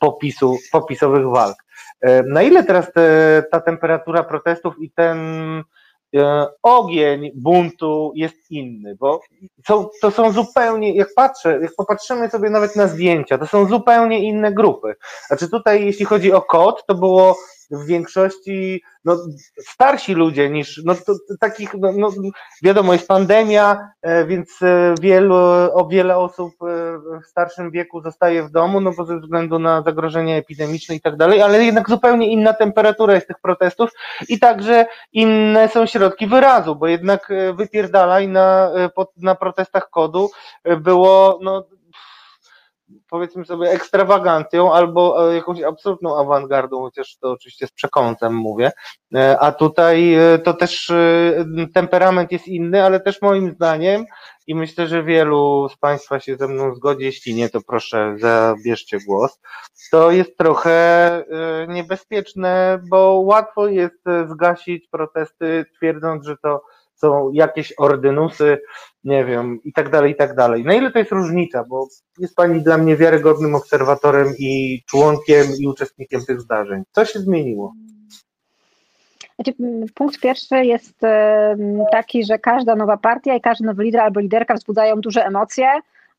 popisu, 0.00 0.56
popisowych 0.72 1.28
walk. 1.28 1.56
Na 2.26 2.42
ile 2.42 2.64
teraz 2.64 2.92
te, 2.92 3.42
ta 3.50 3.60
temperatura 3.60 4.22
protestów 4.22 4.74
i 4.80 4.90
ten 4.90 5.18
ogień 6.62 7.30
buntu 7.34 8.12
jest 8.14 8.50
inny, 8.50 8.96
bo 9.00 9.20
są, 9.66 9.88
to 10.00 10.10
są 10.10 10.32
zupełnie, 10.32 10.94
jak 10.94 11.08
patrzę, 11.16 11.58
jak 11.62 11.74
popatrzymy 11.76 12.30
sobie 12.30 12.50
nawet 12.50 12.76
na 12.76 12.86
zdjęcia, 12.86 13.38
to 13.38 13.46
są 13.46 13.66
zupełnie 13.66 14.18
inne 14.18 14.52
grupy. 14.52 14.94
Znaczy 15.26 15.48
tutaj, 15.50 15.84
jeśli 15.84 16.04
chodzi 16.04 16.32
o 16.32 16.42
kod, 16.42 16.86
to 16.86 16.94
było 16.94 17.36
w 17.70 17.86
większości 17.86 18.82
no, 19.04 19.16
starsi 19.68 20.14
ludzie 20.14 20.50
niż 20.50 20.82
no, 20.84 20.94
to, 20.94 21.14
takich, 21.40 21.74
no, 21.74 21.92
no, 21.96 22.10
wiadomo, 22.62 22.92
jest 22.92 23.08
pandemia, 23.08 23.90
e, 24.02 24.24
więc 24.24 24.62
e, 24.62 24.94
wielu, 25.00 25.34
o 25.72 25.88
wiele 25.90 26.16
osób 26.16 26.52
e, 26.62 26.66
w 27.22 27.26
starszym 27.26 27.70
wieku 27.70 28.02
zostaje 28.02 28.42
w 28.42 28.50
domu, 28.50 28.80
no 28.80 28.92
bo 28.96 29.04
ze 29.04 29.18
względu 29.18 29.58
na 29.58 29.82
zagrożenie 29.82 30.36
epidemiczne 30.36 30.94
i 30.94 31.00
tak 31.00 31.16
dalej, 31.16 31.42
ale 31.42 31.64
jednak 31.64 31.88
zupełnie 31.88 32.32
inna 32.32 32.52
temperatura 32.52 33.14
jest 33.14 33.26
tych 33.26 33.40
protestów 33.42 33.90
i 34.28 34.38
także 34.38 34.86
inne 35.12 35.68
są 35.68 35.86
środki 35.86 36.26
wyrazu, 36.26 36.76
bo 36.76 36.86
jednak 36.86 37.32
wypierdalaj 37.54 38.28
na, 38.28 38.70
na 39.16 39.34
protestach 39.34 39.90
kodu 39.90 40.30
było 40.80 41.38
no, 41.42 41.64
powiedzmy 43.10 43.44
sobie 43.44 43.70
ekstrawagancją 43.70 44.72
albo 44.72 45.30
e, 45.30 45.34
jakąś 45.34 45.62
absolutną 45.62 46.20
awangardą, 46.20 46.80
chociaż 46.80 47.16
to 47.16 47.30
oczywiście 47.30 47.66
z 47.66 47.72
przekątem 47.72 48.34
mówię, 48.34 48.72
e, 49.14 49.38
a 49.40 49.52
tutaj 49.52 50.14
e, 50.14 50.38
to 50.38 50.54
też 50.54 50.92
temperament 51.74 52.32
jest 52.32 52.48
inny, 52.48 52.84
ale 52.84 53.00
też 53.00 53.22
moim 53.22 53.50
zdaniem 53.50 54.04
i 54.46 54.54
myślę, 54.54 54.86
że 54.86 55.02
wielu 55.02 55.68
z 55.68 55.76
Państwa 55.76 56.20
się 56.20 56.36
ze 56.36 56.48
mną 56.48 56.74
zgodzi, 56.74 57.04
jeśli 57.04 57.34
nie, 57.34 57.48
to 57.48 57.60
proszę 57.60 58.16
zabierzcie 58.18 58.98
głos, 59.06 59.40
to 59.90 60.10
jest 60.10 60.36
trochę 60.36 61.24
niebezpieczne, 61.68 62.80
bo 62.90 63.12
łatwo 63.12 63.66
jest 63.66 64.02
zgasić 64.30 64.88
protesty 64.88 65.64
twierdząc, 65.76 66.26
że 66.26 66.36
to 66.42 66.62
są 67.00 67.30
jakieś 67.32 67.72
ordynusy, 67.78 68.58
nie 69.04 69.24
wiem, 69.24 69.58
i 69.64 69.72
tak 69.72 69.90
dalej, 69.90 70.12
i 70.12 70.16
tak 70.16 70.34
dalej. 70.34 70.64
Na 70.64 70.74
ile 70.74 70.90
to 70.92 70.98
jest 70.98 71.12
różnica, 71.12 71.64
bo 71.68 71.88
jest 72.18 72.36
Pani 72.36 72.62
dla 72.62 72.78
mnie 72.78 72.96
wiarygodnym 72.96 73.54
obserwatorem 73.54 74.28
i 74.38 74.82
członkiem 74.86 75.46
i 75.60 75.66
uczestnikiem 75.66 76.24
tych 76.24 76.40
zdarzeń. 76.40 76.82
Co 76.92 77.04
się 77.04 77.18
zmieniło? 77.18 77.72
Znaczy, 79.34 79.54
punkt 79.94 80.20
pierwszy 80.20 80.64
jest 80.64 81.00
taki, 81.92 82.24
że 82.24 82.38
każda 82.38 82.76
nowa 82.76 82.96
partia 82.96 83.34
i 83.34 83.40
każdy 83.40 83.64
nowy 83.64 83.84
lider 83.84 84.00
albo 84.00 84.20
liderka 84.20 84.54
wzbudzają 84.54 85.00
duże 85.00 85.24
emocje. 85.24 85.68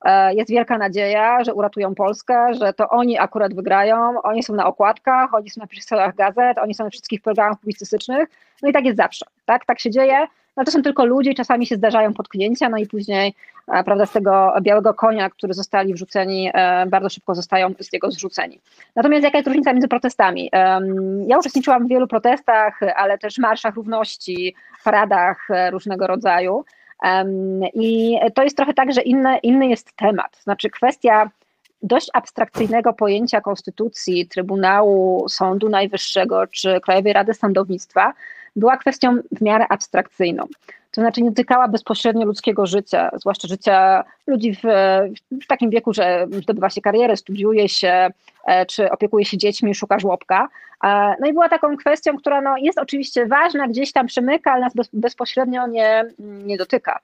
E, 0.06 0.34
jest 0.34 0.50
wielka 0.50 0.78
nadzieja, 0.78 1.44
że 1.44 1.54
uratują 1.54 1.96
Polskę, 1.96 2.54
że 2.54 2.74
to 2.74 2.90
oni 2.90 3.20
akurat 3.20 3.54
wygrają, 3.54 4.22
oni 4.22 4.44
są 4.44 4.56
na 4.56 4.66
okładkach, 4.66 5.34
oni 5.34 5.50
są 5.50 5.62
na 5.62 5.68
pierwszych 5.68 5.84
stronach 5.84 6.16
gazet, 6.16 6.58
oni 6.58 6.74
są 6.74 6.84
na 6.84 6.90
wszystkich 6.90 7.22
programach 7.22 7.60
publicystycznych. 7.60 8.30
No 8.62 8.70
i 8.70 8.74
tak 8.74 8.86
jest 8.86 8.98
zawsze. 8.98 9.26
Tak, 9.46 9.66
tak 9.66 9.80
się 9.80 9.90
dzieje. 9.90 10.28
No 10.58 10.64
to 10.64 10.72
są 10.72 10.82
tylko 10.82 11.06
ludzie, 11.06 11.34
czasami 11.34 11.66
się 11.66 11.76
zdarzają 11.76 12.14
potknięcia, 12.14 12.70
no 12.70 12.78
i 12.78 12.88
później 12.88 13.34
e, 13.68 13.84
prawda, 13.84 14.06
z 14.06 14.12
tego 14.12 14.54
białego 14.62 14.94
konia, 14.94 15.30
który 15.30 15.54
zostali 15.54 15.94
wrzuceni, 15.94 16.52
e, 16.54 16.86
bardzo 16.86 17.10
szybko 17.10 17.36
zostają 17.36 17.74
z 17.80 17.94
niego 17.94 18.12
zrzuceni. 18.12 18.60
Natomiast 18.96 19.24
jaka 19.24 19.38
jest 19.38 19.48
różnica 19.48 19.74
między 19.74 19.88
protestami? 19.88 20.50
Ja 21.28 21.40
uczestniczyłam 21.40 21.86
w 21.86 21.90
wielu 21.90 22.08
protestach, 22.08 22.80
ale 22.96 23.18
też 23.18 23.38
marszach 23.38 23.76
równości, 23.76 24.56
paradach 24.84 25.52
e, 25.52 25.72
różnego 25.72 26.08
rodzaju. 26.08 26.66
I 27.74 28.20
to 28.36 28.44
jest 28.44 28.58
trochę 28.58 28.74
tak, 28.74 28.94
że 28.94 29.02
inny, 29.02 29.38
inny 29.38 29.68
jest 29.68 29.96
temat. 29.96 30.38
Znaczy 30.44 30.70
kwestia 30.70 31.30
dość 31.84 32.10
abstrakcyjnego 32.14 32.94
pojęcia 32.94 33.42
konstytucji, 33.42 34.28
Trybunału, 34.28 35.30
Sądu 35.30 35.70
Najwyższego 35.70 36.48
czy 36.48 36.82
Krajowej 36.82 37.14
Rady 37.14 37.34
Sądownictwa 37.34 38.14
była 38.56 38.78
kwestią 38.78 39.18
w 39.32 39.42
miarę 39.42 39.66
abstrakcyjną. 39.70 40.48
To 40.92 41.02
znaczy 41.02 41.22
nie 41.22 41.30
dotykała 41.30 41.68
bezpośrednio 41.68 42.26
ludzkiego 42.26 42.66
życia, 42.66 43.12
zwłaszcza 43.14 43.48
życia 43.48 44.04
ludzi 44.28 44.56
w, 44.56 44.62
w 45.44 45.48
takim 45.48 45.70
wieku, 45.70 45.94
że 45.94 46.28
zdobywa 46.32 46.70
się 46.70 46.82
karierę, 46.82 47.18
studiuje 47.18 47.70
się, 47.70 48.10
e, 48.46 48.66
czy 48.66 48.92
opiekuje 48.92 49.26
się 49.26 49.38
dziećmi, 49.38 49.76
szuka 49.76 50.00
żłobka. 50.00 50.48
E, 50.84 51.16
no 51.20 51.28
i 51.28 51.34
była 51.34 51.50
taką 51.50 51.78
kwestią, 51.78 52.18
która 52.18 52.42
no, 52.42 52.58
jest 52.58 52.80
oczywiście 52.80 53.26
ważna, 53.26 53.68
gdzieś 53.68 53.92
tam 53.92 54.08
przemyka, 54.08 54.52
ale 54.52 54.62
nas 54.62 54.74
bez, 54.74 54.90
bezpośrednio 54.94 55.68
nie, 55.68 56.06
nie 56.20 56.58
dotyka. 56.58 57.00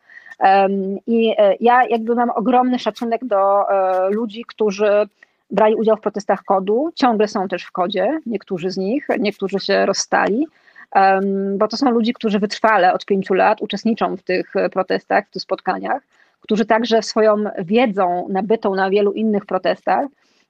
I 1.07 1.33
e, 1.37 1.55
ja 1.59 1.87
jakby 1.87 2.15
mam 2.15 2.29
ogromny 2.29 2.79
szacunek 2.79 3.25
do 3.25 3.63
ludzi, 4.09 4.45
którzy 4.47 5.07
brali 5.51 5.75
udział 5.75 5.97
w 5.97 6.01
protestach 6.01 6.43
kodu, 6.43 6.91
ciągle 6.95 7.27
są 7.27 7.47
też 7.47 7.63
w 7.63 7.71
kodzie, 7.71 8.19
niektórzy 8.25 8.71
z 8.71 8.77
nich, 8.77 9.07
niektórzy 9.19 9.59
się 9.59 9.85
rozstali 9.85 10.47
bo 11.57 11.67
to 11.67 11.77
są 11.77 11.91
ludzie, 11.91 12.13
którzy 12.13 12.39
wytrwale 12.39 12.93
od 12.93 13.05
pięciu 13.05 13.33
lat 13.33 13.61
uczestniczą 13.61 14.17
w 14.17 14.23
tych 14.23 14.55
e, 14.55 14.69
protestach, 14.69 15.27
w 15.27 15.31
tych 15.31 15.41
spotkaniach, 15.41 16.03
którzy 16.41 16.65
także 16.65 17.01
swoją 17.01 17.35
wiedzą 17.59 18.27
nabytą 18.29 18.75
na 18.75 18.89
wielu 18.89 19.11
innych 19.11 19.45
protestach 19.45 20.05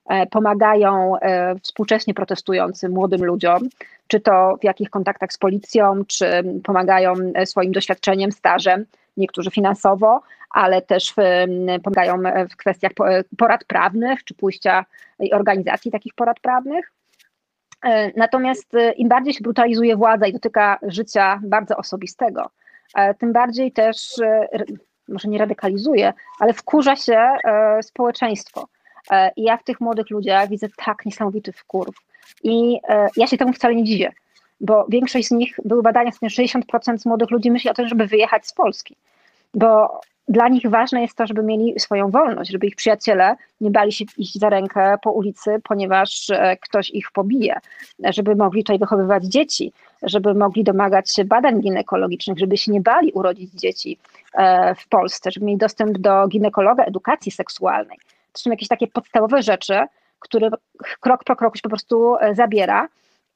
e, 0.08 0.26
pomagają 0.26 1.18
e, 1.18 1.54
współcześnie 1.62 2.14
protestującym 2.14 2.92
młodym 2.92 3.24
ludziom, 3.24 3.68
czy 4.06 4.20
to 4.20 4.56
w 4.60 4.64
jakich 4.64 4.90
kontaktach 4.90 5.32
z 5.32 5.38
policją, 5.38 6.04
czy 6.06 6.26
pomagają 6.64 7.14
swoim 7.44 7.72
doświadczeniem, 7.72 8.32
stażem, 8.32 8.84
niektórzy 9.16 9.50
finansowo, 9.50 10.20
ale 10.50 10.82
też 10.82 11.14
pomagają 11.82 12.16
w 12.50 12.56
kwestiach 12.56 12.92
porad 13.38 13.64
prawnych, 13.64 14.24
czy 14.24 14.34
pójścia 14.34 14.84
organizacji 15.32 15.90
takich 15.90 16.14
porad 16.14 16.40
prawnych. 16.40 16.92
E, 17.82 18.12
natomiast 18.16 18.74
e, 18.74 18.92
im 18.92 19.08
bardziej 19.08 19.34
się 19.34 19.42
brutalizuje 19.42 19.96
władza 19.96 20.26
i 20.26 20.32
dotyka 20.32 20.78
życia 20.82 21.40
bardzo 21.42 21.76
osobistego, 21.76 22.50
e, 22.94 23.14
tym 23.14 23.32
bardziej 23.32 23.72
też, 23.72 24.14
może 25.08 25.28
nie 25.28 25.38
radykalizuje, 25.38 26.12
ale 26.38 26.52
wkurza 26.52 26.96
się 26.96 27.28
społeczeństwo. 27.82 28.68
I 29.36 29.42
ja 29.42 29.56
w 29.56 29.64
tych 29.64 29.80
młodych 29.80 30.10
ludziach 30.10 30.48
widzę 30.48 30.66
tak 30.84 31.06
niesamowity 31.06 31.52
wkurw. 31.52 31.94
I 32.42 32.78
ja 33.16 33.26
się 33.26 33.38
temu 33.38 33.52
wcale 33.52 33.74
nie 33.74 33.84
dziwię, 33.84 34.12
bo 34.60 34.86
większość 34.88 35.28
z 35.28 35.30
nich, 35.30 35.56
były 35.64 35.82
badania, 35.82 36.10
że 36.22 36.42
60% 36.42 37.06
młodych 37.06 37.30
ludzi 37.30 37.50
myśli 37.50 37.70
o 37.70 37.74
tym, 37.74 37.88
żeby 37.88 38.06
wyjechać 38.06 38.46
z 38.46 38.52
Polski. 38.52 38.96
Bo 39.54 40.00
dla 40.28 40.48
nich 40.48 40.70
ważne 40.70 41.02
jest 41.02 41.14
to, 41.14 41.26
żeby 41.26 41.42
mieli 41.42 41.80
swoją 41.80 42.10
wolność, 42.10 42.50
żeby 42.50 42.66
ich 42.66 42.76
przyjaciele 42.76 43.36
nie 43.60 43.70
bali 43.70 43.92
się 43.92 44.04
iść 44.18 44.38
za 44.38 44.48
rękę 44.48 44.98
po 45.02 45.12
ulicy, 45.12 45.60
ponieważ 45.64 46.30
e, 46.30 46.56
ktoś 46.56 46.90
ich 46.90 47.10
pobije, 47.12 47.60
żeby 47.98 48.36
mogli 48.36 48.64
tutaj 48.64 48.78
wychowywać 48.78 49.24
dzieci, 49.24 49.72
żeby 50.02 50.34
mogli 50.34 50.64
domagać 50.64 51.14
się 51.14 51.24
badań 51.24 51.60
ginekologicznych, 51.60 52.38
żeby 52.38 52.56
się 52.56 52.72
nie 52.72 52.80
bali 52.80 53.12
urodzić 53.12 53.52
dzieci 53.52 53.98
e, 54.34 54.74
w 54.74 54.88
Polsce, 54.88 55.30
żeby 55.30 55.46
mieli 55.46 55.58
dostęp 55.58 55.98
do 55.98 56.28
ginekologa, 56.28 56.84
edukacji 56.84 57.32
seksualnej. 57.32 57.98
To 58.32 58.42
są 58.42 58.50
jakieś 58.50 58.68
takie 58.68 58.86
podstawowe 58.86 59.42
rzeczy, 59.42 59.78
które 60.18 60.50
krok 61.00 61.24
po 61.24 61.36
kroku 61.36 61.56
się 61.56 61.62
po 61.62 61.68
prostu 61.68 62.16
e, 62.16 62.34
zabiera. 62.34 62.88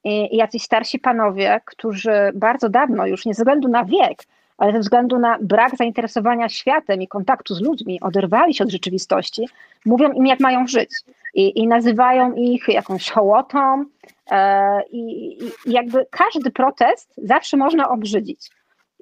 I 0.04 0.36
jacyś 0.36 0.62
starsi 0.62 0.98
panowie, 0.98 1.60
którzy 1.64 2.12
bardzo 2.34 2.68
dawno, 2.68 3.06
już 3.06 3.26
nie 3.26 3.34
ze 3.34 3.42
względu 3.42 3.68
na 3.68 3.84
wiek, 3.84 4.22
ale 4.58 4.72
ze 4.72 4.78
względu 4.78 5.18
na 5.18 5.38
brak 5.40 5.76
zainteresowania 5.76 6.48
światem 6.48 7.02
i 7.02 7.08
kontaktu 7.08 7.54
z 7.54 7.60
ludźmi, 7.60 8.00
oderwali 8.00 8.54
się 8.54 8.64
od 8.64 8.70
rzeczywistości, 8.70 9.48
mówią 9.86 10.12
im, 10.12 10.26
jak 10.26 10.40
mają 10.40 10.66
żyć. 10.66 10.90
I, 11.34 11.60
i 11.60 11.66
nazywają 11.66 12.34
ich 12.34 12.68
jakąś 12.68 13.10
hołotą. 13.10 13.84
E, 14.30 14.82
i, 14.90 15.38
I 15.66 15.72
jakby 15.72 16.06
każdy 16.10 16.50
protest 16.50 17.14
zawsze 17.16 17.56
można 17.56 17.88
obrzydzić, 17.88 18.50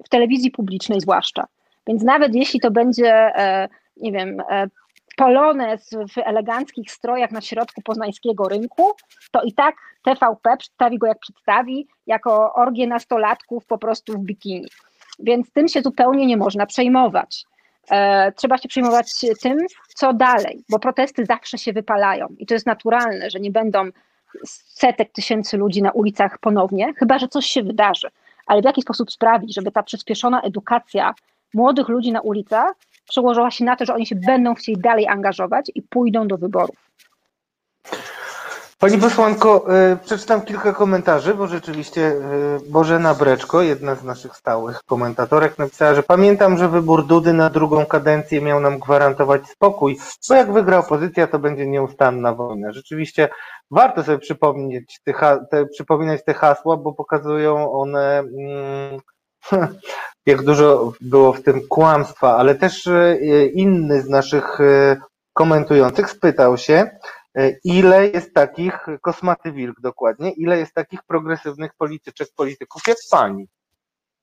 w 0.05 0.09
telewizji 0.09 0.51
publicznej 0.51 1.01
zwłaszcza. 1.01 1.47
Więc 1.87 2.03
nawet 2.03 2.35
jeśli 2.35 2.59
to 2.59 2.71
będzie, 2.71 3.13
e, 3.13 3.69
nie 3.97 4.11
wiem, 4.11 4.39
e, 4.49 4.67
polonez 5.17 5.89
w 6.15 6.17
eleganckich 6.17 6.91
strojach 6.91 7.31
na 7.31 7.41
środku 7.41 7.81
poznańskiego 7.81 8.47
rynku, 8.47 8.91
to 9.31 9.41
i 9.43 9.53
tak 9.53 9.75
TVP 10.03 10.57
przedstawi 10.57 10.97
go 10.97 11.07
jak 11.07 11.19
przedstawi, 11.19 11.87
jako 12.07 12.53
orgię 12.53 12.87
nastolatków 12.87 13.65
po 13.65 13.77
prostu 13.77 14.13
w 14.13 14.23
bikini 14.23 14.67
więc 15.19 15.51
tym 15.51 15.67
się 15.67 15.81
zupełnie 15.81 16.25
nie 16.25 16.37
można 16.37 16.65
przejmować. 16.65 17.45
E, 17.91 18.31
trzeba 18.31 18.57
się 18.57 18.67
przejmować 18.67 19.11
tym, 19.41 19.57
co 19.95 20.13
dalej, 20.13 20.63
bo 20.69 20.79
protesty 20.79 21.25
zawsze 21.25 21.57
się 21.57 21.73
wypalają 21.73 22.27
i 22.39 22.45
to 22.45 22.53
jest 22.53 22.65
naturalne, 22.65 23.29
że 23.29 23.39
nie 23.39 23.51
będą 23.51 23.89
setek 24.45 25.11
tysięcy 25.11 25.57
ludzi 25.57 25.81
na 25.81 25.91
ulicach 25.91 26.37
ponownie, 26.39 26.93
chyba 26.97 27.19
że 27.19 27.27
coś 27.27 27.45
się 27.45 27.63
wydarzy. 27.63 28.07
Ale 28.45 28.61
w 28.61 28.65
jaki 28.65 28.81
sposób 28.81 29.11
sprawić, 29.11 29.55
żeby 29.55 29.71
ta 29.71 29.83
przyspieszona 29.83 30.41
edukacja 30.41 31.13
młodych 31.53 31.87
ludzi 31.89 32.11
na 32.11 32.21
ulicach 32.21 32.71
przełożyła 33.09 33.51
się 33.51 33.65
na 33.65 33.75
to, 33.75 33.85
że 33.85 33.93
oni 33.93 34.05
się 34.05 34.15
będą 34.15 34.55
chcieli 34.55 34.77
dalej 34.77 35.07
angażować 35.07 35.71
i 35.75 35.81
pójdą 35.81 36.27
do 36.27 36.37
wyborów. 36.37 36.91
Pani 38.81 38.97
posłanko, 38.97 39.65
y, 39.93 39.97
przeczytam 40.05 40.41
kilka 40.41 40.73
komentarzy, 40.73 41.35
bo 41.35 41.47
rzeczywiście 41.47 42.01
y, 42.01 42.19
Bożena 42.69 43.13
Breczko, 43.13 43.61
jedna 43.61 43.95
z 43.95 44.03
naszych 44.03 44.35
stałych 44.35 44.79
komentatorek, 44.85 45.57
napisała, 45.57 45.95
że 45.95 46.03
pamiętam, 46.03 46.57
że 46.57 46.69
wybór 46.69 47.05
Dudy 47.05 47.33
na 47.33 47.49
drugą 47.49 47.85
kadencję 47.85 48.41
miał 48.41 48.59
nam 48.59 48.79
gwarantować 48.79 49.47
spokój, 49.47 49.97
bo 50.29 50.35
jak 50.35 50.53
wygra 50.53 50.77
opozycja, 50.77 51.27
to 51.27 51.39
będzie 51.39 51.67
nieustanna 51.67 52.33
wojna. 52.33 52.71
Rzeczywiście 52.71 53.29
warto 53.71 54.03
sobie 54.03 54.17
przypomnieć 54.17 54.99
te, 55.03 55.13
te, 55.51 55.65
przypominać 55.65 56.23
te 56.25 56.33
hasła, 56.33 56.77
bo 56.77 56.93
pokazują 56.93 57.71
one, 57.71 58.19
mm, 58.19 58.99
jak 60.25 60.43
dużo 60.43 60.93
było 61.01 61.33
w 61.33 61.43
tym 61.43 61.61
kłamstwa, 61.69 62.37
ale 62.37 62.55
też 62.55 62.87
y, 62.87 63.51
inny 63.53 64.01
z 64.01 64.09
naszych 64.09 64.57
komentujących 65.33 66.09
spytał 66.09 66.57
się, 66.57 66.89
E, 66.91 67.20
ile 67.63 68.07
jest 68.07 68.33
takich, 68.33 68.85
kosmaty 69.01 69.51
wilk 69.51 69.81
dokładnie, 69.81 70.31
ile 70.31 70.57
jest 70.57 70.73
takich 70.73 71.03
progresywnych 71.03 71.73
polityczek, 71.73 72.27
polityków 72.35 72.81
jak 72.87 72.97
pani? 73.11 73.47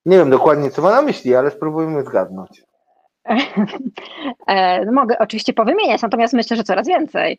Nie 0.07 0.19
wiem 0.19 0.31
dokładnie, 0.31 0.71
co 0.71 0.83
ma 0.83 0.91
na 0.91 1.03
myśli, 1.03 1.35
ale 1.35 1.51
spróbujmy 1.51 2.05
zgadnąć. 2.05 2.63
E, 4.47 4.85
no 4.85 4.93
mogę 4.93 5.19
oczywiście 5.19 5.53
powymieniać, 5.53 6.03
natomiast 6.03 6.35
myślę, 6.35 6.57
że 6.57 6.65
coraz 6.65 6.89
więcej. 6.89 7.39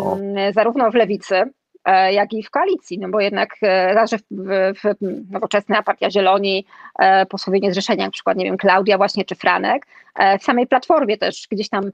O. 0.00 0.16
Zarówno 0.54 0.90
w 0.90 0.94
lewicy, 0.94 1.42
e, 1.84 2.12
jak 2.12 2.32
i 2.32 2.42
w 2.42 2.50
koalicji, 2.50 2.98
no 2.98 3.08
bo 3.08 3.20
jednak 3.20 3.56
zawsze 3.94 4.18
w, 4.18 4.22
w, 4.30 4.82
w 4.82 5.32
nowoczesna 5.32 5.82
partia 5.82 6.10
Zieloni, 6.10 6.66
posłowie 7.28 7.60
niezrzeszenia, 7.60 8.04
na 8.04 8.10
przykład, 8.10 8.36
nie 8.36 8.44
wiem, 8.44 8.56
Klaudia 8.56 8.96
właśnie, 8.96 9.24
czy 9.24 9.34
Franek, 9.34 9.86
w 10.40 10.42
samej 10.42 10.66
Platformie 10.66 11.18
też 11.18 11.46
gdzieś 11.50 11.68
tam 11.68 11.90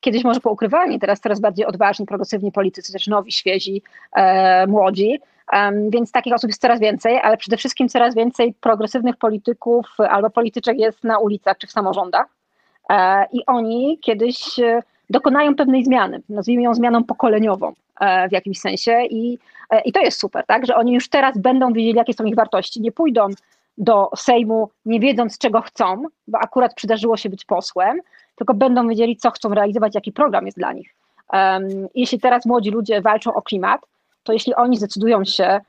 kiedyś 0.00 0.24
może 0.24 0.40
poukrywani, 0.40 1.00
teraz 1.00 1.20
coraz 1.20 1.40
bardziej 1.40 1.66
odważni, 1.66 2.06
progresywni 2.06 2.52
politycy, 2.52 2.92
też 2.92 3.06
nowi, 3.06 3.32
świezi, 3.32 3.82
e, 4.16 4.66
młodzi. 4.66 5.20
Um, 5.52 5.90
więc 5.90 6.12
takich 6.12 6.34
osób 6.34 6.50
jest 6.50 6.60
coraz 6.60 6.80
więcej, 6.80 7.20
ale 7.22 7.36
przede 7.36 7.56
wszystkim 7.56 7.88
coraz 7.88 8.14
więcej 8.14 8.54
progresywnych 8.60 9.16
polityków 9.16 9.86
albo 9.98 10.30
polityczek 10.30 10.78
jest 10.78 11.04
na 11.04 11.18
ulicach 11.18 11.58
czy 11.58 11.66
w 11.66 11.70
samorządach. 11.70 12.26
E, 12.90 13.26
I 13.32 13.46
oni 13.46 13.98
kiedyś 14.02 14.58
e, 14.58 14.82
dokonają 15.10 15.54
pewnej 15.54 15.84
zmiany, 15.84 16.22
nazwijmy 16.28 16.62
ją 16.62 16.74
zmianą 16.74 17.04
pokoleniową 17.04 17.72
e, 18.00 18.28
w 18.28 18.32
jakimś 18.32 18.60
sensie. 18.60 19.02
I, 19.10 19.38
e, 19.70 19.80
I 19.80 19.92
to 19.92 20.00
jest 20.00 20.20
super, 20.20 20.46
tak? 20.46 20.66
że 20.66 20.76
oni 20.76 20.92
już 20.92 21.08
teraz 21.08 21.38
będą 21.38 21.72
wiedzieli, 21.72 21.96
jakie 21.96 22.14
są 22.14 22.24
ich 22.24 22.34
wartości. 22.34 22.80
Nie 22.80 22.92
pójdą 22.92 23.28
do 23.78 24.10
Sejmu, 24.16 24.70
nie 24.86 25.00
wiedząc 25.00 25.38
czego 25.38 25.60
chcą, 25.60 26.04
bo 26.28 26.38
akurat 26.38 26.74
przydarzyło 26.74 27.16
się 27.16 27.28
być 27.28 27.44
posłem, 27.44 28.00
tylko 28.36 28.54
będą 28.54 28.88
wiedzieli, 28.88 29.16
co 29.16 29.30
chcą 29.30 29.54
realizować, 29.54 29.94
jaki 29.94 30.12
program 30.12 30.46
jest 30.46 30.58
dla 30.58 30.72
nich. 30.72 30.94
Jeśli 31.94 32.20
teraz 32.20 32.46
młodzi 32.46 32.70
ludzie 32.70 33.00
walczą 33.00 33.34
o 33.34 33.42
klimat, 33.42 33.80
to 34.22 34.32
jeśli 34.32 34.54
oni 34.54 34.76
zdecydują 34.76 35.24
się 35.24 35.60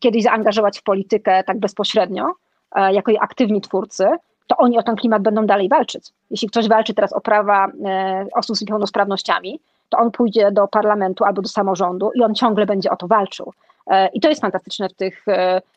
kiedyś 0.00 0.22
zaangażować 0.22 0.78
w 0.78 0.82
politykę 0.82 1.44
tak 1.44 1.58
bezpośrednio, 1.58 2.32
e, 2.74 2.92
jako 2.92 3.12
aktywni 3.20 3.60
twórcy, 3.60 4.06
to 4.46 4.56
oni 4.56 4.78
o 4.78 4.82
ten 4.82 4.96
klimat 4.96 5.22
będą 5.22 5.46
dalej 5.46 5.68
walczyć. 5.68 6.04
Jeśli 6.30 6.48
ktoś 6.48 6.68
walczy 6.68 6.94
teraz 6.94 7.12
o 7.12 7.20
prawa 7.20 7.66
e, 7.84 8.26
osób 8.34 8.56
z 8.56 8.60
niepełnosprawnościami, 8.60 9.60
to 9.88 9.98
on 9.98 10.10
pójdzie 10.10 10.52
do 10.52 10.68
parlamentu 10.68 11.24
albo 11.24 11.42
do 11.42 11.48
samorządu 11.48 12.10
i 12.14 12.22
on 12.22 12.34
ciągle 12.34 12.66
będzie 12.66 12.90
o 12.90 12.96
to 12.96 13.06
walczył. 13.06 13.52
E, 13.86 14.08
I 14.08 14.20
to 14.20 14.28
jest 14.28 14.40
fantastyczne 14.40 14.88
w 14.88 14.94
tych 14.94 15.24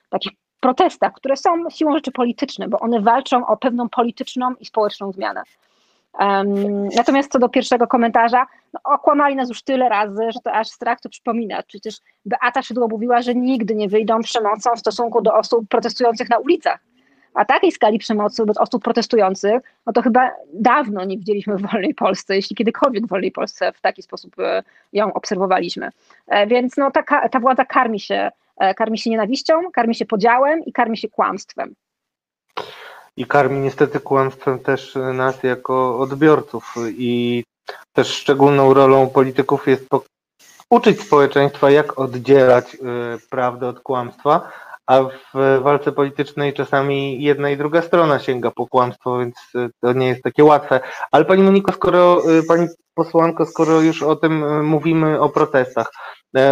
takich 0.09 0.31
protestach, 0.59 1.13
które 1.13 1.37
są 1.37 1.69
siłą 1.69 1.93
rzeczy 1.95 2.11
polityczne, 2.11 2.67
bo 2.67 2.79
one 2.79 3.01
walczą 3.01 3.47
o 3.47 3.57
pewną 3.57 3.89
polityczną 3.89 4.53
i 4.59 4.65
społeczną 4.65 5.11
zmianę. 5.11 5.43
Um, 6.19 6.87
natomiast 6.87 7.31
co 7.31 7.39
do 7.39 7.49
pierwszego 7.49 7.87
komentarza, 7.87 8.47
no, 8.73 8.79
okłamali 8.83 9.35
nas 9.35 9.49
już 9.49 9.63
tyle 9.63 9.89
razy, 9.89 10.31
że 10.33 10.39
to 10.43 10.51
aż 10.51 10.67
strach 10.67 11.01
to 11.01 11.09
przypomina. 11.09 11.63
Przecież 11.63 11.95
Beata 12.25 12.61
Szydło 12.61 12.87
mówiła, 12.87 13.21
że 13.21 13.35
nigdy 13.35 13.75
nie 13.75 13.89
wyjdą 13.89 14.21
przemocą 14.21 14.75
w 14.75 14.79
stosunku 14.79 15.21
do 15.21 15.33
osób 15.33 15.69
protestujących 15.69 16.29
na 16.29 16.37
ulicach. 16.37 16.79
A 17.33 17.45
takiej 17.45 17.71
skali 17.71 17.99
przemocy 17.99 18.41
wobec 18.41 18.57
osób 18.57 18.83
protestujących, 18.83 19.61
no 19.85 19.93
to 19.93 20.01
chyba 20.01 20.31
dawno 20.53 21.05
nie 21.05 21.17
widzieliśmy 21.17 21.57
w 21.57 21.61
wolnej 21.71 21.95
Polsce, 21.95 22.35
jeśli 22.35 22.55
kiedykolwiek 22.55 23.05
w 23.05 23.09
wolnej 23.09 23.31
Polsce 23.31 23.71
w 23.73 23.81
taki 23.81 24.01
sposób 24.01 24.39
e, 24.39 24.63
ją 24.93 25.13
obserwowaliśmy. 25.13 25.89
E, 26.27 26.47
więc 26.47 26.77
no, 26.77 26.91
ta, 26.91 27.29
ta 27.29 27.39
władza 27.39 27.65
karmi 27.65 27.99
się, 27.99 28.29
e, 28.57 28.73
karmi 28.73 28.97
się 28.97 29.09
nienawiścią, 29.09 29.71
karmi 29.73 29.95
się 29.95 30.05
podziałem 30.05 30.65
i 30.65 30.73
karmi 30.73 30.97
się 30.97 31.09
kłamstwem 31.09 31.75
i 33.17 33.25
karmi 33.25 33.59
niestety 33.59 33.99
kłamstwem 33.99 34.59
też 34.59 34.97
nas 35.13 35.43
jako 35.43 35.99
odbiorców 35.99 36.75
i 36.87 37.43
też 37.93 38.07
szczególną 38.07 38.73
rolą 38.73 39.09
polityków 39.09 39.67
jest 39.67 39.87
uczyć 40.69 41.01
społeczeństwa, 41.01 41.71
jak 41.71 41.99
oddzielać 41.99 42.75
y, 42.75 42.77
prawdę 43.29 43.67
od 43.67 43.79
kłamstwa, 43.79 44.51
a 44.87 45.03
w 45.03 45.61
walce 45.61 45.91
politycznej 45.91 46.53
czasami 46.53 47.23
jedna 47.23 47.49
i 47.49 47.57
druga 47.57 47.81
strona 47.81 48.19
sięga 48.19 48.51
po 48.51 48.67
kłamstwo, 48.67 49.19
więc 49.19 49.35
y, 49.55 49.69
to 49.81 49.93
nie 49.93 50.07
jest 50.07 50.23
takie 50.23 50.43
łatwe. 50.43 50.79
Ale 51.11 51.25
pani 51.25 51.43
Moniko, 51.43 51.71
skoro 51.71 52.31
y, 52.31 52.43
pani 52.43 52.67
posłanko, 52.93 53.45
skoro 53.45 53.81
już 53.81 54.03
o 54.03 54.15
tym 54.15 54.65
mówimy 54.65 55.19
o 55.19 55.29
protestach, 55.29 55.91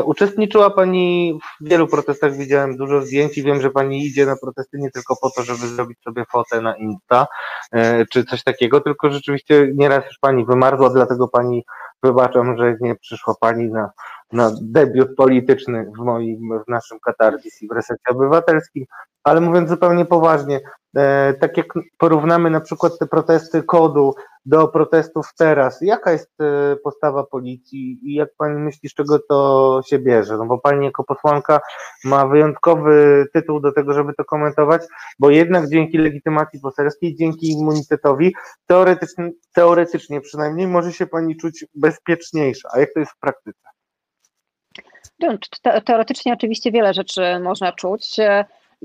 uczestniczyła 0.05 0.69
Pani 0.69 1.39
w 1.61 1.69
wielu 1.69 1.87
protestach, 1.87 2.37
widziałem 2.37 2.77
dużo 2.77 3.01
zdjęć 3.01 3.37
i 3.37 3.43
wiem, 3.43 3.61
że 3.61 3.71
Pani 3.71 4.05
idzie 4.05 4.25
na 4.25 4.35
protesty 4.35 4.77
nie 4.77 4.91
tylko 4.91 5.15
po 5.21 5.29
to, 5.29 5.43
żeby 5.43 5.67
zrobić 5.67 6.01
sobie 6.03 6.23
fotę 6.31 6.61
na 6.61 6.77
Insta 6.77 7.27
e, 7.71 8.05
czy 8.05 8.25
coś 8.25 8.43
takiego, 8.43 8.81
tylko 8.81 9.09
rzeczywiście 9.09 9.67
nieraz 9.75 10.05
już 10.05 10.17
Pani 10.19 10.45
wymarzła, 10.45 10.89
dlatego 10.89 11.27
Pani 11.27 11.65
wybaczam, 12.03 12.57
że 12.57 12.77
nie 12.81 12.95
przyszła 12.95 13.35
Pani 13.39 13.69
na, 13.69 13.89
na 14.31 14.51
debiut 14.61 15.15
polityczny 15.15 15.91
w 15.99 16.03
moim, 16.03 16.63
w 16.67 16.71
naszym 16.71 16.99
katarzis 16.99 17.61
i 17.61 17.67
w 17.67 17.71
resecie 17.71 18.03
obywatelskim, 18.09 18.85
ale 19.25 19.41
mówiąc 19.41 19.69
zupełnie 19.69 20.05
poważnie, 20.05 20.59
e, 20.97 21.33
tak 21.33 21.57
jak 21.57 21.65
porównamy 21.97 22.49
na 22.49 22.61
przykład 22.61 22.99
te 22.99 23.07
protesty 23.07 23.63
kodu 23.63 24.13
do 24.45 24.67
protestów 24.67 25.29
teraz, 25.37 25.81
jaka 25.81 26.11
jest 26.11 26.31
e, 26.41 26.75
postawa 26.75 27.23
policji 27.23 27.99
i 28.03 28.13
jak 28.13 28.29
pani 28.37 28.59
myśli, 28.59 28.89
z 28.89 28.93
czego 28.93 29.19
to 29.29 29.81
się 29.85 29.99
bierze? 29.99 30.37
No 30.37 30.45
bo 30.45 30.57
pani 30.57 30.85
jako 30.85 31.03
posłanka 31.03 31.59
ma 32.03 32.27
wyjątkowy 32.27 33.25
tytuł 33.33 33.59
do 33.59 33.71
tego, 33.71 33.93
żeby 33.93 34.13
to 34.13 34.25
komentować, 34.25 34.81
bo 35.19 35.29
jednak 35.29 35.69
dzięki 35.69 35.97
legitymacji 35.97 36.59
poselskiej, 36.59 37.15
dzięki 37.15 37.51
immunitetowi, 37.51 38.35
teoretycznie, 38.67 39.31
teoretycznie 39.53 40.21
przynajmniej 40.21 40.67
może 40.67 40.93
się 40.93 41.07
pani 41.07 41.37
czuć 41.37 41.65
bezpieczniejsza. 41.75 42.69
A 42.73 42.79
jak 42.79 42.93
to 42.93 42.99
jest 42.99 43.11
w 43.11 43.19
praktyce? 43.19 43.59
Teoretycznie 45.85 46.33
oczywiście 46.33 46.71
wiele 46.71 46.93
rzeczy 46.93 47.39
można 47.39 47.71
czuć. 47.71 48.17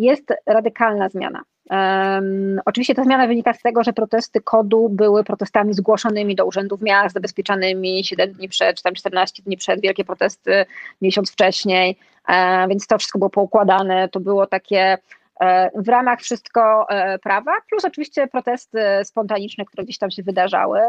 Jest 0.01 0.32
radykalna 0.46 1.09
zmiana. 1.09 1.42
Um, 1.70 2.61
oczywiście 2.64 2.94
ta 2.94 3.05
zmiana 3.05 3.26
wynika 3.26 3.53
z 3.53 3.62
tego, 3.62 3.84
że 3.84 3.92
protesty 3.92 4.40
kodu 4.40 4.88
były 4.88 5.24
protestami 5.24 5.74
zgłoszonymi 5.74 6.34
do 6.34 6.46
urzędów 6.46 6.82
miast, 6.82 7.14
zabezpieczanymi 7.14 8.05
7 8.05 8.32
dni 8.32 8.48
przed, 8.48 8.76
czy 8.76 8.82
tam 8.82 8.94
14 8.94 9.42
dni 9.42 9.57
przed, 9.57 9.80
wielkie 9.80 10.05
protesty 10.05 10.66
miesiąc 11.03 11.32
wcześniej, 11.32 11.98
e, 12.28 12.68
więc 12.68 12.86
to 12.86 12.98
wszystko 12.98 13.18
było 13.18 13.30
poukładane, 13.30 14.09
to 14.09 14.20
było 14.20 14.46
takie 14.46 14.98
e, 15.40 15.70
w 15.74 15.88
ramach 15.88 16.20
wszystko 16.20 16.86
e, 16.88 17.18
prawa, 17.18 17.53
plus 17.68 17.84
oczywiście 17.84 18.26
protesty 18.26 18.80
spontaniczne, 19.05 19.64
które 19.64 19.84
gdzieś 19.84 19.98
tam 19.98 20.11
się 20.11 20.22
wydarzały. 20.22 20.80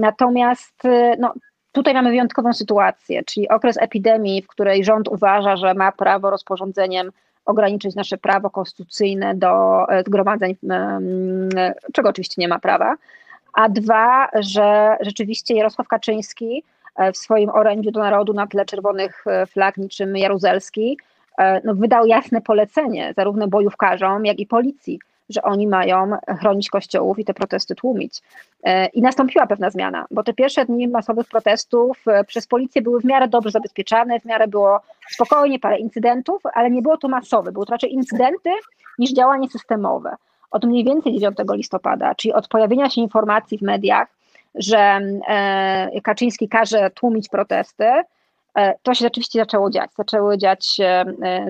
Natomiast 0.00 0.82
no, 1.18 1.34
tutaj 1.72 1.94
mamy 1.94 2.10
wyjątkową 2.10 2.52
sytuację, 2.52 3.24
czyli 3.24 3.48
okres 3.48 3.76
epidemii, 3.80 4.42
w 4.42 4.46
której 4.46 4.84
rząd 4.84 5.08
uważa, 5.08 5.56
że 5.56 5.74
ma 5.74 5.92
prawo 5.92 6.30
rozporządzeniem 6.30 7.10
ograniczyć 7.44 7.94
nasze 7.94 8.18
prawo 8.18 8.50
konstytucyjne 8.50 9.34
do 9.34 9.84
e, 9.88 10.02
zgromadzeń, 10.02 10.56
czego 11.92 12.08
oczywiście 12.08 12.34
nie 12.38 12.48
ma 12.48 12.58
prawa, 12.58 12.96
a 13.52 13.68
dwa, 13.68 14.28
że 14.34 14.96
rzeczywiście 15.00 15.54
Jarosław 15.54 15.88
Kaczyński 15.88 16.62
e, 16.96 17.12
w 17.12 17.16
swoim 17.16 17.50
orędziu 17.50 17.90
do 17.90 18.00
narodu 18.00 18.32
na 18.32 18.46
tle 18.46 18.64
czerwonych 18.64 19.24
e, 19.26 19.46
flag 19.46 19.76
niczym 19.76 20.16
Jaruzelski 20.16 20.98
no, 21.64 21.74
wydał 21.74 22.06
jasne 22.06 22.40
polecenie 22.40 23.14
zarówno 23.16 23.48
bojówkarzom, 23.48 24.26
jak 24.26 24.38
i 24.38 24.46
policji, 24.46 24.98
że 25.28 25.42
oni 25.42 25.66
mają 25.66 26.10
chronić 26.40 26.70
kościołów 26.70 27.18
i 27.18 27.24
te 27.24 27.34
protesty 27.34 27.74
tłumić. 27.74 28.22
E, 28.62 28.86
I 28.86 29.02
nastąpiła 29.02 29.46
pewna 29.46 29.70
zmiana, 29.70 30.06
bo 30.10 30.22
te 30.22 30.32
pierwsze 30.32 30.64
dni 30.64 30.88
masowych 30.88 31.28
protestów 31.28 32.08
e, 32.08 32.24
przez 32.24 32.46
policję 32.46 32.82
były 32.82 33.00
w 33.00 33.04
miarę 33.04 33.28
dobrze 33.28 33.50
zabezpieczane, 33.50 34.20
w 34.20 34.24
miarę 34.24 34.48
było 34.48 34.80
spokojnie, 35.10 35.58
parę 35.58 35.78
incydentów, 35.78 36.42
ale 36.54 36.70
nie 36.70 36.82
było 36.82 36.96
to 36.96 37.08
masowe, 37.08 37.52
były 37.52 37.66
to 37.66 37.72
raczej 37.72 37.92
incydenty 37.92 38.50
niż 38.98 39.12
działanie 39.12 39.48
systemowe. 39.48 40.16
Od 40.50 40.64
mniej 40.64 40.84
więcej 40.84 41.14
9 41.14 41.38
listopada, 41.52 42.14
czyli 42.14 42.34
od 42.34 42.48
pojawienia 42.48 42.90
się 42.90 43.00
informacji 43.00 43.58
w 43.58 43.62
mediach, 43.62 44.08
że 44.54 45.00
e, 45.28 46.00
Kaczyński 46.00 46.48
każe 46.48 46.90
tłumić 46.90 47.28
protesty, 47.28 47.84
to 48.82 48.94
się 48.94 49.04
rzeczywiście 49.04 49.38
zaczęło 49.38 49.70
dziać. 49.70 49.90
Zaczęły 49.96 50.38
dziać 50.38 50.76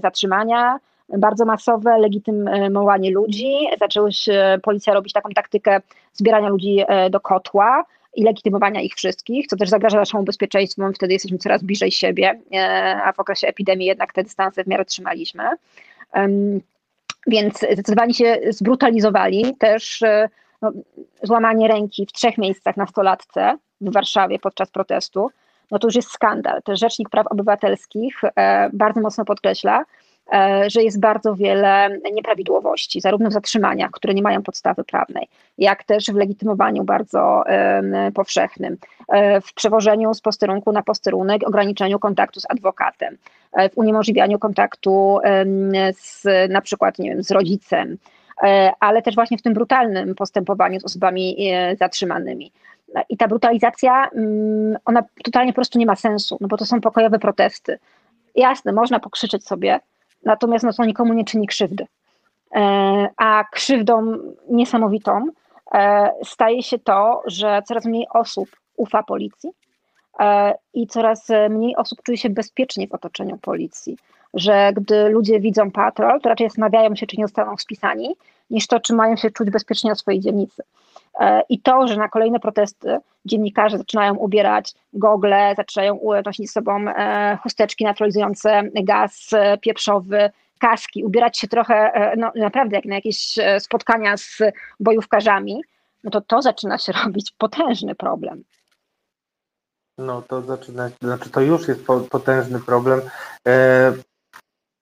zatrzymania, 0.03 0.79
bardzo 1.09 1.45
masowe 1.45 1.99
legitymowanie 1.99 3.11
ludzi. 3.11 3.55
Zaczęła 3.81 4.11
się 4.11 4.59
policja 4.63 4.95
robić 4.95 5.13
taką 5.13 5.31
taktykę 5.31 5.81
zbierania 6.13 6.49
ludzi 6.49 6.85
e, 6.89 7.11
do 7.11 7.21
kotła 7.21 7.85
i 8.15 8.25
legitymowania 8.25 8.81
ich 8.81 8.95
wszystkich, 8.95 9.47
co 9.47 9.57
też 9.57 9.69
zagraża 9.69 9.99
naszemu 9.99 10.25
bezpieczeństwu, 10.25 10.83
wtedy 10.95 11.13
jesteśmy 11.13 11.39
coraz 11.39 11.63
bliżej 11.63 11.91
siebie, 11.91 12.41
e, 12.55 13.01
a 13.05 13.13
w 13.13 13.21
okresie 13.21 13.47
epidemii 13.47 13.87
jednak 13.87 14.13
te 14.13 14.23
dystanse 14.23 14.65
w 14.65 14.67
miarę 14.67 14.85
trzymaliśmy. 14.85 15.45
Więc 17.27 17.59
zdecydowanie 17.59 18.15
się 18.15 18.41
zbrutalizowali. 18.49 19.57
Też 19.59 20.03
e, 20.03 20.29
no, 20.63 20.73
złamanie 21.23 21.69
ręki 21.69 22.07
w 22.07 22.13
trzech 22.13 22.39
miejscach 22.39 22.77
na 22.77 22.87
stolatce 22.87 23.59
w 23.81 23.93
Warszawie 23.93 24.39
podczas 24.39 24.71
protestu, 24.71 25.31
no 25.71 25.79
to 25.79 25.87
już 25.87 25.95
jest 25.95 26.11
skandal. 26.11 26.63
Też 26.63 26.81
Rzecznik 26.81 27.11
Praw 27.11 27.27
Obywatelskich 27.27 28.21
bardzo 28.73 29.01
mocno 29.01 29.25
podkreśla, 29.25 29.85
E, 29.85 29.85
że 30.67 30.83
jest 30.83 31.01
bardzo 31.01 31.35
wiele 31.35 31.99
nieprawidłowości, 32.13 33.01
zarówno 33.01 33.31
w 33.31 33.33
zatrzymaniach, 33.33 33.91
które 33.91 34.15
nie 34.15 34.23
mają 34.23 34.43
podstawy 34.43 34.85
prawnej, 34.85 35.29
jak 35.59 35.85
też 35.85 36.07
w 36.07 36.15
legitymowaniu 36.15 36.85
bardzo 36.85 37.45
powszechnym, 38.15 38.77
e, 39.09 39.41
w 39.41 39.55
przewożeniu 39.55 40.15
z 40.15 40.21
posterunku 40.21 40.73
na 40.73 40.83
posterunek, 40.83 41.49
ograniczeniu 41.49 41.99
kontaktu 41.99 42.41
z 42.41 42.51
adwokatem, 42.51 43.17
e, 43.53 43.69
w 43.69 43.79
uniemożliwianiu 43.79 44.39
kontaktu 44.39 45.19
z, 45.93 46.25
na 46.51 46.61
przykład 46.61 46.99
nie 46.99 47.11
wiem, 47.11 47.23
z 47.23 47.31
rodzicem, 47.31 47.99
ale 48.81 49.03
też 49.03 49.15
właśnie 49.15 49.39
w 49.39 49.43
tym 49.43 49.55
brutalnym 49.55 50.15
postępowaniu 50.15 50.81
z 50.81 50.85
osobami 50.85 51.51
zatrzymanymi. 51.79 52.53
I 53.09 53.17
ta 53.17 53.29
brutalizacja, 53.29 54.09
mm, 54.09 54.77
ona 54.85 55.03
totalnie 55.25 55.53
po 55.53 55.55
prostu 55.55 55.79
nie 55.79 55.87
ma 55.87 55.97
sensu, 55.97 56.39
no 56.41 56.49
bo 56.49 56.57
to 56.57 56.67
są 56.67 56.81
pokojowe 56.81 57.19
protesty. 57.19 57.79
Jasne, 58.35 58.73
można 58.73 59.01
pokrzyczeć 59.01 59.47
sobie, 59.47 59.81
natomiast 60.25 60.65
no, 60.65 60.73
to 60.73 60.85
nikomu 60.85 61.13
nie 61.13 61.25
czyni 61.25 61.47
krzywdy. 61.47 61.87
E, 62.55 63.09
a 63.17 63.45
krzywdą 63.53 64.19
niesamowitą 64.51 65.27
e, 65.75 66.11
staje 66.25 66.63
się 66.63 66.79
to, 66.79 67.23
że 67.27 67.63
coraz 67.67 67.85
mniej 67.85 68.07
osób 68.11 68.49
ufa 68.77 69.03
policji 69.03 69.51
e, 70.21 70.55
i 70.75 70.87
coraz 70.87 71.29
mniej 71.51 71.77
osób 71.77 72.03
czuje 72.03 72.19
się 72.19 72.31
bezpiecznie 72.31 72.89
w 72.89 72.95
otoczeniu 72.95 73.39
policji. 73.39 73.97
Że 74.35 74.73
gdy 74.73 75.09
ludzie 75.09 75.41
widzą 75.41 75.71
patrol, 75.71 76.21
to 76.21 76.29
raczej 76.29 76.49
zastanawiają 76.49 76.95
się, 76.95 77.07
czy 77.07 77.17
nie 77.17 77.25
zostaną 77.25 77.57
spisani, 77.57 78.17
niż 78.51 78.67
to, 78.67 78.81
czy 78.81 78.95
mają 78.95 79.17
się 79.17 79.31
czuć 79.31 79.51
bezpiecznie 79.51 79.93
o 79.93 79.95
swojej 79.95 80.21
dzielnicy. 80.21 80.63
I 81.49 81.61
to, 81.61 81.87
że 81.87 81.97
na 81.97 82.09
kolejne 82.09 82.41
protesty 82.41 82.99
dziennikarze 83.25 83.79
zaczynają 83.79 84.15
ubierać 84.15 84.75
gogle, 84.93 85.55
zaczynają 85.57 86.01
nosić 86.27 86.51
z 86.51 86.53
sobą 86.53 86.85
chusteczki 87.43 87.85
neutralizujące 87.85 88.63
gaz 88.75 89.31
pieprzowy, 89.61 90.31
kaski, 90.59 91.05
ubierać 91.05 91.39
się 91.39 91.49
trochę, 91.49 91.93
no 92.17 92.33
naprawdę 92.35 92.77
jak 92.77 92.85
na 92.85 92.95
jakieś 92.95 93.39
spotkania 93.59 94.17
z 94.17 94.39
bojówkarzami, 94.81 95.63
no 96.05 96.11
to 96.11 96.21
to 96.21 96.43
zaczyna 96.43 96.79
się 96.79 96.93
robić 97.05 97.33
potężny 97.39 97.95
problem. 97.95 98.45
No 99.99 100.23
to 100.23 100.43
zaczyna, 100.43 100.91
znaczy 101.03 101.31
to 101.31 101.41
już 101.41 101.69
jest 101.69 101.87
potężny 102.11 102.61
problem. 102.61 103.01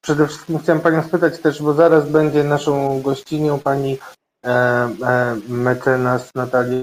Przede 0.03 0.26
wszystkim 0.26 0.59
chciałem 0.59 0.82
Panią 0.82 1.03
spytać 1.03 1.38
też, 1.38 1.62
bo 1.62 1.74
zaraz 1.74 2.09
będzie 2.09 2.44
naszą 2.44 3.03
gościnią 3.03 3.59
Pani 3.59 3.98
e, 4.44 4.48
e, 4.48 5.36
mecenas 5.48 6.34
Natalia 6.34 6.78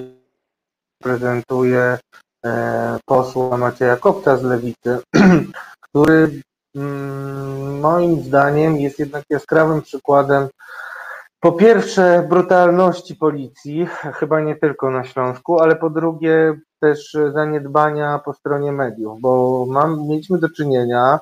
prezentuje 1.03 1.97
e, 2.45 2.99
posła 3.05 3.57
Macieja 3.57 3.97
Kopta 3.97 4.37
z 4.37 4.43
Lewicy, 4.43 4.99
który 5.85 6.41
mm, 6.75 7.79
moim 7.79 8.23
zdaniem 8.23 8.77
jest 8.77 8.99
jednak 8.99 9.23
jaskrawym 9.29 9.81
przykładem 9.81 10.47
po 11.39 11.51
pierwsze 11.51 12.25
brutalności 12.29 13.15
policji, 13.15 13.87
chyba 14.13 14.41
nie 14.41 14.55
tylko 14.55 14.89
na 14.89 15.03
Śląsku, 15.03 15.59
ale 15.59 15.75
po 15.75 15.89
drugie 15.89 16.53
też 16.79 17.17
zaniedbania 17.33 18.19
po 18.25 18.33
stronie 18.33 18.71
mediów, 18.71 19.21
bo 19.21 19.65
mam, 19.69 20.07
mieliśmy 20.07 20.37
do 20.37 20.49
czynienia 20.49 21.19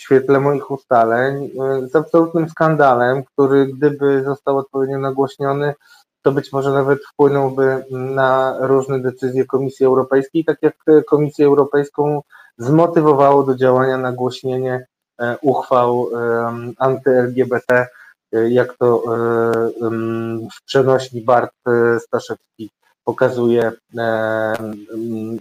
w 0.00 0.02
świetle 0.02 0.40
moich 0.40 0.70
ustaleń 0.70 1.44
e, 1.44 1.88
z 1.88 1.96
absolutnym 1.96 2.48
skandalem, 2.48 3.24
który 3.24 3.66
gdyby 3.66 4.22
został 4.24 4.58
odpowiednio 4.58 4.98
nagłośniony, 4.98 5.74
to 6.22 6.32
być 6.32 6.52
może 6.52 6.70
nawet 6.72 6.98
wpłynąłby 7.04 7.84
na 7.90 8.56
różne 8.60 9.00
decyzje 9.00 9.44
Komisji 9.44 9.86
Europejskiej, 9.86 10.44
tak 10.44 10.58
jak 10.62 10.74
Komisję 11.06 11.46
Europejską 11.46 12.22
zmotywowało 12.58 13.42
do 13.42 13.54
działania 13.54 13.98
nagłośnienie 13.98 14.86
e, 15.20 15.36
uchwał 15.42 16.06
anty-LGBT 16.78 17.86
jak 18.32 18.76
to 18.76 19.02
e, 19.04 19.10
w 20.50 20.64
przenośni 20.64 21.22
Bart 21.22 21.52
e, 21.66 22.00
Staszewski 22.00 22.70
pokazuje 23.04 23.72
e, 23.98 24.54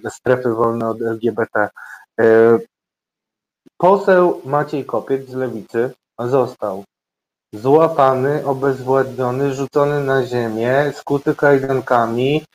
strefy 0.10 0.49
wolne 0.49 0.89
od 0.89 1.01
LGBT. 1.01 1.70
Poseł 3.82 4.42
Maciej 4.46 4.86
Kopiec 4.86 5.30
z 5.30 5.34
Lewicy 5.34 5.92
został 6.20 6.84
złapany, 7.54 8.46
obezwładniony, 8.46 9.54
rzucony 9.54 10.04
na 10.04 10.26
ziemię, 10.26 10.94
skuty 10.96 11.36
kajdankami, 11.36 12.46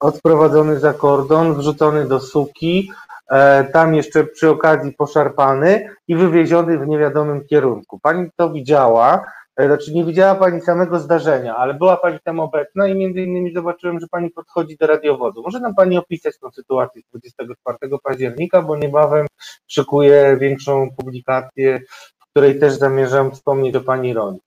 odprowadzony 0.00 0.80
za 0.80 0.92
kordon, 0.94 1.54
wrzucony 1.54 2.08
do 2.08 2.20
suki, 2.20 2.90
E, 3.28 3.64
tam 3.64 3.94
jeszcze 3.94 4.24
przy 4.24 4.50
okazji 4.50 4.92
poszarpany 4.92 5.88
i 6.08 6.16
wywieziony 6.16 6.78
w 6.78 6.86
niewiadomym 6.86 7.44
kierunku. 7.44 7.98
Pani 7.98 8.30
to 8.36 8.50
widziała, 8.50 9.14
e, 9.14 9.24
znaczy 9.66 9.94
nie 9.94 10.04
widziała 10.04 10.34
Pani 10.34 10.60
samego 10.60 10.98
zdarzenia, 10.98 11.56
ale 11.56 11.74
była 11.74 11.96
Pani 11.96 12.18
tam 12.24 12.40
obecna 12.40 12.88
i 12.88 12.94
między 12.94 13.20
innymi 13.20 13.52
zobaczyłem, 13.52 14.00
że 14.00 14.06
Pani 14.10 14.30
podchodzi 14.30 14.76
do 14.76 14.86
radiowozu. 14.86 15.42
Może 15.42 15.60
nam 15.60 15.74
Pani 15.74 15.98
opisać 15.98 16.38
tę 16.38 16.50
sytuację 16.52 17.02
z 17.02 17.08
24 17.10 17.78
października, 18.02 18.62
bo 18.62 18.76
niebawem 18.76 19.26
szykuję 19.66 20.36
większą 20.40 20.88
publikację, 20.96 21.80
w 22.18 22.30
której 22.30 22.60
też 22.60 22.72
zamierzam 22.72 23.30
wspomnieć 23.30 23.76
o 23.76 23.80
Pani 23.80 24.14
roli. 24.14 24.38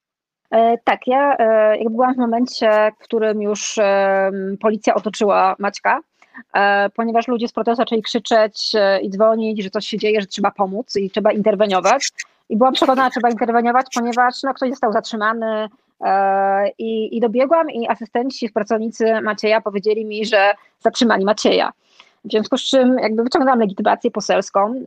E, 0.51 0.77
tak, 0.83 1.07
ja 1.07 1.35
jak 1.75 1.89
byłam 1.89 2.13
w 2.13 2.17
momencie, 2.17 2.91
w 2.99 3.03
którym 3.03 3.41
już 3.41 3.79
policja 4.59 4.95
otoczyła 4.95 5.55
Maćka, 5.59 6.01
E, 6.53 6.89
ponieważ 6.89 7.27
ludzie 7.27 7.47
z 7.47 7.51
protestu 7.51 7.81
zaczęli 7.81 8.01
krzyczeć 8.01 8.71
e, 8.75 9.01
i 9.01 9.09
dzwonić, 9.09 9.63
że 9.63 9.69
coś 9.69 9.87
się 9.87 9.97
dzieje, 9.97 10.21
że 10.21 10.27
trzeba 10.27 10.51
pomóc 10.51 10.95
i 10.95 11.09
trzeba 11.09 11.31
interweniować. 11.31 12.09
I 12.51 12.57
byłam 12.57 12.73
przekonana, 12.73 13.07
że 13.07 13.11
trzeba 13.11 13.29
interweniować, 13.29 13.85
ponieważ 13.95 14.43
no, 14.43 14.53
ktoś 14.53 14.69
został 14.69 14.93
zatrzymany 14.93 15.69
e, 16.01 16.69
i, 16.69 17.17
i 17.17 17.19
dobiegłam 17.19 17.69
i 17.69 17.87
asystenci, 17.87 18.49
pracownicy 18.49 19.21
Macieja 19.21 19.61
powiedzieli 19.61 20.05
mi, 20.05 20.25
że 20.25 20.53
zatrzymali 20.79 21.25
Macieja. 21.25 21.71
W 22.25 22.31
związku 22.31 22.57
z 22.57 22.61
czym 22.61 22.97
jakby 22.99 23.23
wyciągnęłam 23.23 23.59
legitymację 23.59 24.11
poselską, 24.11 24.83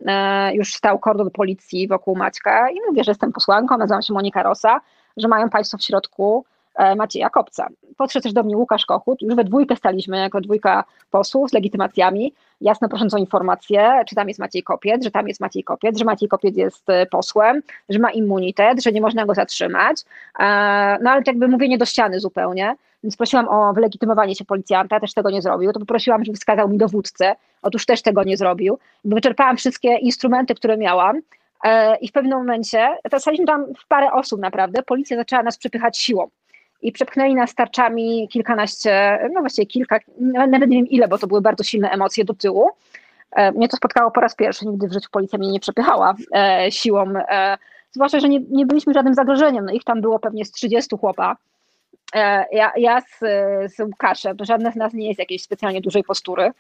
już 0.53 0.75
stał 0.75 0.99
kordon 0.99 1.31
policji 1.31 1.89
wokół 1.89 2.17
Maćka 2.17 2.71
i 2.71 2.77
mówię, 2.89 3.05
że 3.05 3.11
jestem 3.11 3.33
posłanką, 3.33 3.79
nazywam 3.79 4.03
się 4.03 4.15
Monika 4.15 4.43
Rosa, 4.43 4.81
że 5.17 5.29
mają 5.29 5.51
państwo 5.51 5.79
w 5.79 5.83
środku 5.83 6.45
E, 6.45 6.54
Macieja 6.97 7.31
Kopca. 7.31 7.69
Podszedł 7.97 8.23
też 8.23 8.33
do 8.33 8.43
mnie 8.43 8.57
Łukasz 8.57 8.87
Kochut, 8.87 9.23
już 9.23 9.35
we 9.35 9.45
dwójkę 9.45 9.77
staliśmy 9.77 10.17
jako 10.17 10.41
dwójka 10.41 10.85
posłów 11.11 11.51
z 11.51 11.53
legitymacjami, 11.53 12.33
jasno 12.61 12.89
prosząc 12.89 13.15
o 13.15 13.19
informację, 13.19 14.03
czy 14.09 14.15
tam 14.15 14.29
jest 14.29 14.41
Maciej 14.41 14.63
Kopiec, 14.63 15.05
że 15.05 15.11
tam 15.11 15.29
jest 15.29 15.41
Maciej 15.41 15.65
Kopiec, 15.65 15.99
że 15.99 16.05
Maciej 16.05 16.29
Kopiec 16.29 16.57
jest 16.57 16.91
e, 16.91 17.07
posłem, 17.07 17.63
że 17.89 17.99
ma 17.99 18.11
immunitet, 18.11 18.83
że 18.83 18.93
nie 18.93 19.01
można 19.01 19.27
go 19.27 19.35
zatrzymać, 19.35 19.97
e, 20.39 20.45
no 21.03 21.11
ale 21.11 21.23
to 21.23 21.31
jakby 21.31 21.49
mówienie 21.49 21.79
do 21.79 21.85
ściany 21.85 22.21
zupełnie, 22.21 22.75
więc 23.03 23.17
prosiłam 23.17 23.49
o 23.49 23.73
wylegitymowanie 23.73 24.35
się 24.35 24.45
policjanta, 24.45 25.01
też 25.01 25.15
tego 25.15 25.31
nie 25.31 25.43
zrobił, 25.43 25.73
to 25.73 25.81
poprosiłam, 25.81 26.25
żeby 26.25 26.37
wskazał 26.37 26.69
mi 26.69 26.79
dowódcę, 26.79 27.35
otóż 27.63 27.87
też 27.87 28.03
tego 28.03 28.25
nie 28.25 28.37
zrobił, 28.37 28.79
wyczerpałam 29.05 29.57
wszystkie 29.57 29.97
instrumenty, 29.97 30.55
które 30.55 30.77
miałam, 30.77 31.21
i 32.01 32.09
w 32.09 32.13
pewnym 32.13 32.39
momencie, 32.39 32.89
to 33.11 33.21
staliśmy 33.21 33.47
tam 33.47 33.67
w 33.79 33.87
parę 33.89 34.13
osób 34.13 34.41
naprawdę, 34.41 34.83
policja 34.83 35.17
zaczęła 35.17 35.43
nas 35.43 35.59
przepychać 35.59 35.99
siłą 35.99 36.29
i 36.85 36.93
przepchnęli 36.93 37.35
nas 37.35 37.55
tarczami 37.55 38.29
kilkanaście, 38.29 39.19
no 39.33 39.41
właściwie 39.41 39.67
kilka, 39.67 39.99
nawet 40.49 40.71
nie 40.71 40.77
wiem 40.77 40.89
ile, 40.89 41.09
bo 41.09 41.19
to 41.19 41.27
były 41.27 41.41
bardzo 41.41 41.65
silne 41.65 41.91
emocje 41.91 42.25
do 42.25 42.35
tyłu. 42.35 42.71
E, 43.33 43.53
mnie 43.53 43.69
to 43.69 43.77
spotkało 43.77 44.11
po 44.11 44.21
raz 44.21 44.35
pierwszy, 44.35 44.67
nigdy 44.67 44.89
w 44.89 44.93
życiu 44.93 45.09
policja 45.13 45.39
mnie 45.39 45.51
nie 45.51 45.61
przepychała 45.61 46.15
e, 46.35 46.67
siłą, 46.71 47.15
e, 47.17 47.59
zwłaszcza, 47.93 48.21
że 48.21 48.29
nie, 48.29 48.41
nie 48.51 48.67
byliśmy 48.67 48.95
żadnym 48.95 49.15
zagrożeniem, 49.15 49.65
no 49.65 49.73
ich 49.73 49.85
tam 49.85 50.01
było 50.01 50.19
pewnie 50.19 50.45
z 50.45 50.53
30 50.53 50.97
chłopa. 50.97 51.37
Ja, 52.53 52.73
ja 52.77 53.01
z, 53.01 53.19
z 53.75 53.81
Łukaszem, 53.81 54.37
żadne 54.41 54.73
z 54.73 54.77
nas 54.77 54.93
nie 54.93 55.09
jest 55.09 55.19
jakiejś 55.19 55.43
specjalnie 55.43 55.81
dużej 55.81 56.05
postury, 56.05 56.51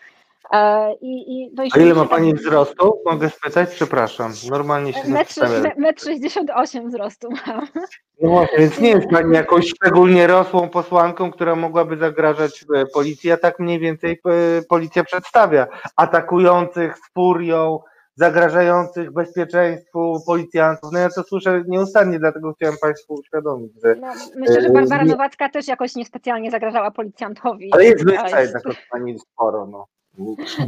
I, 1.00 1.42
i, 1.42 1.50
no 1.54 1.64
i 1.64 1.68
A 1.74 1.78
ile 1.78 1.94
ma 1.94 2.04
Pani 2.04 2.34
wzrostu? 2.34 3.02
Mogę 3.06 3.30
spytać? 3.30 3.70
Przepraszam. 3.70 4.32
Normalnie 4.50 4.92
się 4.92 5.08
metr, 5.08 5.40
metr 5.76 6.02
68 6.02 6.88
wzrostu 6.88 7.28
mam. 7.46 7.66
No 8.20 8.30
właśnie, 8.30 8.58
więc 8.58 8.80
nie 8.80 8.90
jest 8.90 9.08
Pani 9.08 9.34
jakąś 9.34 9.68
szczególnie 9.68 10.26
rosłą 10.26 10.68
posłanką, 10.68 11.32
która 11.32 11.56
mogłaby 11.56 11.96
zagrażać 11.96 12.64
e, 12.76 12.86
policji, 12.86 13.32
a 13.32 13.36
tak 13.36 13.58
mniej 13.58 13.78
więcej 13.78 14.12
e, 14.12 14.62
policja 14.62 15.04
przedstawia 15.04 15.66
atakujących 15.96 16.96
z 16.98 17.12
furią, 17.14 17.78
zagrażających 18.16 19.12
bezpieczeństwu 19.12 20.22
policjantów. 20.26 20.92
No 20.92 20.98
ja 20.98 21.08
to 21.08 21.22
słyszę 21.22 21.62
nieustannie, 21.68 22.18
dlatego 22.18 22.52
chciałem 22.52 22.76
Państwu 22.80 23.14
uświadomić, 23.14 23.72
że... 23.84 23.94
No, 23.94 24.12
myślę, 24.36 24.62
że 24.62 24.70
Barbara 24.70 25.04
Nowacka 25.04 25.48
też 25.48 25.68
jakoś 25.68 25.94
niespecjalnie 25.94 26.50
zagrażała 26.50 26.90
policjantowi. 26.90 27.70
Ale 27.72 27.84
jest 27.84 28.04
wyższa 28.04 28.40
jednak 28.40 28.66
od 28.66 28.76
Pani 28.90 29.18
sporo, 29.18 29.66
no. 29.66 29.86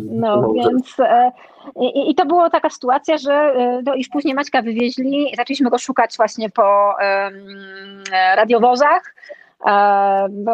No, 0.00 0.52
więc 0.52 1.00
e, 1.00 1.32
i, 1.80 2.10
i, 2.10 2.14
to 2.14 2.26
była 2.26 2.50
taka 2.50 2.70
sytuacja, 2.70 3.18
że 3.18 3.32
e, 3.32 3.82
no, 3.84 3.94
już 3.94 4.08
później 4.08 4.34
Maćka 4.34 4.62
wywieźli, 4.62 5.32
zaczęliśmy 5.36 5.70
go 5.70 5.78
szukać 5.78 6.16
właśnie 6.16 6.50
po 6.50 6.94
um, 7.00 8.04
radiowozach. 8.36 9.14
Um, 9.60 10.44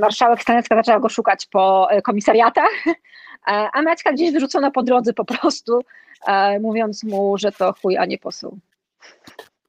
marszałek 0.00 0.42
Stanecka 0.42 0.76
zaczęła 0.76 1.00
go 1.00 1.08
szukać 1.08 1.46
po 1.46 1.88
komisariatach, 2.04 2.70
a 3.72 3.82
Maćka 3.82 4.12
gdzieś 4.12 4.32
wyrzucono 4.32 4.70
po 4.70 4.82
drodze 4.82 5.12
po 5.12 5.24
prostu, 5.24 5.80
mówiąc 6.60 7.04
mu, 7.04 7.38
że 7.38 7.52
to 7.52 7.74
chuj, 7.82 7.98
a 7.98 8.04
nie 8.04 8.18
poseł. 8.18 8.58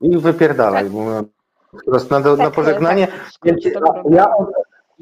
I 0.02 0.18
wypierdalaj, 0.18 0.84
tak. 0.84 0.94
mówiąc 0.94 2.10
na, 2.10 2.20
na 2.20 2.38
tak, 2.38 2.54
pożegnanie. 2.54 3.08
Tak, 3.08 3.54
ja, 4.10 4.28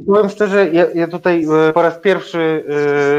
Powiem 0.07 0.29
szczerze, 0.29 0.69
ja, 0.69 0.85
ja 0.93 1.07
tutaj 1.07 1.45
e, 1.69 1.73
po 1.73 1.81
raz 1.81 1.99
pierwszy 1.99 2.65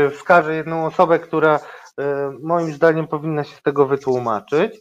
e, 0.06 0.10
wskażę 0.10 0.54
jedną 0.54 0.86
osobę, 0.86 1.18
która 1.18 1.60
e, 1.98 2.32
moim 2.42 2.72
zdaniem 2.72 3.06
powinna 3.06 3.44
się 3.44 3.56
z 3.56 3.62
tego 3.62 3.86
wytłumaczyć. 3.86 4.80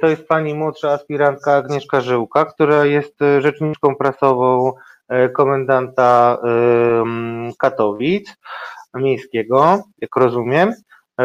To 0.00 0.06
jest 0.06 0.28
pani 0.28 0.54
młodsza 0.54 0.90
aspirantka 0.90 1.56
Agnieszka 1.56 2.00
Żyłka, 2.00 2.44
która 2.44 2.84
jest 2.84 3.14
rzeczniczką 3.38 3.96
prasową 3.96 4.72
komendanta 5.34 6.38
Katowic 7.58 8.36
miejskiego, 8.94 9.82
jak 10.00 10.16
rozumiem 10.16 10.72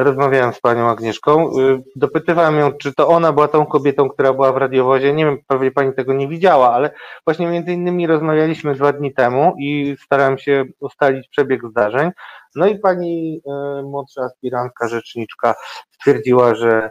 rozmawiałem 0.04 0.54
z 0.54 0.60
panią 0.60 0.89
Agnieszką, 0.89 1.60
y, 1.60 1.84
dopytywałem 1.96 2.60
ją, 2.60 2.74
czy 2.74 2.93
to 2.93 3.08
ona 3.08 3.34
była 3.34 3.48
tą 3.48 3.66
kobietą, 3.66 4.10
która 4.10 4.34
była 4.34 4.52
w 4.52 4.58
radiowozie. 4.58 5.14
Nie 5.14 5.26
wiem, 5.26 5.38
pewnie 5.48 5.72
pani 5.72 5.93
tego 5.93 6.14
nie 6.14 6.28
widziała, 6.28 6.74
ale 6.74 6.91
właśnie 7.26 7.48
między 7.48 7.74
innymi 7.74 8.08
rozmawialiśmy 8.08 8.76
dwa 8.76 8.93
dni 8.93 9.14
temu 9.14 9.56
i 9.60 9.96
starałem 10.06 10.38
się 10.38 10.66
ustalić 10.80 11.30
przebieg 11.30 11.62
zdarzeń. 11.70 12.12
No 12.56 12.68
i 12.68 12.80
pani 12.80 13.41
y, 13.80 13.84
młodsza 13.84 14.22
aspirantka, 14.22 14.88
rzeczniczka 14.88 15.56
stwierdziła, 15.91 16.56
że 16.56 16.89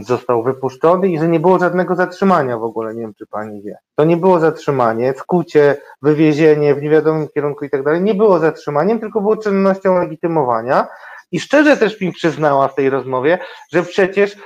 został 0.00 0.42
wypuszczony 0.42 1.08
i 1.08 1.18
że 1.18 1.28
nie 1.28 1.40
było 1.40 1.58
żadnego 1.58 1.94
zatrzymania 1.94 2.58
w 2.58 2.62
ogóle, 2.64 2.94
nie 2.94 3.00
wiem 3.00 3.14
czy 3.14 3.26
pani 3.26 3.62
wie. 3.62 3.78
To 3.94 4.04
nie 4.04 4.16
było 4.16 4.40
zatrzymanie, 4.40 5.14
skucie, 5.16 5.76
wywiezienie 6.02 6.74
w 6.74 6.82
niewiadomym 6.82 7.28
kierunku 7.28 7.64
i 7.64 7.70
tak 7.70 7.82
dalej, 7.82 8.02
nie 8.02 8.14
było 8.14 8.38
zatrzymaniem, 8.38 9.00
tylko 9.00 9.20
było 9.20 9.36
czynnością 9.36 9.98
legitymowania 9.98 10.86
i 11.34 11.40
szczerze 11.40 11.76
też 11.76 12.00
mi 12.00 12.12
przyznała 12.12 12.68
w 12.68 12.74
tej 12.74 12.90
rozmowie, 12.90 13.38
że 13.72 13.82
przecież 13.82 14.36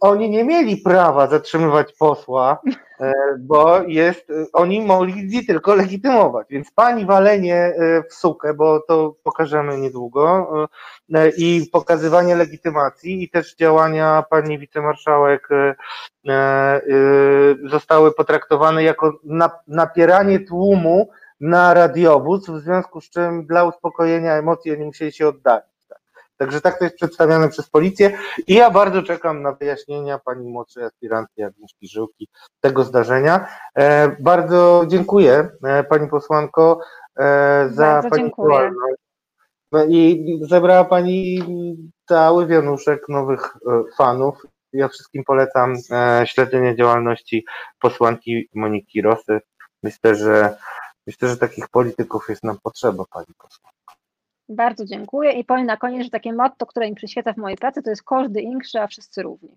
oni 0.00 0.30
nie 0.30 0.44
mieli 0.44 0.76
prawa 0.76 1.26
zatrzymywać 1.26 1.92
posła, 1.92 2.60
e, 3.00 3.12
bo 3.40 3.82
jest, 3.82 4.32
oni 4.52 4.80
mogli 4.80 5.46
tylko 5.46 5.74
legitymować. 5.74 6.46
Więc 6.50 6.70
pani 6.70 7.06
walenie 7.06 7.56
e, 7.56 8.02
w 8.10 8.14
sukę, 8.14 8.54
bo 8.54 8.80
to 8.88 9.16
pokażemy 9.22 9.78
niedługo, 9.78 10.48
e, 11.14 11.28
i 11.28 11.68
pokazywanie 11.72 12.36
legitymacji 12.36 13.22
i 13.22 13.30
też 13.30 13.56
działania 13.56 14.24
pani 14.30 14.58
wicemarszałek 14.58 15.48
zostały 17.64 18.14
potraktowane 18.14 18.82
jako 18.82 19.18
napieranie 19.66 20.40
tłumu 20.40 21.08
na 21.40 21.74
radiowóz, 21.74 22.50
w 22.50 22.60
związku 22.60 23.00
z 23.00 23.10
czym 23.10 23.46
dla 23.46 23.64
uspokojenia 23.64 24.34
emocji 24.34 24.72
oni 24.72 24.84
musieli 24.84 25.12
się 25.12 25.28
oddać. 25.28 25.73
Także 26.36 26.60
tak 26.60 26.78
to 26.78 26.84
jest 26.84 26.96
przedstawiane 26.96 27.48
przez 27.48 27.70
policję 27.70 28.18
i 28.46 28.54
ja 28.54 28.70
bardzo 28.70 29.02
czekam 29.02 29.42
na 29.42 29.52
wyjaśnienia 29.52 30.18
pani 30.18 30.48
młodszej 30.48 30.84
aspirantki 30.84 31.42
Agnieszki 31.42 31.88
Żyłki 31.88 32.28
tego 32.60 32.84
zdarzenia. 32.84 33.48
E, 33.74 34.16
bardzo 34.20 34.84
dziękuję 34.88 35.48
e, 35.64 35.84
pani 35.84 36.08
posłanko 36.08 36.80
e, 37.18 37.68
za 37.72 37.84
bardzo 37.84 38.10
pani 38.10 38.30
działalność. 38.38 39.02
No 39.72 39.84
i 39.84 40.40
zebrała 40.42 40.84
pani 40.84 41.42
cały 42.08 42.46
wianuszek 42.46 43.08
nowych 43.08 43.56
fanów. 43.96 44.42
Ja 44.72 44.88
wszystkim 44.88 45.24
polecam 45.24 45.74
śledzenie 46.24 46.76
działalności 46.76 47.44
posłanki 47.80 48.48
Moniki 48.54 49.02
Rosy. 49.02 49.40
Myślę, 49.82 50.14
że 50.14 50.56
myślę, 51.06 51.28
że 51.28 51.36
takich 51.36 51.68
polityków 51.68 52.28
jest 52.28 52.44
nam 52.44 52.56
potrzeba, 52.62 53.04
pani 53.10 53.26
posłanko. 53.38 53.73
Bardzo 54.48 54.84
dziękuję 54.84 55.32
i 55.32 55.44
powiem 55.44 55.66
na 55.66 55.76
koniec, 55.76 56.04
że 56.04 56.10
takie 56.10 56.32
motto, 56.32 56.66
które 56.66 56.88
mi 56.88 56.94
przyświeca 56.94 57.32
w 57.32 57.36
mojej 57.36 57.58
pracy, 57.58 57.82
to 57.82 57.90
jest 57.90 58.02
każdy 58.02 58.40
inkszy, 58.40 58.80
a 58.80 58.86
wszyscy 58.86 59.22
równi. 59.22 59.56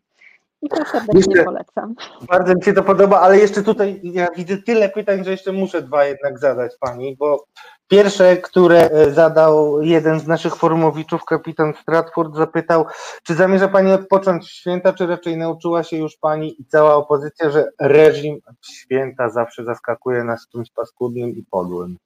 I 0.62 0.70
to 0.70 0.86
serdecznie 0.86 1.14
jeszcze, 1.16 1.44
polecam. 1.44 1.96
Bardzo 2.28 2.56
mi 2.56 2.64
się 2.64 2.74
to 2.74 2.84
podoba, 2.84 3.20
ale 3.20 3.38
jeszcze 3.38 3.64
tutaj 3.64 4.00
ja 4.04 4.28
widzę 4.38 4.58
tyle 4.58 4.90
pytań, 4.90 5.24
że 5.24 5.32
jeszcze 5.32 5.52
muszę 5.52 5.82
dwa 5.82 6.06
jednak 6.06 6.40
zadać 6.40 6.72
Pani, 6.80 7.16
bo 7.20 7.46
pierwsze, 7.88 8.38
które 8.38 8.90
e, 8.90 9.12
zadał 9.12 9.82
jeden 9.82 10.20
z 10.20 10.28
naszych 10.28 10.56
forumowiczów, 10.56 11.26
kapitan 11.26 11.74
Stratford, 11.82 12.36
zapytał, 12.36 12.86
czy 13.24 13.34
zamierza 13.34 13.68
Pani 13.68 13.92
odpocząć 13.92 14.50
święta, 14.50 14.94
czy 14.94 15.08
raczej 15.08 15.38
nauczyła 15.38 15.84
się 15.84 15.98
już 15.98 16.18
Pani 16.18 16.62
i 16.62 16.66
cała 16.66 16.96
opozycja, 16.96 17.50
że 17.50 17.70
reżim 17.82 18.40
święta 18.72 19.30
zawsze 19.30 19.64
zaskakuje 19.64 20.24
nas 20.24 20.48
czymś 20.48 20.72
paskudnym 20.72 21.30
i 21.30 21.44
podłym? 21.52 21.98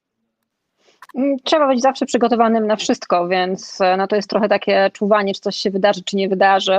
Mm, 1.14 1.36
trzeba 1.44 1.68
być 1.68 1.80
zawsze 1.80 2.06
przygotowanym 2.06 2.66
na 2.66 2.76
wszystko, 2.76 3.28
więc 3.28 3.80
e, 3.80 3.96
no 3.96 4.06
to 4.06 4.16
jest 4.16 4.30
trochę 4.30 4.48
takie 4.48 4.90
czuwanie, 4.92 5.34
czy 5.34 5.40
coś 5.40 5.56
się 5.56 5.70
wydarzy, 5.70 6.02
czy 6.04 6.16
nie 6.16 6.28
wydarzy. 6.28 6.78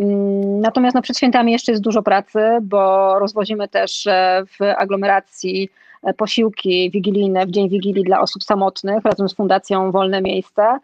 Mm, 0.00 0.60
natomiast 0.60 0.94
no, 0.94 1.02
przed 1.02 1.16
świętami 1.16 1.52
jeszcze 1.52 1.72
jest 1.72 1.82
dużo 1.82 2.02
pracy, 2.02 2.38
bo 2.62 3.18
rozwozimy 3.18 3.68
też 3.68 4.06
e, 4.06 4.42
w 4.46 4.64
aglomeracji 4.76 5.68
e, 6.02 6.14
posiłki 6.14 6.90
wigilijne 6.90 7.46
w 7.46 7.50
dzień 7.50 7.68
Wigilii 7.68 8.04
dla 8.04 8.20
osób 8.20 8.42
samotnych 8.42 9.04
razem 9.04 9.28
z 9.28 9.34
Fundacją 9.34 9.92
Wolne 9.92 10.22
Miejsce, 10.22 10.78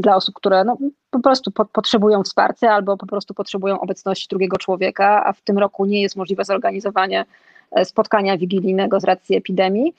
dla 0.00 0.16
osób, 0.16 0.34
które 0.34 0.64
no, 0.64 0.76
po 1.10 1.20
prostu 1.20 1.50
po, 1.50 1.64
potrzebują 1.64 2.22
wsparcia 2.22 2.72
albo 2.72 2.96
po 2.96 3.06
prostu 3.06 3.34
potrzebują 3.34 3.80
obecności 3.80 4.26
drugiego 4.30 4.58
człowieka, 4.58 5.24
a 5.26 5.32
w 5.32 5.40
tym 5.40 5.58
roku 5.58 5.84
nie 5.84 6.02
jest 6.02 6.16
możliwe 6.16 6.44
zorganizowanie 6.44 7.24
spotkania 7.84 8.38
wigilijnego 8.38 9.00
z 9.00 9.04
racji 9.04 9.36
epidemii. 9.36 9.94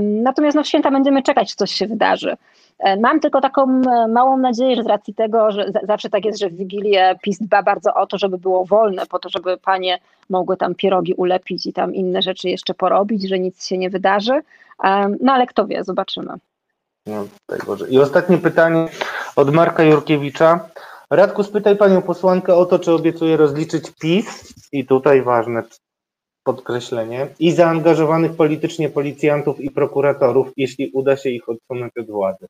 Natomiast 0.00 0.56
no, 0.56 0.62
w 0.62 0.66
święta 0.66 0.90
będziemy 0.90 1.22
czekać, 1.22 1.50
czy 1.50 1.56
coś 1.56 1.70
się 1.70 1.86
wydarzy. 1.86 2.36
E, 2.78 2.96
mam 2.96 3.20
tylko 3.20 3.40
taką 3.40 3.62
e, 3.62 4.08
małą 4.08 4.36
nadzieję, 4.36 4.76
że 4.76 4.82
z 4.82 4.86
racji 4.86 5.14
tego, 5.14 5.50
że 5.50 5.72
zawsze 5.82 6.10
tak 6.10 6.24
jest, 6.24 6.38
że 6.38 6.48
w 6.48 6.56
Wigilię 6.56 7.18
PiS 7.22 7.38
dba 7.38 7.62
bardzo 7.62 7.94
o 7.94 8.06
to, 8.06 8.18
żeby 8.18 8.38
było 8.38 8.64
wolne, 8.64 9.06
po 9.06 9.18
to, 9.18 9.28
żeby 9.28 9.56
panie 9.56 9.98
mogły 10.30 10.56
tam 10.56 10.74
pierogi 10.74 11.14
ulepić 11.14 11.66
i 11.66 11.72
tam 11.72 11.94
inne 11.94 12.22
rzeczy 12.22 12.48
jeszcze 12.48 12.74
porobić, 12.74 13.28
że 13.28 13.38
nic 13.38 13.66
się 13.66 13.78
nie 13.78 13.90
wydarzy. 13.90 14.40
No 15.20 15.32
ale 15.32 15.46
kto 15.46 15.66
wie, 15.66 15.84
zobaczymy. 15.84 16.34
No, 17.06 17.26
I 17.90 17.98
ostatnie 17.98 18.38
pytanie 18.38 18.88
od 19.36 19.54
Marka 19.54 19.82
Jurkiewicza. 19.82 20.68
Radku, 21.10 21.42
spytaj 21.42 21.76
panią 21.76 22.02
posłankę 22.02 22.54
o 22.54 22.66
to, 22.66 22.78
czy 22.78 22.92
obiecuje 22.92 23.36
rozliczyć 23.36 23.90
PiS 24.00 24.54
i 24.72 24.86
tutaj 24.86 25.22
ważne, 25.22 25.62
podkreślenie, 26.48 27.28
i 27.38 27.52
zaangażowanych 27.52 28.36
politycznie 28.36 28.88
policjantów 28.88 29.60
i 29.60 29.70
prokuratorów, 29.70 30.48
jeśli 30.56 30.90
uda 30.94 31.16
się 31.16 31.30
ich 31.30 31.48
odsunąć 31.48 31.92
od 31.96 32.06
władzy. 32.06 32.46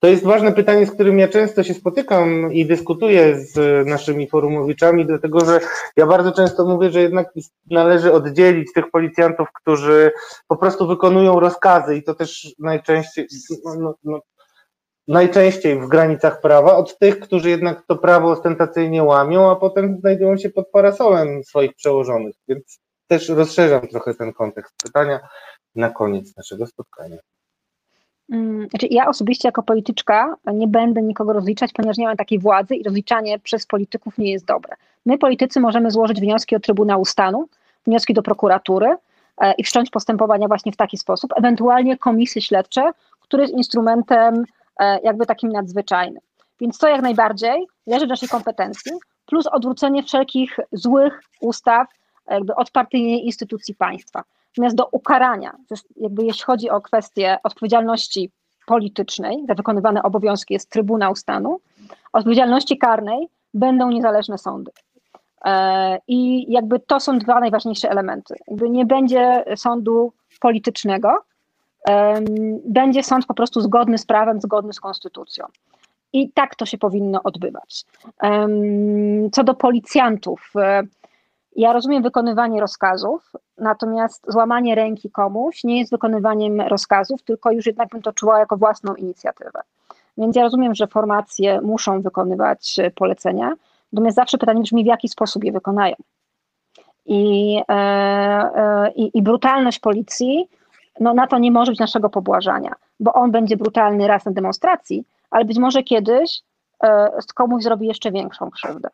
To 0.00 0.08
jest 0.08 0.24
ważne 0.24 0.52
pytanie, 0.52 0.86
z 0.86 0.90
którym 0.90 1.18
ja 1.18 1.28
często 1.28 1.62
się 1.62 1.74
spotykam 1.74 2.52
i 2.52 2.66
dyskutuję 2.66 3.40
z 3.40 3.86
naszymi 3.86 4.28
forumowiczami, 4.28 5.06
dlatego 5.06 5.44
że 5.44 5.60
ja 5.96 6.06
bardzo 6.06 6.32
często 6.32 6.64
mówię, 6.64 6.90
że 6.90 7.00
jednak 7.00 7.32
należy 7.70 8.12
oddzielić 8.12 8.72
tych 8.72 8.90
policjantów, 8.90 9.48
którzy 9.54 10.12
po 10.48 10.56
prostu 10.56 10.86
wykonują 10.86 11.40
rozkazy 11.40 11.96
i 11.96 12.02
to 12.02 12.14
też 12.14 12.54
najczęściej, 12.58 13.26
no, 13.64 13.74
no, 13.80 13.94
no 14.04 14.20
najczęściej 15.08 15.80
w 15.80 15.86
granicach 15.88 16.40
prawa, 16.40 16.76
od 16.76 16.98
tych, 16.98 17.20
którzy 17.20 17.50
jednak 17.50 17.82
to 17.86 17.96
prawo 17.96 18.30
ostentacyjnie 18.30 19.02
łamią, 19.02 19.50
a 19.50 19.56
potem 19.56 19.96
znajdują 20.00 20.36
się 20.36 20.50
pod 20.50 20.70
parasolem 20.70 21.44
swoich 21.44 21.74
przełożonych. 21.74 22.34
Więc 22.48 22.83
też 23.18 23.28
rozszerzam 23.28 23.88
trochę 23.88 24.14
ten 24.14 24.32
kontekst 24.32 24.74
pytania 24.82 25.20
na 25.74 25.90
koniec 25.90 26.36
naszego 26.36 26.66
spotkania. 26.66 27.16
Mm, 28.32 28.68
znaczy 28.68 28.86
ja 28.90 29.08
osobiście 29.08 29.48
jako 29.48 29.62
polityczka 29.62 30.36
nie 30.54 30.68
będę 30.68 31.02
nikogo 31.02 31.32
rozliczać, 31.32 31.72
ponieważ 31.72 31.96
nie 31.96 32.06
mam 32.06 32.16
takiej 32.16 32.38
władzy 32.38 32.74
i 32.74 32.82
rozliczanie 32.82 33.38
przez 33.38 33.66
polityków 33.66 34.18
nie 34.18 34.32
jest 34.32 34.44
dobre. 34.44 34.76
My 35.06 35.18
politycy 35.18 35.60
możemy 35.60 35.90
złożyć 35.90 36.20
wnioski 36.20 36.56
od 36.56 36.62
Trybunału 36.62 37.04
Stanu, 37.04 37.48
wnioski 37.86 38.14
do 38.14 38.22
prokuratury 38.22 38.96
e, 39.38 39.52
i 39.52 39.64
wszcząć 39.64 39.90
postępowania 39.90 40.48
właśnie 40.48 40.72
w 40.72 40.76
taki 40.76 40.98
sposób, 40.98 41.32
ewentualnie 41.36 41.98
komisje 41.98 42.42
śledcze, 42.42 42.90
które 43.20 43.42
jest 43.42 43.54
instrumentem 43.54 44.44
e, 44.78 45.00
jakby 45.02 45.26
takim 45.26 45.52
nadzwyczajnym. 45.52 46.20
Więc 46.60 46.78
to 46.78 46.88
jak 46.88 47.02
najbardziej 47.02 47.66
leży 47.86 48.06
w 48.06 48.08
naszej 48.08 48.28
kompetencji, 48.28 48.92
plus 49.26 49.46
odwrócenie 49.46 50.02
wszelkich 50.02 50.56
złych 50.72 51.20
ustaw, 51.40 51.86
jakby 52.30 52.54
odpartyjnej 52.54 53.26
instytucji 53.26 53.74
państwa. 53.74 54.24
Natomiast 54.52 54.76
do 54.76 54.86
ukarania, 54.92 55.56
jakby 55.96 56.24
jeśli 56.24 56.44
chodzi 56.44 56.70
o 56.70 56.80
kwestię 56.80 57.38
odpowiedzialności 57.42 58.30
politycznej 58.66 59.44
za 59.48 59.54
wykonywane 59.54 60.02
obowiązki 60.02 60.54
jest 60.54 60.70
Trybunał 60.70 61.16
Stanu, 61.16 61.60
odpowiedzialności 62.12 62.78
karnej 62.78 63.28
będą 63.54 63.90
niezależne 63.90 64.38
sądy. 64.38 64.70
E, 65.44 65.98
I 66.08 66.52
jakby 66.52 66.80
to 66.80 67.00
są 67.00 67.18
dwa 67.18 67.40
najważniejsze 67.40 67.90
elementy. 67.90 68.34
Jakby 68.48 68.70
nie 68.70 68.86
będzie 68.86 69.44
sądu 69.56 70.12
politycznego, 70.40 71.24
będzie 72.64 73.02
sąd 73.02 73.26
po 73.26 73.34
prostu 73.34 73.60
zgodny 73.60 73.98
z 73.98 74.06
prawem, 74.06 74.40
zgodny 74.40 74.72
z 74.72 74.80
konstytucją. 74.80 75.46
I 76.12 76.32
tak 76.32 76.54
to 76.54 76.66
się 76.66 76.78
powinno 76.78 77.22
odbywać. 77.22 77.84
Co 79.32 79.44
do 79.44 79.54
policjantów, 79.54 80.52
e, 80.56 80.82
ja 81.56 81.72
rozumiem 81.72 82.02
wykonywanie 82.02 82.60
rozkazów, 82.60 83.32
natomiast 83.58 84.24
złamanie 84.28 84.74
ręki 84.74 85.10
komuś 85.10 85.64
nie 85.64 85.78
jest 85.78 85.90
wykonywaniem 85.90 86.60
rozkazów, 86.60 87.22
tylko 87.22 87.50
już 87.50 87.66
jednak 87.66 87.88
bym 87.88 88.02
to 88.02 88.12
czuła 88.12 88.38
jako 88.38 88.56
własną 88.56 88.94
inicjatywę. 88.94 89.60
Więc 90.18 90.36
ja 90.36 90.42
rozumiem, 90.42 90.74
że 90.74 90.86
formacje 90.86 91.60
muszą 91.60 92.02
wykonywać 92.02 92.76
polecenia, 92.94 93.52
natomiast 93.92 94.16
zawsze 94.16 94.38
pytanie 94.38 94.62
brzmi, 94.62 94.84
w 94.84 94.86
jaki 94.86 95.08
sposób 95.08 95.44
je 95.44 95.52
wykonają. 95.52 95.94
I, 97.06 97.56
e, 97.68 97.74
e, 97.74 98.92
i, 98.92 99.18
i 99.18 99.22
brutalność 99.22 99.78
policji, 99.78 100.48
no 101.00 101.14
na 101.14 101.26
to 101.26 101.38
nie 101.38 101.50
może 101.50 101.72
być 101.72 101.80
naszego 101.80 102.10
pobłażania, 102.10 102.74
bo 103.00 103.12
on 103.12 103.30
będzie 103.30 103.56
brutalny 103.56 104.06
raz 104.06 104.24
na 104.24 104.32
demonstracji, 104.32 105.04
ale 105.30 105.44
być 105.44 105.58
może 105.58 105.82
kiedyś 105.82 106.42
e, 106.84 107.10
komuś 107.34 107.62
zrobi 107.62 107.86
jeszcze 107.86 108.12
większą 108.12 108.50
krzywdę 108.50 108.88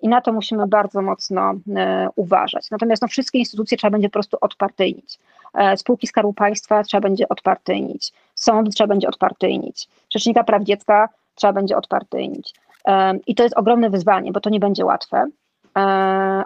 i 0.00 0.08
na 0.08 0.20
to 0.20 0.32
musimy 0.32 0.66
bardzo 0.66 1.02
mocno 1.02 1.54
e, 1.76 2.08
uważać. 2.16 2.70
Natomiast 2.70 3.02
no, 3.02 3.08
wszystkie 3.08 3.38
instytucje 3.38 3.78
trzeba 3.78 3.90
będzie 3.90 4.08
po 4.08 4.12
prostu 4.12 4.36
odpartyjnić. 4.40 5.18
E, 5.54 5.76
spółki 5.76 6.06
Skarbu 6.06 6.32
Państwa 6.32 6.82
trzeba 6.82 7.00
będzie 7.00 7.28
odpartyjnić, 7.28 8.12
sąd 8.34 8.74
trzeba 8.74 8.88
będzie 8.88 9.08
odpartyjnić, 9.08 9.88
Rzecznika 10.10 10.44
Praw 10.44 10.62
Dziecka 10.62 11.08
trzeba 11.34 11.52
będzie 11.52 11.76
odpartyjnić. 11.76 12.54
E, 12.86 13.18
I 13.26 13.34
to 13.34 13.42
jest 13.42 13.56
ogromne 13.58 13.90
wyzwanie, 13.90 14.32
bo 14.32 14.40
to 14.40 14.50
nie 14.50 14.60
będzie 14.60 14.84
łatwe. 14.84 15.26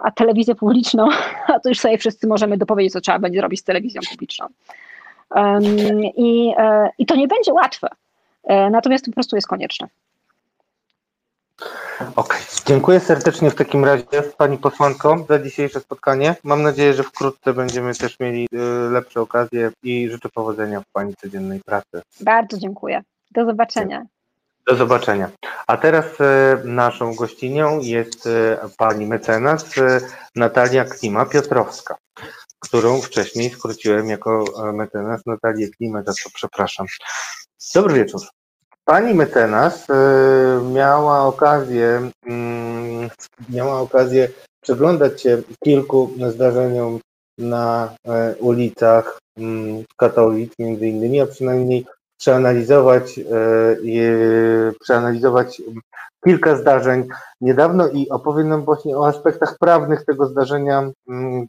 A 0.03 0.11
telewizję 0.15 0.55
publiczną, 0.55 1.07
a 1.55 1.59
to 1.59 1.69
już 1.69 1.79
sobie 1.79 1.97
wszyscy 1.97 2.27
możemy 2.27 2.57
dopowiedzieć, 2.57 2.93
co 2.93 3.01
trzeba 3.01 3.19
będzie 3.19 3.41
robić 3.41 3.59
z 3.59 3.63
telewizją 3.63 4.01
publiczną. 4.11 4.47
I, 6.15 6.53
i 6.97 7.05
to 7.05 7.15
nie 7.15 7.27
będzie 7.27 7.53
łatwe. 7.53 7.87
Natomiast 8.71 9.05
to 9.05 9.11
po 9.11 9.15
prostu 9.15 9.35
jest 9.35 9.47
konieczne. 9.47 9.87
Okej, 12.01 12.13
okay. 12.15 12.39
dziękuję 12.65 12.99
serdecznie 12.99 13.51
w 13.51 13.55
takim 13.55 13.85
razie 13.85 14.05
Pani 14.37 14.57
posłanko 14.57 15.25
za 15.29 15.39
dzisiejsze 15.39 15.79
spotkanie. 15.79 16.35
Mam 16.43 16.61
nadzieję, 16.61 16.93
że 16.93 17.03
wkrótce 17.03 17.53
będziemy 17.53 17.95
też 17.95 18.19
mieli 18.19 18.47
y, 18.53 18.89
lepsze 18.91 19.21
okazje 19.21 19.71
i 19.83 20.09
życzę 20.09 20.29
powodzenia 20.29 20.81
w 20.81 20.91
Pani 20.93 21.15
codziennej 21.15 21.59
pracy. 21.65 22.01
Bardzo 22.21 22.57
dziękuję. 22.57 23.01
Do 23.31 23.45
zobaczenia. 23.45 24.05
Do 24.67 24.75
zobaczenia. 24.75 25.29
A 25.67 25.77
teraz 25.77 26.05
e, 26.21 26.61
naszą 26.65 27.15
gościnią 27.15 27.79
jest 27.79 28.27
e, 28.27 28.57
pani 28.77 29.05
mecenas 29.05 29.77
e, 29.77 29.99
Natalia 30.35 30.85
Klima-Piotrowska, 30.85 31.95
którą 32.59 33.01
wcześniej 33.01 33.49
skróciłem 33.49 34.09
jako 34.09 34.45
mecenas 34.73 35.21
Natalię 35.25 35.69
Klimę, 35.69 36.03
za 36.03 36.13
co 36.13 36.29
przepraszam. 36.33 36.85
Dobry 37.75 37.93
wieczór. 37.93 38.21
Pani 38.85 39.13
mecenas 39.13 39.87
miała 40.73 41.25
okazję, 41.25 42.09
mm, 42.25 43.09
miała 43.49 43.79
okazję 43.79 44.27
przyglądać 44.61 45.21
się 45.21 45.41
kilku 45.63 46.11
zdarzeniom 46.29 46.99
na 47.37 47.95
ulicach 48.39 49.19
mm, 49.37 49.83
Katowic 49.97 50.53
między 50.59 50.87
innymi, 50.87 51.21
a 51.21 51.25
przynajmniej 51.27 51.85
przeanalizować, 52.17 53.19
e, 53.19 53.23
przeanalizować 54.79 55.61
kilka 56.25 56.55
zdarzeń 56.55 57.07
niedawno 57.41 57.87
i 57.87 58.09
opowiem 58.09 58.49
nam 58.49 58.65
właśnie 58.65 58.97
o 58.97 59.07
aspektach 59.07 59.57
prawnych 59.59 60.05
tego 60.05 60.25
zdarzenia 60.25 60.91
mm, 61.09 61.47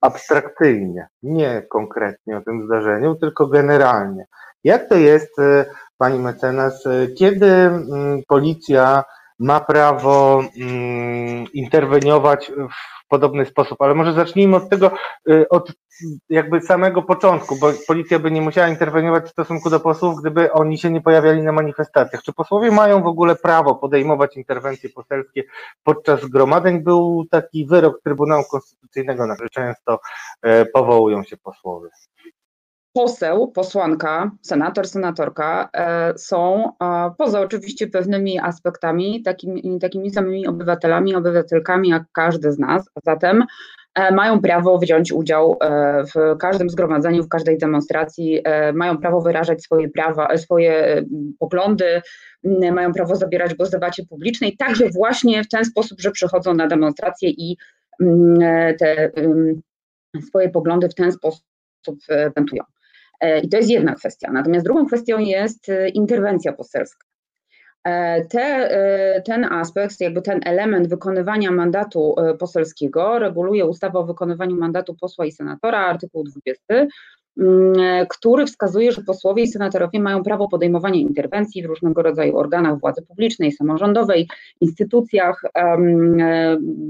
abstrakcyjnie, 0.00 1.08
nie 1.22 1.62
konkretnie 1.70 2.36
o 2.38 2.40
tym 2.40 2.66
zdarzeniu, 2.66 3.14
tylko 3.14 3.46
generalnie. 3.46 4.26
Jak 4.64 4.88
to 4.88 4.94
jest, 4.94 5.38
e, 5.38 5.64
pani 5.98 6.18
mecenas, 6.18 6.86
e, 6.86 7.06
kiedy 7.06 7.46
mm, 7.46 8.22
policja 8.28 9.04
ma 9.38 9.60
prawo 9.60 10.42
mm, 10.56 11.46
interweniować 11.52 12.52
w 13.04 13.08
podobny 13.08 13.46
sposób, 13.46 13.82
ale 13.82 13.94
może 13.94 14.12
zacznijmy 14.12 14.56
od 14.56 14.68
tego, 14.68 14.90
y, 15.30 15.48
od 15.48 15.72
jakby 16.28 16.60
samego 16.60 17.02
początku, 17.02 17.56
bo 17.56 17.72
policja 17.86 18.18
by 18.18 18.30
nie 18.30 18.40
musiała 18.40 18.68
interweniować 18.68 19.24
w 19.24 19.30
stosunku 19.30 19.70
do 19.70 19.80
posłów, 19.80 20.20
gdyby 20.20 20.52
oni 20.52 20.78
się 20.78 20.90
nie 20.90 21.00
pojawiali 21.00 21.42
na 21.42 21.52
manifestacjach. 21.52 22.22
Czy 22.22 22.32
posłowie 22.32 22.70
mają 22.70 23.02
w 23.02 23.06
ogóle 23.06 23.36
prawo 23.36 23.74
podejmować 23.74 24.36
interwencje 24.36 24.90
poselskie 24.90 25.44
podczas 25.84 26.20
zgromadzeń? 26.20 26.82
Był 26.82 27.24
taki 27.30 27.66
wyrok 27.66 28.00
Trybunału 28.04 28.44
Konstytucyjnego, 28.50 29.26
na 29.26 29.34
który 29.34 29.50
często 29.50 30.00
e, 30.42 30.66
powołują 30.66 31.24
się 31.24 31.36
posłowie 31.36 31.88
poseł, 32.96 33.48
posłanka, 33.48 34.30
senator, 34.42 34.88
senatorka 34.88 35.68
e, 35.72 36.12
są 36.18 36.72
poza 37.18 37.40
oczywiście 37.40 37.86
pewnymi 37.86 38.38
aspektami 38.38 39.22
takimi, 39.22 39.78
takimi 39.80 40.10
samymi 40.10 40.46
obywatelami, 40.46 41.14
obywatelkami 41.14 41.88
jak 41.88 42.02
każdy 42.12 42.52
z 42.52 42.58
nas, 42.58 42.90
a 42.94 43.00
zatem 43.04 43.44
e, 43.94 44.14
mają 44.14 44.40
prawo 44.40 44.78
wziąć 44.78 45.12
udział 45.12 45.56
e, 45.60 46.04
w 46.04 46.36
każdym 46.38 46.70
zgromadzeniu, 46.70 47.22
w 47.22 47.28
każdej 47.28 47.58
demonstracji, 47.58 48.42
mają 48.74 48.98
prawo 48.98 49.20
wyrażać 49.20 49.62
swoje 49.62 49.88
prawa, 49.88 50.36
swoje 50.36 51.04
poglądy, 51.38 52.02
mają 52.72 52.92
prawo 52.92 53.16
zabierać 53.16 53.54
głos 53.54 53.68
w 53.68 53.72
debacie 53.72 54.06
publicznej, 54.06 54.56
także 54.56 54.90
właśnie 54.90 55.44
w 55.44 55.48
ten 55.48 55.64
sposób, 55.64 56.00
że 56.00 56.10
przychodzą 56.10 56.54
na 56.54 56.66
demonstracje 56.66 57.30
i 57.30 57.56
te 58.78 59.10
swoje 60.28 60.48
poglądy 60.48 60.88
w 60.88 60.94
ten 60.94 61.12
sposób 61.12 61.42
wentują. 62.36 62.62
E, 63.20 63.40
I 63.40 63.48
to 63.48 63.56
jest 63.56 63.70
jedna 63.70 63.94
kwestia. 63.94 64.32
Natomiast 64.32 64.66
drugą 64.66 64.86
kwestią 64.86 65.18
jest 65.18 65.68
e, 65.68 65.88
interwencja 65.88 66.52
poselska. 66.52 67.06
E, 67.84 68.24
te, 68.24 69.22
ten 69.24 69.44
aspekt, 69.44 70.00
jakby 70.00 70.22
ten 70.22 70.40
element 70.44 70.88
wykonywania 70.88 71.50
mandatu 71.50 72.14
poselskiego 72.38 73.18
reguluje 73.18 73.66
ustawa 73.66 74.00
o 74.00 74.04
wykonywaniu 74.04 74.56
mandatu 74.56 74.94
posła 74.94 75.26
i 75.26 75.32
senatora, 75.32 75.78
artykuł 75.78 76.24
20, 76.24 76.64
Mm, 76.74 76.86
który 78.08 78.46
wskazuje, 78.46 78.92
że 78.92 79.02
posłowie 79.02 79.42
i 79.42 79.48
senatorowie 79.48 80.00
mają 80.00 80.22
prawo 80.22 80.48
podejmowania 80.48 81.00
interwencji 81.00 81.62
w 81.62 81.66
różnego 81.66 82.02
rodzaju 82.02 82.36
organach 82.36 82.80
władzy 82.80 83.02
publicznej, 83.02 83.52
samorządowej, 83.52 84.28
instytucjach, 84.60 85.42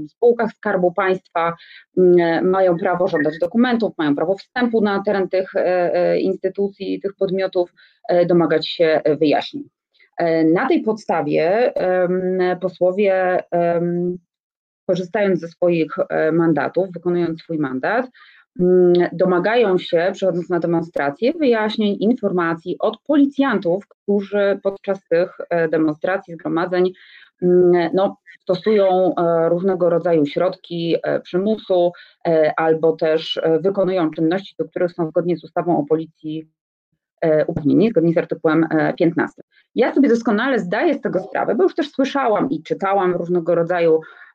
spółkach 0.09 0.51
Skarbu 0.51 0.93
Państwa, 0.93 1.53
mm, 1.97 2.49
mają 2.49 2.77
prawo 2.77 3.07
żądać 3.07 3.39
dokumentów, 3.39 3.93
mają 3.97 4.15
prawo 4.15 4.35
wstępu 4.35 4.81
na 4.81 5.03
teren 5.03 5.29
tych 5.29 5.55
e, 5.55 5.93
e, 5.93 6.19
instytucji, 6.19 6.99
tych 6.99 7.15
podmiotów, 7.15 7.73
e, 8.09 8.25
domagać 8.25 8.69
się 8.69 9.01
wyjaśnień. 9.19 9.63
Na 10.53 10.67
tej 10.67 10.81
podstawie 10.81 11.73
posłowie, 12.61 13.43
korzystając 14.87 15.39
ze 15.39 15.47
swoich 15.47 15.91
mandatów, 16.31 16.91
wykonując 16.91 17.41
swój 17.41 17.57
mandat, 17.57 18.05
Mm, 18.05 18.11
domagają 19.13 19.77
się, 19.77 20.09
przychodząc 20.13 20.49
na 20.49 20.59
demonstracje, 20.59 21.33
wyjaśnień, 21.33 21.97
informacji 21.99 22.75
od 22.79 23.01
policjantów, 23.01 23.87
którzy 23.87 24.59
podczas 24.63 25.07
tych 25.09 25.37
e, 25.49 25.67
demonstracji, 25.67 26.33
zgromadzeń 26.33 26.91
mm, 27.41 27.89
no, 27.93 28.17
stosują 28.39 29.15
e, 29.15 29.49
różnego 29.49 29.89
rodzaju 29.89 30.25
środki 30.25 30.95
e, 31.03 31.19
przymusu 31.19 31.91
albo 32.57 32.91
też 32.91 33.41
wykonują 33.59 34.11
czynności, 34.11 34.55
do 34.59 34.65
których 34.65 34.91
są 34.91 35.07
zgodnie 35.07 35.37
z 35.37 35.43
ustawą 35.43 35.77
o 35.77 35.85
policji 35.85 36.47
uprawnieni, 37.47 37.89
zgodnie 37.89 38.13
z 38.13 38.17
artykułem 38.17 38.67
15. 38.97 39.41
Ja 39.75 39.93
sobie 39.93 40.09
doskonale 40.09 40.59
zdaję 40.59 40.93
z 40.93 41.01
tego 41.01 41.19
sprawę, 41.19 41.55
bo 41.55 41.63
już 41.63 41.75
też 41.75 41.91
słyszałam 41.91 42.49
i 42.49 42.63
czytałam 42.63 43.15
różnego 43.15 43.55
rodzaju 43.55 43.99
Mm, 43.99 44.26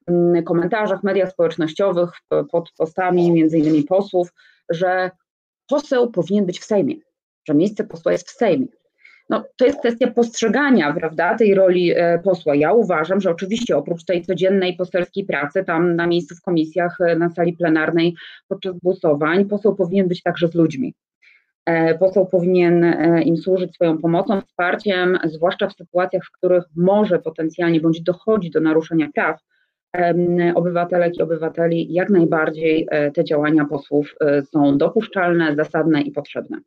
komentarzach 0.45 1.01
w 1.01 1.05
mediach 1.05 1.31
społecznościowych 1.31 2.11
pod 2.51 2.73
postami 2.79 3.33
między 3.33 3.59
innymi 3.59 3.83
posłów, 3.83 4.33
że 4.71 5.11
poseł 5.69 6.11
powinien 6.11 6.47
być 6.47 6.61
w 6.61 6.65
Sejmie, 6.65 6.95
że 7.49 7.55
miejsce 7.55 7.85
posła 7.85 8.13
jest 8.13 8.31
w 8.31 8.33
Sejmie. 8.33 8.67
No, 9.31 9.45
to 9.57 9.67
jest 9.67 9.79
kwestia 9.79 10.11
postrzegania, 10.11 10.93
prawda, 10.93 11.35
tej 11.37 11.55
roli 11.55 11.93
e, 11.97 12.19
posła. 12.19 12.55
Ja 12.55 12.73
uważam, 12.73 13.21
że 13.21 13.31
oczywiście 13.31 13.77
oprócz 13.77 14.05
tej 14.05 14.23
codziennej 14.23 14.77
poselskiej 14.77 15.25
pracy, 15.25 15.65
tam 15.65 15.97
na 15.97 16.07
miejscu 16.07 16.35
w 16.35 16.41
komisjach, 16.41 17.01
e, 17.01 17.17
na 17.17 17.31
sali 17.31 17.53
plenarnej, 17.53 18.15
podczas 18.49 18.79
głosowań, 18.79 19.45
poseł 19.45 19.75
powinien 19.75 20.09
być 20.09 20.23
także 20.23 20.49
z 20.49 20.55
ludźmi. 20.55 20.95
E, 21.67 21.99
poseł 21.99 22.27
powinien 22.27 22.97
im 23.25 23.37
służyć 23.37 23.75
swoją 23.75 23.99
pomocą, 23.99 24.41
wsparciem, 24.41 25.19
zwłaszcza 25.25 25.69
w 25.69 25.73
sytuacjach, 25.73 26.23
w 26.25 26.33
których 26.33 26.65
może 26.77 27.19
potencjalnie 27.19 27.81
bądź 27.81 28.03
dochodzi 28.03 28.51
do 28.51 28.61
naruszenia 28.61 29.09
praw, 29.15 29.41
obywatelek 30.55 31.19
i 31.19 31.23
obywateli, 31.23 31.93
jak 31.93 32.11
najbardziej 32.11 32.87
e, 32.91 33.11
te 33.11 33.25
działania 33.25 33.65
posłów 33.65 34.15
e, 34.21 34.43
są 34.43 34.79
dopuszczalne, 34.79 35.57
zasadne 35.57 36.01
i 36.03 36.11
potrzebne. 36.11 36.59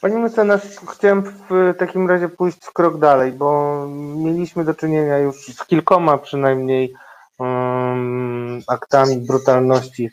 Pani 0.00 0.16
mecenas, 0.16 0.80
chciałem 0.92 1.22
w 1.22 1.74
takim 1.78 2.08
razie 2.08 2.28
pójść 2.28 2.58
krok 2.74 2.98
dalej, 2.98 3.32
bo 3.32 3.86
mieliśmy 4.16 4.64
do 4.64 4.74
czynienia 4.74 5.18
już 5.18 5.36
z 5.36 5.66
kilkoma 5.66 6.18
przynajmniej 6.18 6.94
um, 7.38 8.60
aktami 8.68 9.16
brutalności 9.16 10.10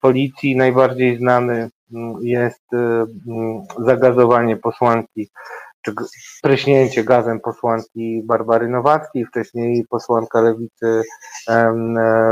policji. 0.00 0.56
Najbardziej 0.56 1.18
znany 1.18 1.70
mm, 1.94 2.14
jest 2.22 2.72
um, 2.72 3.08
zagazowanie 3.78 4.56
posłanki 4.56 5.30
czy 5.84 5.92
pryśnięcie 6.42 7.04
gazem 7.04 7.40
posłanki 7.40 8.22
Barbary 8.24 8.68
Nowackiej, 8.68 9.26
wcześniej 9.26 9.86
posłanka 9.90 10.40
lewicy 10.40 11.02
e, 11.48 11.72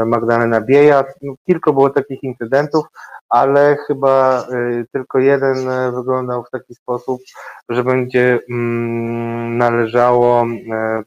Magdalena 0.07 0.61
Biejat. 0.61 1.07
No, 1.23 1.35
kilka 1.47 1.73
było 1.73 1.91
takich 1.91 2.23
incydentów, 2.23 2.85
ale 3.29 3.77
chyba 3.87 4.41
e, 4.41 4.85
tylko 4.93 5.19
jeden 5.19 5.69
e, 5.69 5.93
wyglądał 5.93 6.45
w 6.45 6.51
taki 6.51 6.75
sposób, 6.75 7.21
że 7.69 7.85
będzie 7.85 8.39
mm, 8.51 9.59
należało 9.59 10.47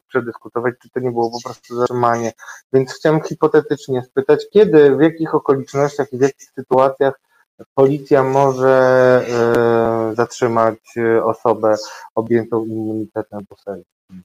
przedyskutować, 0.08 0.74
czy 0.82 0.90
to 0.90 1.00
nie 1.00 1.10
było 1.10 1.30
po 1.30 1.48
prostu 1.48 1.76
zatrzymanie. 1.76 2.32
Więc 2.72 2.94
chciałem 2.94 3.20
hipotetycznie 3.22 4.02
spytać, 4.02 4.46
kiedy, 4.52 4.96
w 4.96 5.00
jakich 5.00 5.34
okolicznościach 5.34 6.12
i 6.12 6.18
w 6.18 6.20
jakich 6.20 6.50
sytuacjach 6.54 7.25
policja 7.74 8.22
może 8.22 8.68
e, 9.28 10.14
zatrzymać 10.14 10.78
e, 10.96 11.24
osobę 11.24 11.76
objętą 12.14 12.64
immunitetem 12.64 13.46
poselskim. 13.46 14.22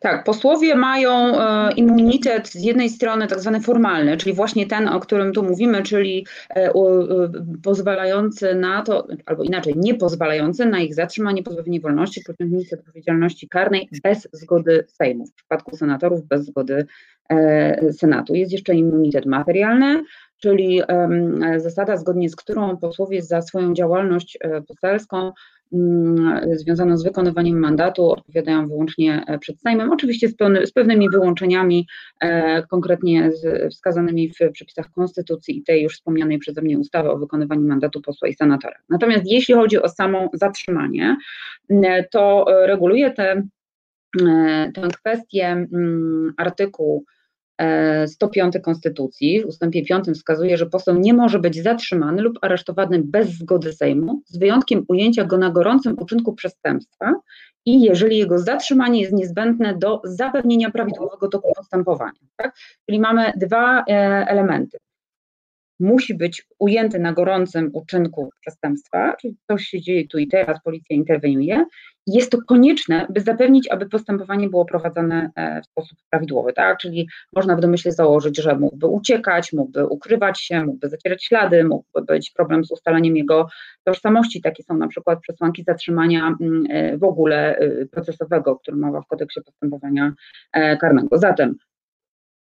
Tak, 0.00 0.24
posłowie 0.24 0.74
mają 0.74 1.12
e, 1.12 1.72
immunitet 1.72 2.48
z 2.48 2.62
jednej 2.62 2.90
strony 2.90 3.26
tak 3.26 3.40
zwany 3.40 3.60
formalny, 3.60 4.16
czyli 4.16 4.34
właśnie 4.34 4.66
ten, 4.66 4.88
o 4.88 5.00
którym 5.00 5.32
tu 5.32 5.42
mówimy, 5.42 5.82
czyli 5.82 6.26
pozwalający 7.62 8.54
na 8.54 8.82
to, 8.82 9.06
albo 9.26 9.42
inaczej, 9.42 9.74
nie 9.76 9.94
pozwalający 9.94 10.66
na 10.66 10.80
ich 10.80 10.94
zatrzymanie, 10.94 11.42
pozbawienie 11.42 11.80
wolności, 11.80 12.22
pociągnięcie 12.26 12.76
odpowiedzialności 12.78 13.48
karnej 13.48 13.88
bez 14.02 14.28
zgody 14.32 14.84
Sejmu. 14.88 15.26
W 15.26 15.34
przypadku 15.34 15.76
senatorów 15.76 16.26
bez 16.26 16.44
zgody 16.44 16.86
Senatu. 17.92 18.34
Jest 18.34 18.52
jeszcze 18.52 18.74
immunitet 18.74 19.26
materialny, 19.26 20.04
czyli 20.42 20.82
zasada, 21.56 21.96
zgodnie 21.96 22.28
z 22.28 22.36
którą 22.36 22.76
posłowie 22.76 23.22
za 23.22 23.42
swoją 23.42 23.74
działalność 23.74 24.38
e, 24.40 24.62
poselską 24.62 25.32
mm, 25.72 26.40
związaną 26.56 26.96
z 26.96 27.04
wykonywaniem 27.04 27.58
mandatu 27.58 28.10
odpowiadają 28.10 28.68
wyłącznie 28.68 29.24
przed 29.40 29.60
Sejmem, 29.60 29.92
oczywiście 29.92 30.28
z, 30.28 30.36
pełny, 30.36 30.66
z 30.66 30.72
pewnymi 30.72 31.10
wyłączeniami, 31.10 31.86
konkretnie 32.70 33.32
z, 33.32 33.72
wskazanymi 33.74 34.28
w 34.28 34.52
przepisach 34.52 34.90
Konstytucji 34.90 35.58
i 35.58 35.62
tej 35.62 35.82
już 35.82 35.94
wspomnianej 35.94 36.38
przeze 36.38 36.62
mnie 36.62 36.78
ustawy 36.78 37.10
o 37.10 37.18
wykonywaniu 37.18 37.68
mandatu 37.68 38.00
posła 38.00 38.28
i 38.28 38.34
senatora. 38.34 38.76
Natomiast 38.88 39.26
jeśli 39.26 39.54
chodzi 39.54 39.82
o 39.82 39.88
samo 39.88 40.30
zatrzymanie, 40.32 41.16
to 42.10 42.44
reguluje 42.66 43.10
te, 43.10 43.42
tę 44.74 44.88
kwestię 45.00 45.46
mm, 45.46 46.32
artykuł 46.36 47.04
105 48.06 48.54
Konstytucji 48.62 49.42
w 49.42 49.46
ustępie 49.46 49.84
5 49.84 50.06
wskazuje, 50.14 50.56
że 50.56 50.66
poseł 50.66 50.98
nie 50.98 51.14
może 51.14 51.38
być 51.38 51.62
zatrzymany 51.62 52.22
lub 52.22 52.38
aresztowany 52.42 53.02
bez 53.04 53.28
zgody 53.28 53.72
Sejmu, 53.72 54.22
z 54.26 54.38
wyjątkiem 54.38 54.84
ujęcia 54.88 55.24
go 55.24 55.38
na 55.38 55.50
gorącym 55.50 55.96
uczynku 55.98 56.34
przestępstwa 56.34 57.14
i 57.66 57.82
jeżeli 57.82 58.18
jego 58.18 58.38
zatrzymanie 58.38 59.00
jest 59.00 59.12
niezbędne 59.12 59.78
do 59.78 60.00
zapewnienia 60.04 60.70
prawidłowego 60.70 61.28
toku 61.28 61.52
postępowania. 61.56 62.20
Tak? 62.36 62.56
Czyli 62.86 63.00
mamy 63.00 63.32
dwa 63.36 63.80
e, 63.80 63.84
elementy 64.28 64.78
musi 65.82 66.14
być 66.14 66.46
ujęty 66.58 66.98
na 66.98 67.12
gorącym 67.12 67.70
uczynku 67.72 68.30
przestępstwa, 68.40 69.16
czyli 69.20 69.36
coś 69.48 69.62
się 69.62 69.80
dzieje 69.80 70.08
tu 70.08 70.18
i 70.18 70.28
teraz, 70.28 70.62
policja 70.64 70.96
interweniuje. 70.96 71.64
Jest 72.06 72.32
to 72.32 72.38
konieczne, 72.48 73.06
by 73.10 73.20
zapewnić, 73.20 73.68
aby 73.68 73.88
postępowanie 73.88 74.48
było 74.48 74.64
prowadzone 74.64 75.30
e, 75.36 75.62
w 75.62 75.66
sposób 75.66 75.98
prawidłowy, 76.10 76.52
tak? 76.52 76.78
Czyli 76.78 77.08
można 77.32 77.56
w 77.56 77.60
domyśle 77.60 77.92
założyć, 77.92 78.38
że 78.42 78.58
mógłby 78.58 78.86
uciekać, 78.86 79.52
mógłby 79.52 79.86
ukrywać 79.86 80.40
się, 80.40 80.64
mógłby 80.64 80.88
zacierać 80.88 81.24
ślady, 81.24 81.64
mógłby 81.64 82.02
być 82.06 82.30
problem 82.30 82.64
z 82.64 82.72
ustaleniem 82.72 83.16
jego 83.16 83.48
tożsamości. 83.84 84.40
Takie 84.40 84.62
są 84.62 84.76
na 84.76 84.88
przykład 84.88 85.20
przesłanki 85.20 85.62
zatrzymania 85.62 86.36
mm, 86.40 86.64
e, 86.70 86.98
w 86.98 87.04
ogóle 87.04 87.56
e, 87.56 87.86
procesowego, 87.86 88.50
o 88.50 88.58
którym 88.58 88.80
mowa 88.80 89.00
w 89.00 89.06
kodeksie 89.06 89.40
postępowania 89.44 90.12
karnego. 90.80 91.18
Zatem 91.18 91.56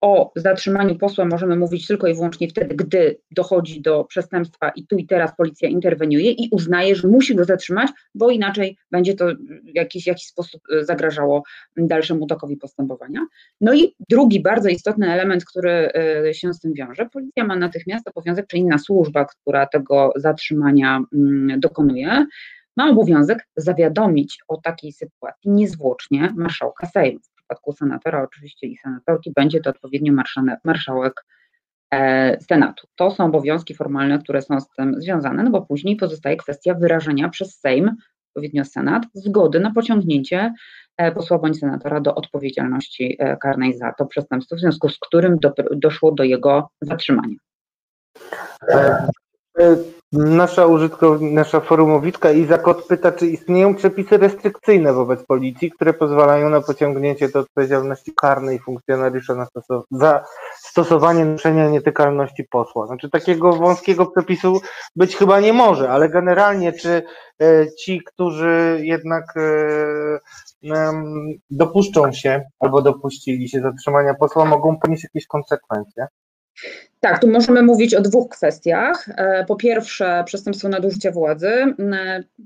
o 0.02 0.32
zatrzymaniu 0.36 0.96
posła 0.96 1.26
możemy 1.26 1.56
mówić 1.56 1.88
tylko 1.88 2.08
i 2.08 2.14
wyłącznie 2.14 2.48
wtedy, 2.48 2.76
gdy 2.76 3.18
dochodzi 3.32 3.82
do 3.82 4.04
przestępstwa 4.04 4.70
i 4.70 4.88
tu 4.88 4.98
i 4.98 5.06
teraz 5.06 5.36
policja 5.36 5.70
interweniuje 5.70 6.32
i 6.32 6.50
uznaje, 6.52 6.96
że 6.96 7.08
musi 7.08 7.36
go 7.36 7.44
zatrzymać, 7.44 7.90
bo 8.16 8.30
inaczej 8.30 8.78
będzie 8.92 9.14
to 9.14 9.26
w 9.36 9.76
jakiś, 9.76 10.08
jakiś 10.08 10.28
sposób 10.28 10.62
e, 10.74 10.86
zagrażało 10.86 11.44
dalszemu 11.78 12.28
tokowi 12.28 12.58
postępowania. 12.58 13.20
No 13.62 13.74
i 13.74 13.96
drugi 14.10 14.40
bardzo 14.40 14.70
istotny 14.70 15.14
element, 15.14 15.46
który 15.46 15.72
e, 15.72 16.34
się 16.34 16.54
z 16.54 16.60
tym 16.60 16.74
wiąże, 16.74 17.06
policja 17.06 17.44
ma 17.44 17.56
natychmiast 17.56 18.08
obowiązek, 18.08 18.48
czy 18.48 18.58
inna 18.58 18.78
służba, 18.78 19.26
która 19.26 19.66
tego 19.66 20.14
zatrzymania 20.16 21.04
mm, 21.14 21.60
dokonuje, 21.60 22.26
ma 22.78 22.90
obowiązek 22.90 23.48
zawiadomić 23.56 24.38
o 24.48 24.58
takiej 24.58 24.92
sytuacji 24.92 25.52
niezwłocznie 25.52 26.34
marszałka 26.36 26.88
Sejmu 26.88 27.20
przypadku 27.52 27.74
senatora 27.74 28.24
oczywiście 28.24 28.68
i 28.68 28.78
senatorki 28.78 29.32
będzie 29.36 29.62
to 29.62 29.70
odpowiednio 29.70 30.14
marszałek 30.64 31.26
e, 31.94 32.38
Senatu. 32.42 32.88
To 32.96 33.12
są 33.12 33.26
obowiązki 33.26 33.76
formalne, 33.76 34.20
które 34.20 34.42
są 34.42 34.60
z 34.60 34.70
tym 34.70 35.02
związane, 35.02 35.44
no 35.44 35.50
bo 35.50 35.62
później 35.62 35.96
pozostaje 35.96 36.38
kwestia 36.38 36.74
wyrażenia 36.74 37.30
przez 37.30 37.60
Sejm, 37.60 37.96
odpowiednio 38.30 38.66
Senat, 38.66 39.04
zgody 39.14 39.60
na 39.60 39.72
pociągnięcie 39.72 40.54
e, 40.98 41.12
posła 41.12 41.40
bądź 41.40 41.60
senatora 41.60 42.00
do 42.00 42.16
odpowiedzialności 42.16 43.18
e, 43.20 43.38
karnej 43.38 43.74
za 43.74 43.94
to 43.94 44.06
przestępstwo, 44.06 44.56
w 44.56 44.60
związku 44.60 44.90
z 44.90 45.00
którym 45.00 45.38
do, 45.40 45.54
doszło 45.72 46.12
do 46.12 46.24
jego 46.24 46.70
zatrzymania. 46.82 47.36
Nasza 50.14 50.66
użytkownika, 50.66 51.36
nasza 51.36 51.60
forumowiczka 51.60 52.32
Izakot 52.32 52.88
pyta, 52.88 53.12
czy 53.12 53.28
istnieją 53.28 53.76
przepisy 53.76 54.18
restrykcyjne 54.18 54.94
wobec 54.94 55.24
policji, 55.26 55.72
które 55.72 55.94
pozwalają 55.94 56.50
na 56.50 56.62
pociągnięcie 56.62 57.30
do 57.30 57.40
odpowiedzialności 57.40 58.12
karnej 58.16 58.60
funkcjonariusza 58.60 59.36
na 59.36 59.46
stos 59.46 59.86
za 59.92 60.26
stosowanie 60.58 61.26
naruszenia 61.26 61.70
nietykalności 61.70 62.44
posła. 62.44 62.88
Znaczy 62.88 63.10
takiego 63.10 63.54
wąskiego 63.54 64.06
przepisu 64.06 64.62
być 64.96 65.16
chyba 65.16 65.40
nie 65.40 65.54
może, 65.54 65.90
ale 65.90 66.10
generalnie 66.10 66.74
czy 66.74 67.04
e, 67.42 67.68
ci, 67.80 68.02
którzy 68.06 68.80
jednak 68.84 69.26
e, 69.38 70.20
dopuszczą 71.50 72.12
się 72.12 72.44
albo 72.60 72.82
dopuścili 72.82 73.50
się 73.50 73.62
zatrzymania 73.62 74.14
posła, 74.14 74.46
mogą 74.46 74.78
ponieść 74.78 75.04
jakieś 75.04 75.28
konsekwencje? 75.28 76.08
Tak, 77.00 77.20
tu 77.20 77.28
możemy 77.28 77.64
mówić 77.64 77.96
o 77.96 78.02
dwóch 78.02 78.30
kwestiach. 78.30 79.10
E, 79.18 79.46
po 79.46 79.56
pierwsze, 79.56 80.24
przestępstwo 80.26 80.70
nadużycia 80.70 81.12
władzy, 81.12 81.52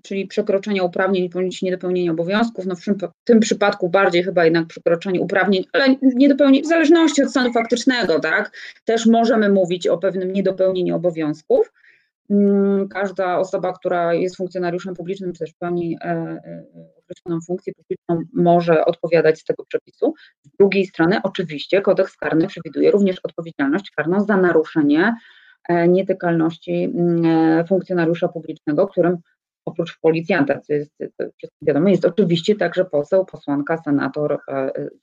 czyli 0.04 0.28
przekroczenie 0.28 0.84
uprawnień 0.84 1.30
bądź 1.30 1.62
niedopełnienie 1.62 2.12
obowiązków. 2.12 2.66
No 2.66 2.76
w 2.76 2.82
tym 3.24 3.40
przypadku 3.40 3.90
bardziej 3.90 4.24
chyba 4.24 4.46
jednak 4.46 4.68
przekroczenie 4.68 5.22
uprawnień, 5.22 5.66
ale 5.74 5.96
niedopełnienie, 6.02 6.64
w 6.64 6.68
zależności 6.68 7.24
od 7.24 7.30
stanu 7.30 7.54
faktycznego, 7.54 8.20
tak, 8.20 8.52
też 8.86 9.06
możemy 9.06 9.50
mówić 9.50 9.88
o 9.88 9.98
pewnym 9.98 10.34
niedopełnieniu 10.34 10.96
obowiązków. 10.96 11.72
Mm, 12.30 12.88
każda 12.88 13.38
osoba, 13.38 13.74
która 13.74 14.14
jest 14.14 14.36
funkcjonariuszem 14.36 14.96
publicznym, 14.96 15.34
czy 15.34 15.40
też 15.40 15.54
pełni 15.54 15.98
e, 16.02 16.06
e, 16.06 16.64
określoną 17.06 17.41
funkcję 17.48 17.73
publiczną, 17.73 18.30
może 18.34 18.86
odpowiadać 18.86 19.40
z 19.40 19.44
tego 19.44 19.65
przepisu. 19.65 20.14
Z 20.44 20.49
drugiej 20.60 20.86
strony, 20.86 21.19
oczywiście, 21.23 21.82
kodeks 21.82 22.18
karny 22.18 22.48
przewiduje 22.48 22.91
również 22.91 23.19
odpowiedzialność 23.23 23.91
karną 23.91 24.19
za 24.19 24.38
naruszenie 24.38 25.15
e, 25.69 25.88
nietykalności 25.88 26.84
mm, 26.84 27.68
funkcjonariusza 27.68 28.27
publicznego, 28.27 28.88
którym 28.88 29.18
oprócz 29.65 29.99
policjanta, 29.99 30.60
co 30.60 30.73
jest 30.73 30.91
wiadomo, 31.61 31.90
jest 31.90 32.06
oczywiście 32.06 32.56
także 32.56 32.86
poseł, 32.86 33.26
posłanka, 33.26 33.77
senator, 33.77 34.40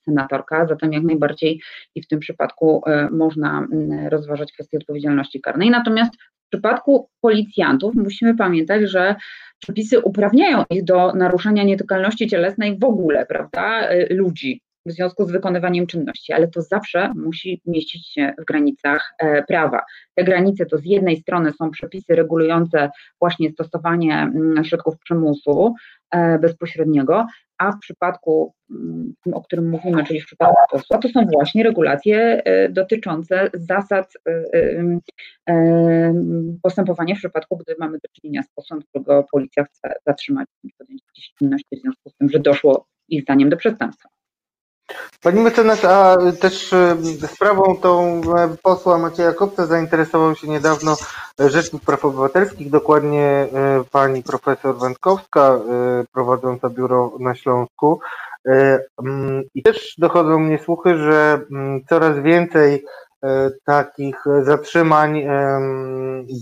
senatorka, 0.05 0.67
zatem 0.67 0.93
jak 0.93 1.03
najbardziej 1.03 1.61
i 1.95 2.03
w 2.03 2.07
tym 2.09 2.21
przypadku 2.21 2.83
można 3.11 3.69
mm, 3.73 4.09
rozważać 4.09 4.53
kwestię 4.53 4.79
odpowiedzialności 4.79 5.41
karnej. 5.41 5.71
Natomiast 5.71 6.13
w 6.53 6.55
przypadku 6.55 7.09
policjantów 7.21 7.95
musimy 7.95 8.37
pamiętać, 8.37 8.91
że 8.91 9.17
przepisy 9.59 10.01
uprawniają 10.01 10.65
ich 10.71 10.85
do 10.85 11.13
naruszenia 11.13 11.63
nietykalności 11.65 12.27
cielesnej 12.27 12.79
w 12.79 12.85
ogóle, 12.85 13.27
prawda, 13.27 13.93
y, 13.93 14.07
ludzi 14.11 14.61
w 14.87 14.93
związku 14.93 15.25
z 15.25 15.31
wykonywaniem 15.31 15.87
czynności, 15.87 16.33
ale 16.33 16.49
to 16.49 16.63
zawsze 16.63 17.13
musi 17.15 17.61
mieścić 17.67 18.09
się 18.09 18.33
w 18.39 18.45
granicach 18.45 19.15
e, 19.19 19.43
prawa. 19.43 19.81
Te 20.15 20.25
granice 20.25 20.67
to 20.67 20.79
z 20.79 20.85
jednej 20.85 21.17
strony 21.17 21.53
są 21.53 21.71
przepisy 21.71 22.15
regulujące 22.15 22.91
właśnie 23.21 23.51
stosowanie 23.51 24.15
mm, 24.15 24.65
środków 24.65 24.99
przymusu 24.99 25.75
e, 26.11 26.39
bezpośredniego, 26.39 27.27
a 27.59 27.73
w 27.73 27.79
przypadku, 27.79 28.55
mm, 28.71 29.15
o 29.33 29.43
którym 29.43 29.71
mówimy, 29.71 30.05
czyli 30.05 30.21
w 30.21 30.27
przypadku 30.27 30.55
posła, 30.71 30.99
to 30.99 31.09
są 31.09 31.27
właśnie 31.33 31.63
regulacje 31.65 32.43
e, 32.45 32.69
dotyczące 32.69 33.51
zasad 33.55 34.13
postępowania 36.63 37.15
w 37.15 37.19
przypadku, 37.19 37.57
gdy 37.57 37.75
mamy 37.79 37.93
do 37.93 38.09
czynienia 38.21 38.43
z 38.43 38.49
posłem, 38.55 38.83
którego 38.83 39.27
policja 39.33 39.65
chce 39.65 39.95
zatrzymać 40.07 40.49
i 40.65 40.71
podjąć 40.79 41.03
jakieś 41.09 41.33
czynności 41.39 41.77
w 41.77 41.81
związku 41.81 42.11
z 42.11 42.15
tym, 42.17 42.29
że 42.29 42.39
doszło 42.39 42.87
ich 43.09 43.23
zdaniem 43.23 43.51
do 43.51 43.57
przestępstwa. 43.57 44.09
Pani 45.23 45.41
mecenas, 45.41 45.85
a 45.85 46.17
też 46.41 46.73
e, 46.73 46.97
sprawą 47.35 47.77
tą 47.77 48.21
e, 48.21 48.57
posła 48.63 48.99
Macieja 48.99 49.33
Kopca 49.33 49.67
zainteresował 49.67 50.35
się 50.35 50.49
niedawno 50.49 50.97
Rzecznik 51.39 51.85
Praw 51.85 52.05
Obywatelskich, 52.05 52.71
dokładnie 52.71 53.25
e, 53.25 53.49
pani 53.91 54.23
profesor 54.23 54.79
Wędkowska, 54.79 55.61
prowadząca 56.13 56.69
biuro 56.71 57.13
na 57.21 57.35
Śląsku. 57.35 58.01
Mm, 58.45 59.43
I 59.55 59.63
też 59.63 59.95
dochodzą 59.99 60.39
mnie 60.39 60.59
słuchy, 60.59 60.97
że 60.97 61.41
mm, 61.51 61.85
coraz 61.89 62.19
więcej 62.19 62.85
takich 63.65 64.25
zatrzymań 64.43 65.25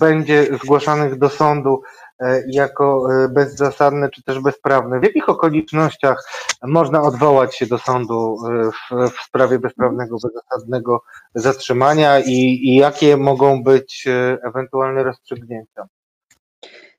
będzie 0.00 0.46
zgłaszanych 0.62 1.18
do 1.18 1.28
sądu 1.28 1.82
E, 2.20 2.42
jako 2.46 3.14
e, 3.24 3.28
bezzasadne 3.28 4.10
czy 4.10 4.22
też 4.22 4.40
bezprawne. 4.40 5.00
W 5.00 5.02
jakich 5.02 5.28
okolicznościach 5.28 6.24
można 6.62 7.02
odwołać 7.02 7.56
się 7.56 7.66
do 7.66 7.78
sądu 7.78 8.36
e, 8.46 8.70
w, 8.70 9.10
w 9.12 9.20
sprawie 9.22 9.58
bezprawnego, 9.58 10.16
bezzasadnego 10.22 11.02
zatrzymania 11.34 12.18
i, 12.20 12.32
i 12.62 12.76
jakie 12.76 13.16
mogą 13.16 13.62
być 13.62 14.08
ewentualne 14.42 15.02
rozstrzygnięcia? 15.02 15.86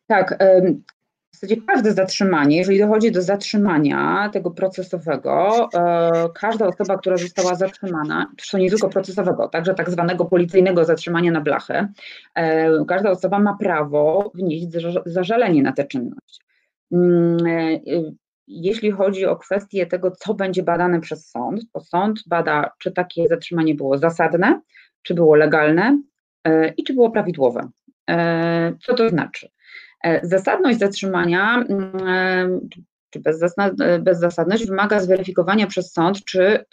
Tak, 0.07 0.37
zasadzie 1.41 1.61
każde 1.68 1.93
zatrzymanie, 1.93 2.57
jeżeli 2.57 2.80
dochodzi 2.80 3.11
do 3.11 3.22
zatrzymania 3.22 4.30
tego 4.34 4.51
procesowego, 4.51 5.69
e, 5.73 6.30
każda 6.35 6.68
osoba, 6.68 6.97
która 6.97 7.18
została 7.18 7.55
zatrzymana, 7.55 8.31
zresztą 8.38 8.57
nie 8.57 8.69
tylko 8.69 8.89
procesowego, 8.89 9.47
także 9.47 9.73
tak 9.73 9.89
zwanego 9.89 10.26
policyjnego 10.26 10.85
zatrzymania 10.85 11.31
na 11.31 11.41
blachę, 11.41 11.88
e, 12.35 12.85
każda 12.85 13.09
osoba 13.11 13.39
ma 13.39 13.57
prawo 13.57 14.31
wnieść 14.35 14.68
zażalenie 15.05 15.63
na 15.63 15.72
tę 15.72 15.85
czynność. 15.85 16.41
Mm, 16.91 17.38
e, 17.47 17.80
jeśli 18.47 18.91
chodzi 18.91 19.26
o 19.26 19.35
kwestię 19.35 19.85
tego, 19.85 20.11
co 20.11 20.34
będzie 20.34 20.63
badane 20.63 20.99
przez 20.99 21.30
sąd, 21.30 21.61
to 21.73 21.80
sąd 21.80 22.19
bada, 22.27 22.72
czy 22.80 22.91
takie 22.91 23.27
zatrzymanie 23.27 23.76
było 23.76 23.97
zasadne, 23.97 24.61
czy 25.01 25.13
było 25.13 25.35
legalne 25.35 26.01
i 26.77 26.84
czy 26.84 26.93
było 26.93 27.11
prawidłowe. 27.11 27.69
Co 28.81 28.93
to 28.93 29.09
znaczy? 29.09 29.49
Zasadność 30.23 30.80
zatrzymania 30.80 31.65
czy 33.10 33.22
bezzasadność 33.99 34.68
wymaga 34.68 34.99
zweryfikowania 34.99 35.68
przez 35.68 35.94
sąd, 35.94 36.26
czy 36.26 36.65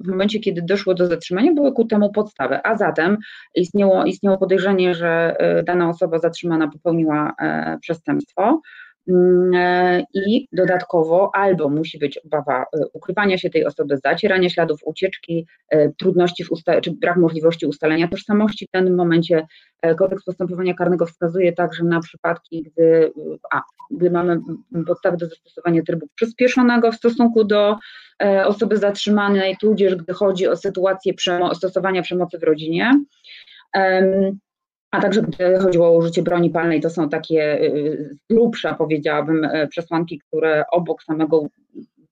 w 0.00 0.08
momencie, 0.08 0.40
kiedy 0.40 0.62
doszło 0.62 0.94
do 0.94 1.06
zatrzymania, 1.06 1.54
były 1.54 1.72
ku 1.72 1.84
temu 1.84 2.12
podstawy. 2.12 2.58
A 2.64 2.76
zatem 2.76 3.16
istniało, 3.54 4.04
istniało 4.04 4.38
podejrzenie, 4.38 4.94
że 4.94 5.36
dana 5.64 5.88
osoba 5.88 6.18
zatrzymana 6.18 6.68
popełniła 6.68 7.34
przestępstwo. 7.80 8.60
Mm, 9.10 9.54
e, 9.54 10.04
i 10.14 10.48
dodatkowo 10.52 11.30
albo 11.34 11.68
musi 11.68 11.98
być 11.98 12.18
obawa 12.18 12.62
e, 12.62 12.86
ukrywania 12.92 13.38
się 13.38 13.50
tej 13.50 13.64
osoby, 13.66 13.98
zacierania 14.04 14.50
śladów 14.50 14.80
ucieczki, 14.84 15.46
e, 15.70 15.92
trudności 15.92 16.44
w 16.44 16.52
usta- 16.52 16.80
czy 16.80 16.90
brak 16.90 17.16
możliwości 17.16 17.66
ustalenia 17.66 18.08
tożsamości. 18.08 18.66
W 18.66 18.70
danym 18.70 18.94
momencie 18.94 19.46
kodeks 19.98 20.24
postępowania 20.24 20.74
karnego 20.74 21.06
wskazuje 21.06 21.52
także 21.52 21.84
na 21.84 22.00
przypadki, 22.00 22.62
gdy, 22.62 23.12
a, 23.52 23.62
gdy 23.90 24.10
mamy 24.10 24.40
podstawy 24.86 25.16
do 25.16 25.26
zastosowania 25.26 25.82
trybu 25.82 26.06
przyspieszonego 26.14 26.92
w 26.92 26.96
stosunku 26.96 27.44
do 27.44 27.76
osoby 28.46 28.76
zatrzymanej, 28.76 29.56
tudzież 29.60 29.96
gdy 29.96 30.12
chodzi 30.12 30.48
o 30.48 30.56
sytuację 30.56 31.14
przemo- 31.14 31.54
stosowania 31.54 32.02
przemocy 32.02 32.38
w 32.38 32.42
rodzinie. 32.42 32.92
A 34.90 35.00
także 35.00 35.22
gdy 35.22 35.58
chodziło 35.58 35.88
o 35.88 35.96
użycie 35.96 36.22
broni 36.22 36.50
palnej, 36.50 36.80
to 36.80 36.90
są 36.90 37.08
takie 37.08 37.62
y, 37.62 38.08
z 38.14 38.34
grubsza, 38.34 38.74
powiedziałabym, 38.74 39.44
e, 39.44 39.68
przesłanki, 39.68 40.18
które 40.18 40.64
obok 40.72 41.02
samego 41.02 41.46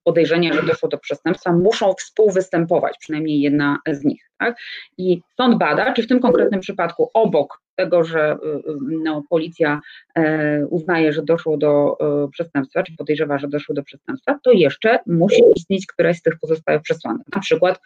podejrzenia, 0.03 0.53
że 0.53 0.63
doszło 0.63 0.89
do 0.89 0.97
przestępstwa, 0.97 1.53
muszą 1.53 1.93
współwystępować, 1.93 2.97
przynajmniej 2.99 3.41
jedna 3.41 3.77
z 3.91 4.03
nich. 4.03 4.29
Tak? 4.37 4.57
I 4.97 5.21
sąd 5.37 5.57
bada, 5.57 5.93
czy 5.93 6.03
w 6.03 6.07
tym 6.07 6.19
konkretnym 6.19 6.59
przypadku 6.59 7.11
obok 7.13 7.61
tego, 7.75 8.03
że 8.03 8.33
y, 8.33 8.47
y, 8.47 8.75
no, 9.03 9.23
policja 9.29 9.81
e, 10.15 10.65
uznaje, 10.65 11.13
że 11.13 11.21
doszło 11.23 11.57
do 11.57 11.97
e, 11.99 12.27
przestępstwa, 12.31 12.83
czy 12.83 12.95
podejrzewa, 12.97 13.37
że 13.37 13.47
doszło 13.47 13.75
do 13.75 13.83
przestępstwa, 13.83 14.39
to 14.43 14.51
jeszcze 14.51 14.99
musi 15.07 15.41
istnieć 15.55 15.85
któraś 15.87 16.17
z 16.17 16.21
tych 16.21 16.39
pozostałych 16.39 16.81
przesłanek. 16.81 17.27
Na 17.35 17.41
przykład 17.41 17.79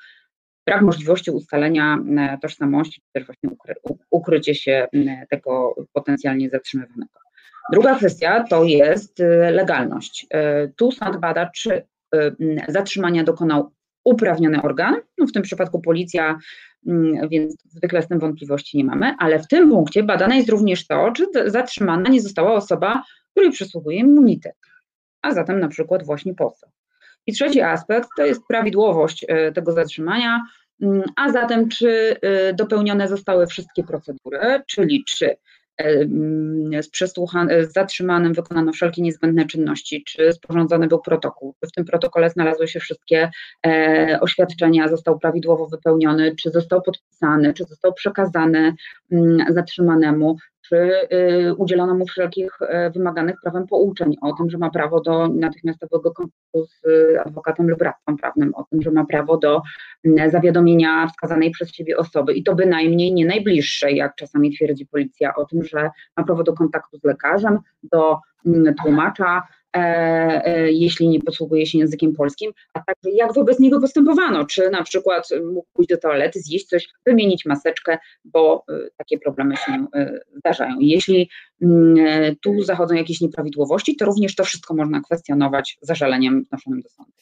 brak 0.65 0.81
możliwości 0.81 1.31
ustalenia 1.31 1.97
e, 2.17 2.37
tożsamości, 2.41 3.01
czy 3.01 3.07
też 3.13 3.25
właśnie 3.25 3.49
ukry, 3.49 3.75
ukrycie 4.11 4.55
się 4.55 4.87
tego 5.29 5.75
potencjalnie 5.93 6.49
zatrzymywanego. 6.49 7.19
Druga 7.71 7.95
kwestia 7.95 8.43
to 8.49 8.63
jest 8.63 9.19
e, 9.19 9.51
legalność. 9.51 10.27
E, 10.29 10.67
tu 10.67 10.91
sąd 10.91 11.17
bada, 11.17 11.49
czy 11.55 11.85
zatrzymania 12.67 13.23
dokonał 13.23 13.71
uprawniony 14.03 14.61
organ, 14.61 14.95
no 15.17 15.27
w 15.27 15.31
tym 15.31 15.43
przypadku 15.43 15.81
policja, 15.81 16.37
więc 17.29 17.55
zwykle 17.69 18.01
z 18.01 18.07
tym 18.07 18.19
wątpliwości 18.19 18.77
nie 18.77 18.83
mamy, 18.83 19.15
ale 19.19 19.39
w 19.39 19.47
tym 19.47 19.69
punkcie 19.69 20.03
badane 20.03 20.37
jest 20.37 20.49
również 20.49 20.87
to, 20.87 21.11
czy 21.11 21.25
zatrzymana 21.45 22.09
nie 22.09 22.21
została 22.21 22.53
osoba, 22.53 23.03
której 23.31 23.51
przysługuje 23.51 23.97
immunitet, 23.97 24.55
a 25.21 25.33
zatem 25.33 25.59
na 25.59 25.67
przykład 25.67 26.05
właśnie 26.05 26.33
poseł. 26.33 26.69
I 27.27 27.33
trzeci 27.33 27.61
aspekt 27.61 28.09
to 28.17 28.25
jest 28.25 28.41
prawidłowość 28.47 29.25
e, 29.27 29.51
tego 29.51 29.71
zatrzymania, 29.71 30.41
mm, 30.81 31.03
a 31.15 31.31
zatem 31.31 31.69
czy 31.69 32.15
e, 32.21 32.53
dopełnione 32.53 33.07
zostały 33.07 33.47
wszystkie 33.47 33.83
procedury, 33.83 34.61
czyli 34.67 35.03
czy 35.07 35.29
e, 35.29 35.35
mm, 35.77 36.83
z, 36.83 36.89
z 37.69 37.73
zatrzymanym 37.73 38.33
wykonano 38.33 38.71
wszelkie 38.71 39.01
niezbędne 39.01 39.45
czynności, 39.45 40.03
czy 40.03 40.33
sporządzony 40.33 40.87
był 40.87 40.99
protokół, 41.01 41.55
czy 41.61 41.69
w 41.69 41.71
tym 41.71 41.85
protokole 41.85 42.29
znalazły 42.29 42.67
się 42.67 42.79
wszystkie 42.79 43.31
e, 43.65 44.17
oświadczenia, 44.21 44.87
został 44.87 45.19
prawidłowo 45.19 45.67
wypełniony, 45.67 46.35
czy 46.35 46.49
został 46.49 46.81
podpisany, 46.81 47.53
czy 47.53 47.63
został 47.63 47.93
przekazany 47.93 48.75
m, 49.11 49.19
mm, 49.19 49.53
zatrzymanemu, 49.53 50.37
czy 50.69 50.75
y, 50.75 51.55
udzielono 51.57 51.95
mu 51.95 52.05
wszelkich 52.05 52.57
e, 52.61 52.89
wymaganych 52.89 53.35
prawem 53.43 53.67
pouczeń 53.67 54.15
o 54.21 54.33
tym, 54.33 54.49
że 54.49 54.57
ma 54.57 54.69
prawo 54.69 55.01
do 55.01 55.27
natychmiastowego 55.27 56.11
kontaktu 56.11 56.65
z 56.65 56.81
adwokatem 57.25 57.69
lub 57.69 57.81
radcą 57.81 58.17
prawnym, 58.17 58.55
o 58.55 58.63
tym, 58.63 58.81
że 58.81 58.91
ma 58.91 59.05
prawo 59.05 59.37
do 59.37 59.61
zawiadomienia 60.27 61.07
wskazanej 61.07 61.51
przez 61.51 61.71
siebie 61.71 61.97
osoby. 61.97 62.33
I 62.33 62.43
to 62.43 62.55
bynajmniej 62.55 63.13
nie 63.13 63.25
najbliższej, 63.25 63.95
jak 63.95 64.15
czasami 64.15 64.55
twierdzi 64.55 64.85
policja, 64.85 65.35
o 65.35 65.45
tym, 65.45 65.63
że 65.63 65.89
ma 66.17 66.23
prawo 66.23 66.43
do 66.43 66.53
kontaktu 66.53 66.97
z 66.97 67.03
lekarzem, 67.03 67.59
do 67.83 68.17
tłumacza, 68.81 69.43
jeśli 70.67 71.07
nie 71.07 71.19
posługuje 71.19 71.65
się 71.65 71.77
językiem 71.77 72.15
polskim, 72.15 72.51
a 72.73 72.79
także 72.79 73.09
jak 73.17 73.33
wobec 73.33 73.59
niego 73.59 73.81
postępowano, 73.81 74.45
czy 74.45 74.69
na 74.69 74.83
przykład 74.83 75.29
mógł 75.53 75.67
pójść 75.73 75.89
do 75.89 75.97
toalety, 75.97 76.39
zjeść 76.39 76.65
coś, 76.65 76.89
wymienić 77.05 77.45
maseczkę, 77.45 77.97
bo 78.25 78.63
e, 78.69 78.73
takie 78.97 79.19
problemy 79.19 79.57
się 79.57 79.85
zdarzają. 80.37 80.75
Jeśli 80.79 81.29
mm, 81.61 82.35
tu 82.41 82.61
zachodzą 82.61 82.95
jakieś 82.95 83.21
nieprawidłowości, 83.21 83.95
to 83.95 84.05
również 84.05 84.35
to 84.35 84.43
wszystko 84.43 84.73
można 84.73 85.01
kwestionować 85.01 85.77
zażaleniem 85.81 86.43
wnoszonym 86.49 86.81
do 86.81 86.89
sądu. 86.89 87.13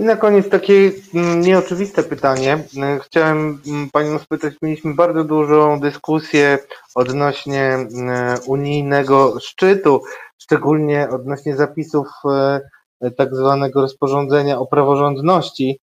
I 0.00 0.04
na 0.04 0.16
koniec 0.16 0.48
takie 0.48 0.92
mm, 1.14 1.40
nieoczywiste 1.40 2.02
pytanie. 2.02 2.58
Chciałem 3.02 3.60
mm, 3.66 3.90
Panią 3.92 4.18
spytać, 4.18 4.54
mieliśmy 4.62 4.94
bardzo 4.94 5.24
dużą 5.24 5.80
dyskusję 5.80 6.58
odnośnie 6.94 7.76
unijnego 8.46 9.40
szczytu 9.40 10.02
szczególnie 10.38 11.08
odnośnie 11.10 11.56
zapisów 11.56 12.08
e, 12.24 12.60
tak 13.10 13.34
zwanego 13.34 13.80
rozporządzenia 13.80 14.58
o 14.58 14.66
praworządności. 14.66 15.80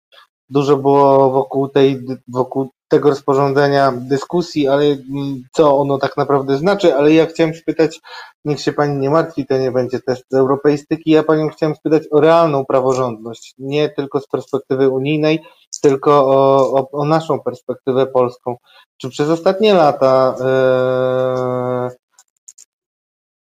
Dużo 0.49 0.77
było 0.77 1.31
wokół, 1.31 1.69
tej, 1.69 2.05
wokół 2.27 2.69
tego 2.87 3.09
rozporządzenia 3.09 3.91
dyskusji, 3.91 4.67
ale 4.67 4.83
mm, 4.85 5.43
co 5.51 5.77
ono 5.77 5.97
tak 5.97 6.17
naprawdę 6.17 6.57
znaczy, 6.57 6.95
ale 6.95 7.13
ja 7.13 7.25
chciałem 7.25 7.53
spytać, 7.53 8.01
niech 8.45 8.59
się 8.59 8.73
Pani 8.73 8.97
nie 8.97 9.09
martwi, 9.09 9.45
to 9.45 9.57
nie 9.57 9.71
będzie 9.71 9.99
test 9.99 10.23
z 10.29 10.35
europeistyki, 10.35 11.11
ja 11.11 11.23
Panią 11.23 11.49
chciałem 11.49 11.75
spytać 11.75 12.03
o 12.11 12.19
realną 12.19 12.65
praworządność, 12.65 13.53
nie 13.57 13.89
tylko 13.89 14.19
z 14.19 14.27
perspektywy 14.27 14.89
unijnej, 14.89 15.39
tylko 15.81 16.27
o, 16.27 16.71
o, 16.73 16.91
o 16.91 17.05
naszą 17.05 17.39
perspektywę 17.39 18.05
polską. 18.05 18.57
Czy 18.97 19.09
przez 19.09 19.29
ostatnie 19.29 19.73
lata 19.73 20.35
e, 20.41 22.04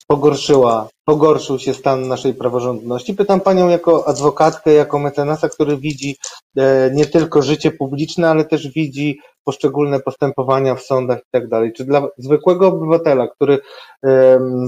pogorszyła, 0.06 0.89
pogorszył 1.05 1.59
się 1.59 1.74
stan 1.74 2.09
naszej 2.09 2.35
praworządności. 2.35 3.14
Pytam 3.14 3.40
Panią 3.40 3.68
jako 3.68 4.09
adwokatkę, 4.09 4.72
jako 4.72 4.98
mecenasa, 4.98 5.48
który 5.48 5.76
widzi 5.76 6.16
e, 6.56 6.90
nie 6.94 7.06
tylko 7.06 7.43
życie 7.43 7.70
publiczne, 7.70 8.31
ale 8.31 8.44
też 8.44 8.68
widzi 8.68 9.18
poszczególne 9.44 10.01
postępowania 10.01 10.74
w 10.74 10.82
sądach 10.82 11.18
i 11.18 11.31
tak 11.31 11.48
dalej. 11.48 11.72
Czy 11.72 11.85
dla 11.85 12.09
zwykłego 12.18 12.68
obywatela, 12.68 13.28
który 13.28 13.59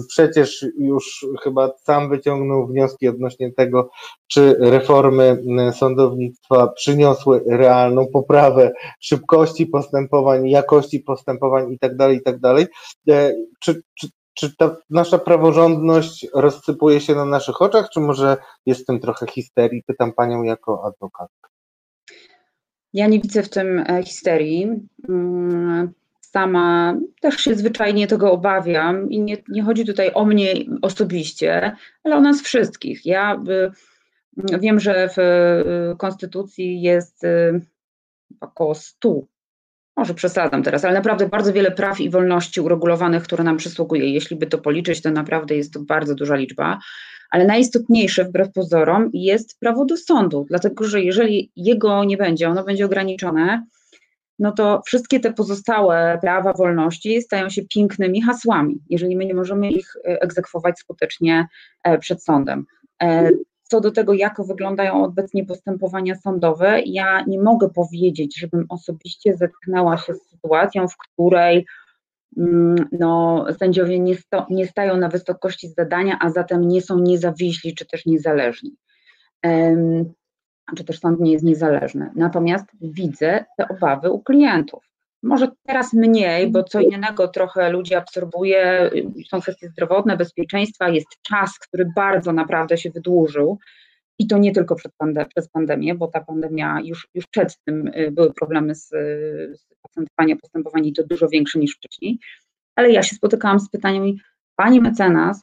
przecież 0.09 0.67
już 0.79 1.27
chyba 1.43 1.71
sam 1.83 2.09
wyciągnął 2.09 2.67
wnioski 2.67 3.09
odnośnie 3.09 3.53
tego, 3.53 3.91
czy 4.27 4.57
reformy 4.61 5.43
sądownictwa 5.73 6.67
przyniosły 6.67 7.45
realną 7.51 8.07
poprawę 8.13 8.73
szybkości 9.01 9.67
postępowań, 9.67 10.49
jakości 10.49 11.01
postępowań 11.01 11.73
i 11.73 11.79
tak 11.79 11.97
dalej, 11.97 12.17
i 12.17 12.23
tak 12.23 12.41
dalej, 12.41 12.67
e, 13.09 13.33
czy, 13.61 13.83
czy 14.37 14.57
ta 14.57 14.77
nasza 14.91 15.19
praworządność 15.19 16.27
rozsypuje 16.35 17.01
się 17.01 17.15
na 17.15 17.25
naszych 17.25 17.63
oczach, 17.63 17.89
czy 17.91 18.01
może 18.01 18.37
jest 18.67 18.83
w 18.83 18.87
tym 18.87 19.01
trochę 19.01 19.27
histerii? 19.27 19.83
Pytam 19.87 20.13
panią 20.13 20.43
jako 20.43 20.85
adwokatkę. 20.85 21.49
Ja 22.93 23.07
nie 23.07 23.21
widzę 23.21 23.43
w 23.43 23.51
tym 23.51 23.79
e, 23.79 24.03
histerii. 24.03 24.89
Mm, 25.09 25.93
sama 26.21 26.97
też 27.21 27.37
się 27.37 27.55
zwyczajnie 27.55 28.07
tego 28.07 28.33
obawiam 28.33 29.11
i 29.11 29.21
nie, 29.21 29.37
nie 29.49 29.63
chodzi 29.63 29.85
tutaj 29.85 30.11
o 30.15 30.25
mnie 30.25 30.55
osobiście, 30.83 31.77
ale 32.05 32.17
o 32.17 32.21
nas 32.21 32.43
wszystkich. 32.43 33.07
Ja 33.07 33.43
y, 33.49 34.59
wiem, 34.59 34.81
że 34.81 35.09
w 35.09 35.19
y, 35.19 35.97
Konstytucji 35.97 36.81
jest 36.83 37.25
y, 37.25 37.61
około 38.41 38.75
100 38.75 39.21
może 39.97 40.15
przesadzam 40.15 40.63
teraz, 40.63 40.85
ale 40.85 40.95
naprawdę 40.95 41.29
bardzo 41.29 41.53
wiele 41.53 41.71
praw 41.71 42.01
i 42.01 42.11
wolności 42.11 42.61
uregulowanych, 42.61 43.23
które 43.23 43.45
nam 43.45 43.57
przysługuje. 43.57 44.11
Jeśli 44.11 44.37
by 44.37 44.47
to 44.47 44.59
policzyć, 44.59 45.03
to 45.03 45.11
naprawdę 45.11 45.57
jest 45.57 45.73
to 45.73 45.81
bardzo 45.81 46.15
duża 46.15 46.37
liczba. 46.37 46.79
Ale 47.31 47.47
najistotniejsze, 47.47 48.25
wbrew 48.25 48.53
pozorom, 48.53 49.11
jest 49.13 49.61
prawo 49.61 49.85
do 49.85 49.97
sądu, 49.97 50.47
dlatego 50.49 50.85
że 50.85 51.01
jeżeli 51.01 51.51
jego 51.57 52.05
nie 52.05 52.17
będzie, 52.17 52.49
ono 52.49 52.65
będzie 52.65 52.87
ograniczone, 52.87 53.67
no 54.39 54.53
to 54.53 54.83
wszystkie 54.87 55.21
te 55.21 55.33
pozostałe 55.33 56.19
prawa, 56.21 56.53
wolności 56.53 57.23
stają 57.23 57.51
się 57.51 57.63
pięknymi 57.75 58.23
hasłami, 58.23 58.79
jeżeli 58.91 59.17
my 59.17 59.27
nie 59.27 59.35
możemy 59.35 59.71
ich 59.71 59.97
e, 59.97 60.23
egzekwować 60.23 60.79
skutecznie 60.79 61.47
e, 61.83 61.99
przed 61.99 62.25
sądem. 62.25 62.67
Co 63.69 63.81
do 63.81 63.91
tego, 63.91 64.13
jak 64.13 64.47
wyglądają 64.47 65.05
obecnie 65.05 65.45
postępowania 65.45 66.15
sądowe, 66.15 66.81
ja 66.87 67.25
nie 67.27 67.41
mogę 67.41 67.71
powiedzieć, 67.71 68.39
żebym 68.39 68.67
osobiście 68.69 69.37
zetknęła 69.37 69.97
się 69.97 70.15
z 70.15 70.31
sytuacją, 70.31 70.89
w 70.89 70.97
której 70.97 71.67
mm, 72.37 72.77
no, 72.93 73.47
sędziowie 73.59 73.99
nie, 73.99 74.17
sto, 74.17 74.47
nie 74.51 74.67
stają 74.67 74.97
na 74.97 75.09
wysokości 75.09 75.69
zadania, 75.69 76.19
a 76.21 76.31
zatem 76.31 76.69
nie 76.69 76.83
są 76.83 76.99
niezawiśli 76.99 77.75
czy 77.75 77.87
też 77.87 78.07
niezależni. 78.07 78.77
czy 80.77 80.85
też 80.85 81.01
sąd 81.01 81.21
nie 81.21 81.33
jest 81.33 81.45
niezależny. 81.45 82.11
Natomiast 82.17 82.67
widzę 82.81 83.45
te 83.59 83.69
obawy 83.69 84.11
u 84.11 84.23
klientów. 84.23 84.96
Może 85.27 85.49
teraz 85.67 85.93
mniej, 85.93 86.51
bo 86.51 86.63
co 86.63 86.81
innego 86.81 87.29
trochę 87.29 87.71
ludzi 87.71 87.95
absorbuje, 87.95 88.91
są 89.29 89.41
kwestie 89.41 89.69
zdrowotne, 89.69 90.17
bezpieczeństwa, 90.17 90.89
jest 90.89 91.09
czas, 91.23 91.59
który 91.59 91.91
bardzo 91.97 92.33
naprawdę 92.33 92.79
się 92.79 92.91
wydłużył. 92.91 93.59
I 94.19 94.27
to 94.27 94.39
nie 94.39 94.53
tylko 94.53 94.75
przed 94.75 94.93
pandem 94.99 95.27
przez 95.29 95.49
pandemię, 95.49 95.95
bo 95.95 96.09
ta 96.09 96.21
pandemia 96.21 96.81
już, 96.85 97.09
już 97.15 97.27
przed 97.27 97.59
tym 97.65 97.87
y, 97.87 98.11
były 98.11 98.35
problemy 98.35 98.75
z, 98.75 98.89
z 99.59 99.67
procentowania 99.83 100.37
postępowań 100.37 100.87
i 100.87 100.93
to 100.93 101.03
dużo 101.05 101.29
większe 101.29 101.59
niż 101.59 101.77
wcześniej. 101.77 102.19
Ale 102.77 102.91
ja 102.91 103.03
się 103.03 103.17
spotykałam 103.17 103.61
z 103.61 103.71
pytaniem, 103.71 104.17
pani 104.57 104.81
mecenas, 104.81 105.43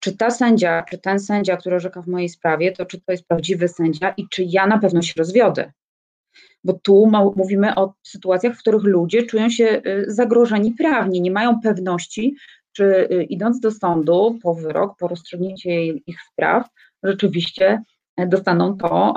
czy 0.00 0.16
ta 0.16 0.30
sędzia, 0.30 0.84
czy 0.90 0.98
ten 0.98 1.20
sędzia, 1.20 1.56
który 1.56 1.76
orzeka 1.76 2.02
w 2.02 2.06
mojej 2.06 2.28
sprawie, 2.28 2.72
to 2.72 2.86
czy 2.86 3.00
to 3.00 3.12
jest 3.12 3.26
prawdziwy 3.26 3.68
sędzia 3.68 4.14
i 4.16 4.28
czy 4.28 4.44
ja 4.46 4.66
na 4.66 4.78
pewno 4.78 5.02
się 5.02 5.12
rozwiodę? 5.16 5.72
Bo 6.64 6.72
tu 6.72 7.10
mówimy 7.36 7.74
o 7.74 7.94
sytuacjach, 8.02 8.54
w 8.56 8.58
których 8.58 8.82
ludzie 8.82 9.22
czują 9.22 9.48
się 9.48 9.82
y, 9.86 10.04
zagrożeni 10.08 10.72
prawnie, 10.72 11.20
nie 11.20 11.30
mają 11.30 11.60
pewności, 11.60 12.36
czy 12.72 12.84
y, 12.84 13.24
idąc 13.24 13.60
do 13.60 13.70
sądu 13.70 14.38
po 14.42 14.54
wyrok, 14.54 14.96
po 14.98 15.08
rozstrzygnięcie 15.08 15.86
ich 15.86 16.16
spraw, 16.32 16.68
rzeczywiście 17.02 17.82
dostaną 18.26 18.76
to, 18.76 19.14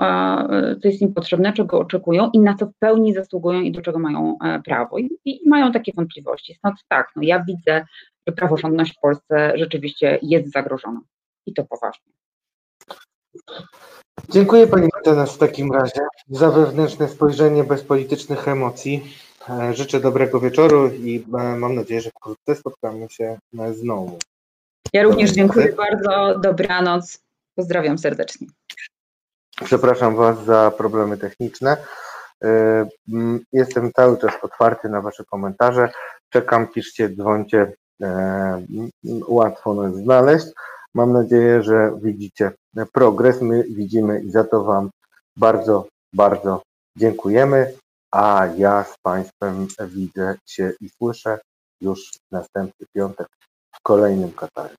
co 0.82 0.88
jest 0.88 1.02
im 1.02 1.14
potrzebne, 1.14 1.54
czego 1.54 1.80
oczekują 1.80 2.30
i 2.34 2.40
na 2.40 2.56
co 2.56 2.66
w 2.66 2.74
pełni 2.80 3.14
zasługują 3.14 3.62
i 3.62 3.72
do 3.72 3.82
czego 3.82 4.00
mają 4.00 4.38
e, 4.44 4.62
prawo. 4.62 4.98
I, 4.98 5.10
i 5.26 5.50
mają 5.50 5.72
takie 5.72 5.92
wątpliwości. 5.96 6.56
Stąd 6.56 6.76
tak, 6.88 7.12
no 7.16 7.22
ja 7.24 7.44
widzę, 7.44 7.86
że 8.28 8.34
praworządność 8.34 8.94
w 8.98 9.00
Polsce 9.00 9.54
rzeczywiście 9.56 10.20
jest 10.22 10.52
zagrożona 10.52 11.02
i 11.46 11.54
to 11.54 11.64
poważnie. 11.64 12.12
Dziękuję 14.30 14.68
Pani 14.68 14.88
mecenas 14.98 15.36
w 15.36 15.38
takim 15.38 15.72
razie 15.72 16.02
za 16.30 16.52
wewnętrzne 16.52 17.10
spojrzenie 17.10 17.64
bez 17.64 17.84
politycznych 17.84 18.48
emocji. 18.48 19.16
E, 19.50 19.74
życzę 19.74 20.00
dobrego 20.00 20.40
wieczoru 20.40 20.88
i 20.88 21.26
e, 21.34 21.58
mam 21.58 21.76
nadzieję, 21.76 22.02
że 22.02 22.10
wkrótce 22.10 22.56
spotkamy 22.56 23.10
się 23.10 23.38
znowu. 23.74 24.20
Ja 24.94 25.04
również 25.04 25.32
dziękuję 25.32 25.74
bardzo. 25.74 26.40
Dobranoc. 26.40 27.20
Pozdrawiam 27.56 27.98
serdecznie. 27.98 28.48
Przepraszam 29.64 30.16
Was 30.16 30.46
za 30.46 30.72
problemy 30.78 31.18
techniczne. 31.18 31.78
E, 32.44 32.88
jestem 33.54 33.92
cały 33.94 34.18
czas 34.18 34.34
otwarty 34.42 34.90
na 34.90 35.02
Wasze 35.02 35.24
komentarze. 35.26 35.90
Czekam, 36.30 36.68
piszcie, 36.68 37.10
dzwońcie. 37.10 37.74
Łatwo 39.28 39.74
nas 39.74 39.96
znaleźć. 39.96 40.46
Mam 40.94 41.14
nadzieję, 41.14 41.64
że 41.64 41.92
widzicie 42.02 42.52
progres. 42.93 43.41
My 43.41 43.64
widzimy 43.64 44.22
i 44.22 44.31
za 44.31 44.43
to 44.43 44.64
Wam 44.64 44.89
bardzo, 45.38 45.88
bardzo 46.14 46.61
dziękujemy. 46.97 47.73
A 48.11 48.47
ja 48.57 48.84
z 48.84 48.95
Państwem 49.02 49.68
widzę 49.80 50.35
się 50.45 50.72
i 50.81 50.89
słyszę 50.89 51.39
już 51.81 52.11
następny 52.31 52.85
piątek 52.95 53.27
w 53.76 53.80
kolejnym 53.84 54.31
Katarze. 54.31 54.76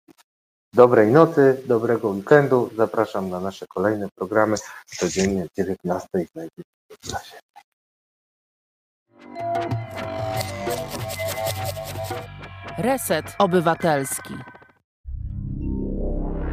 Dobrej 0.73 1.13
nocy, 1.13 1.63
dobrego 1.67 2.09
weekendu. 2.09 2.71
Zapraszam 2.77 3.31
na 3.31 3.41
nasze 3.41 3.67
kolejne 3.67 4.09
programy 4.15 4.57
codziennie 4.87 5.45
o 5.45 5.47
19 5.57 6.09
znajdziecie 6.13 6.63
w 6.91 6.99
klasie. 6.99 7.37
Reset 12.79 13.37
Obywatelski. 13.39 14.35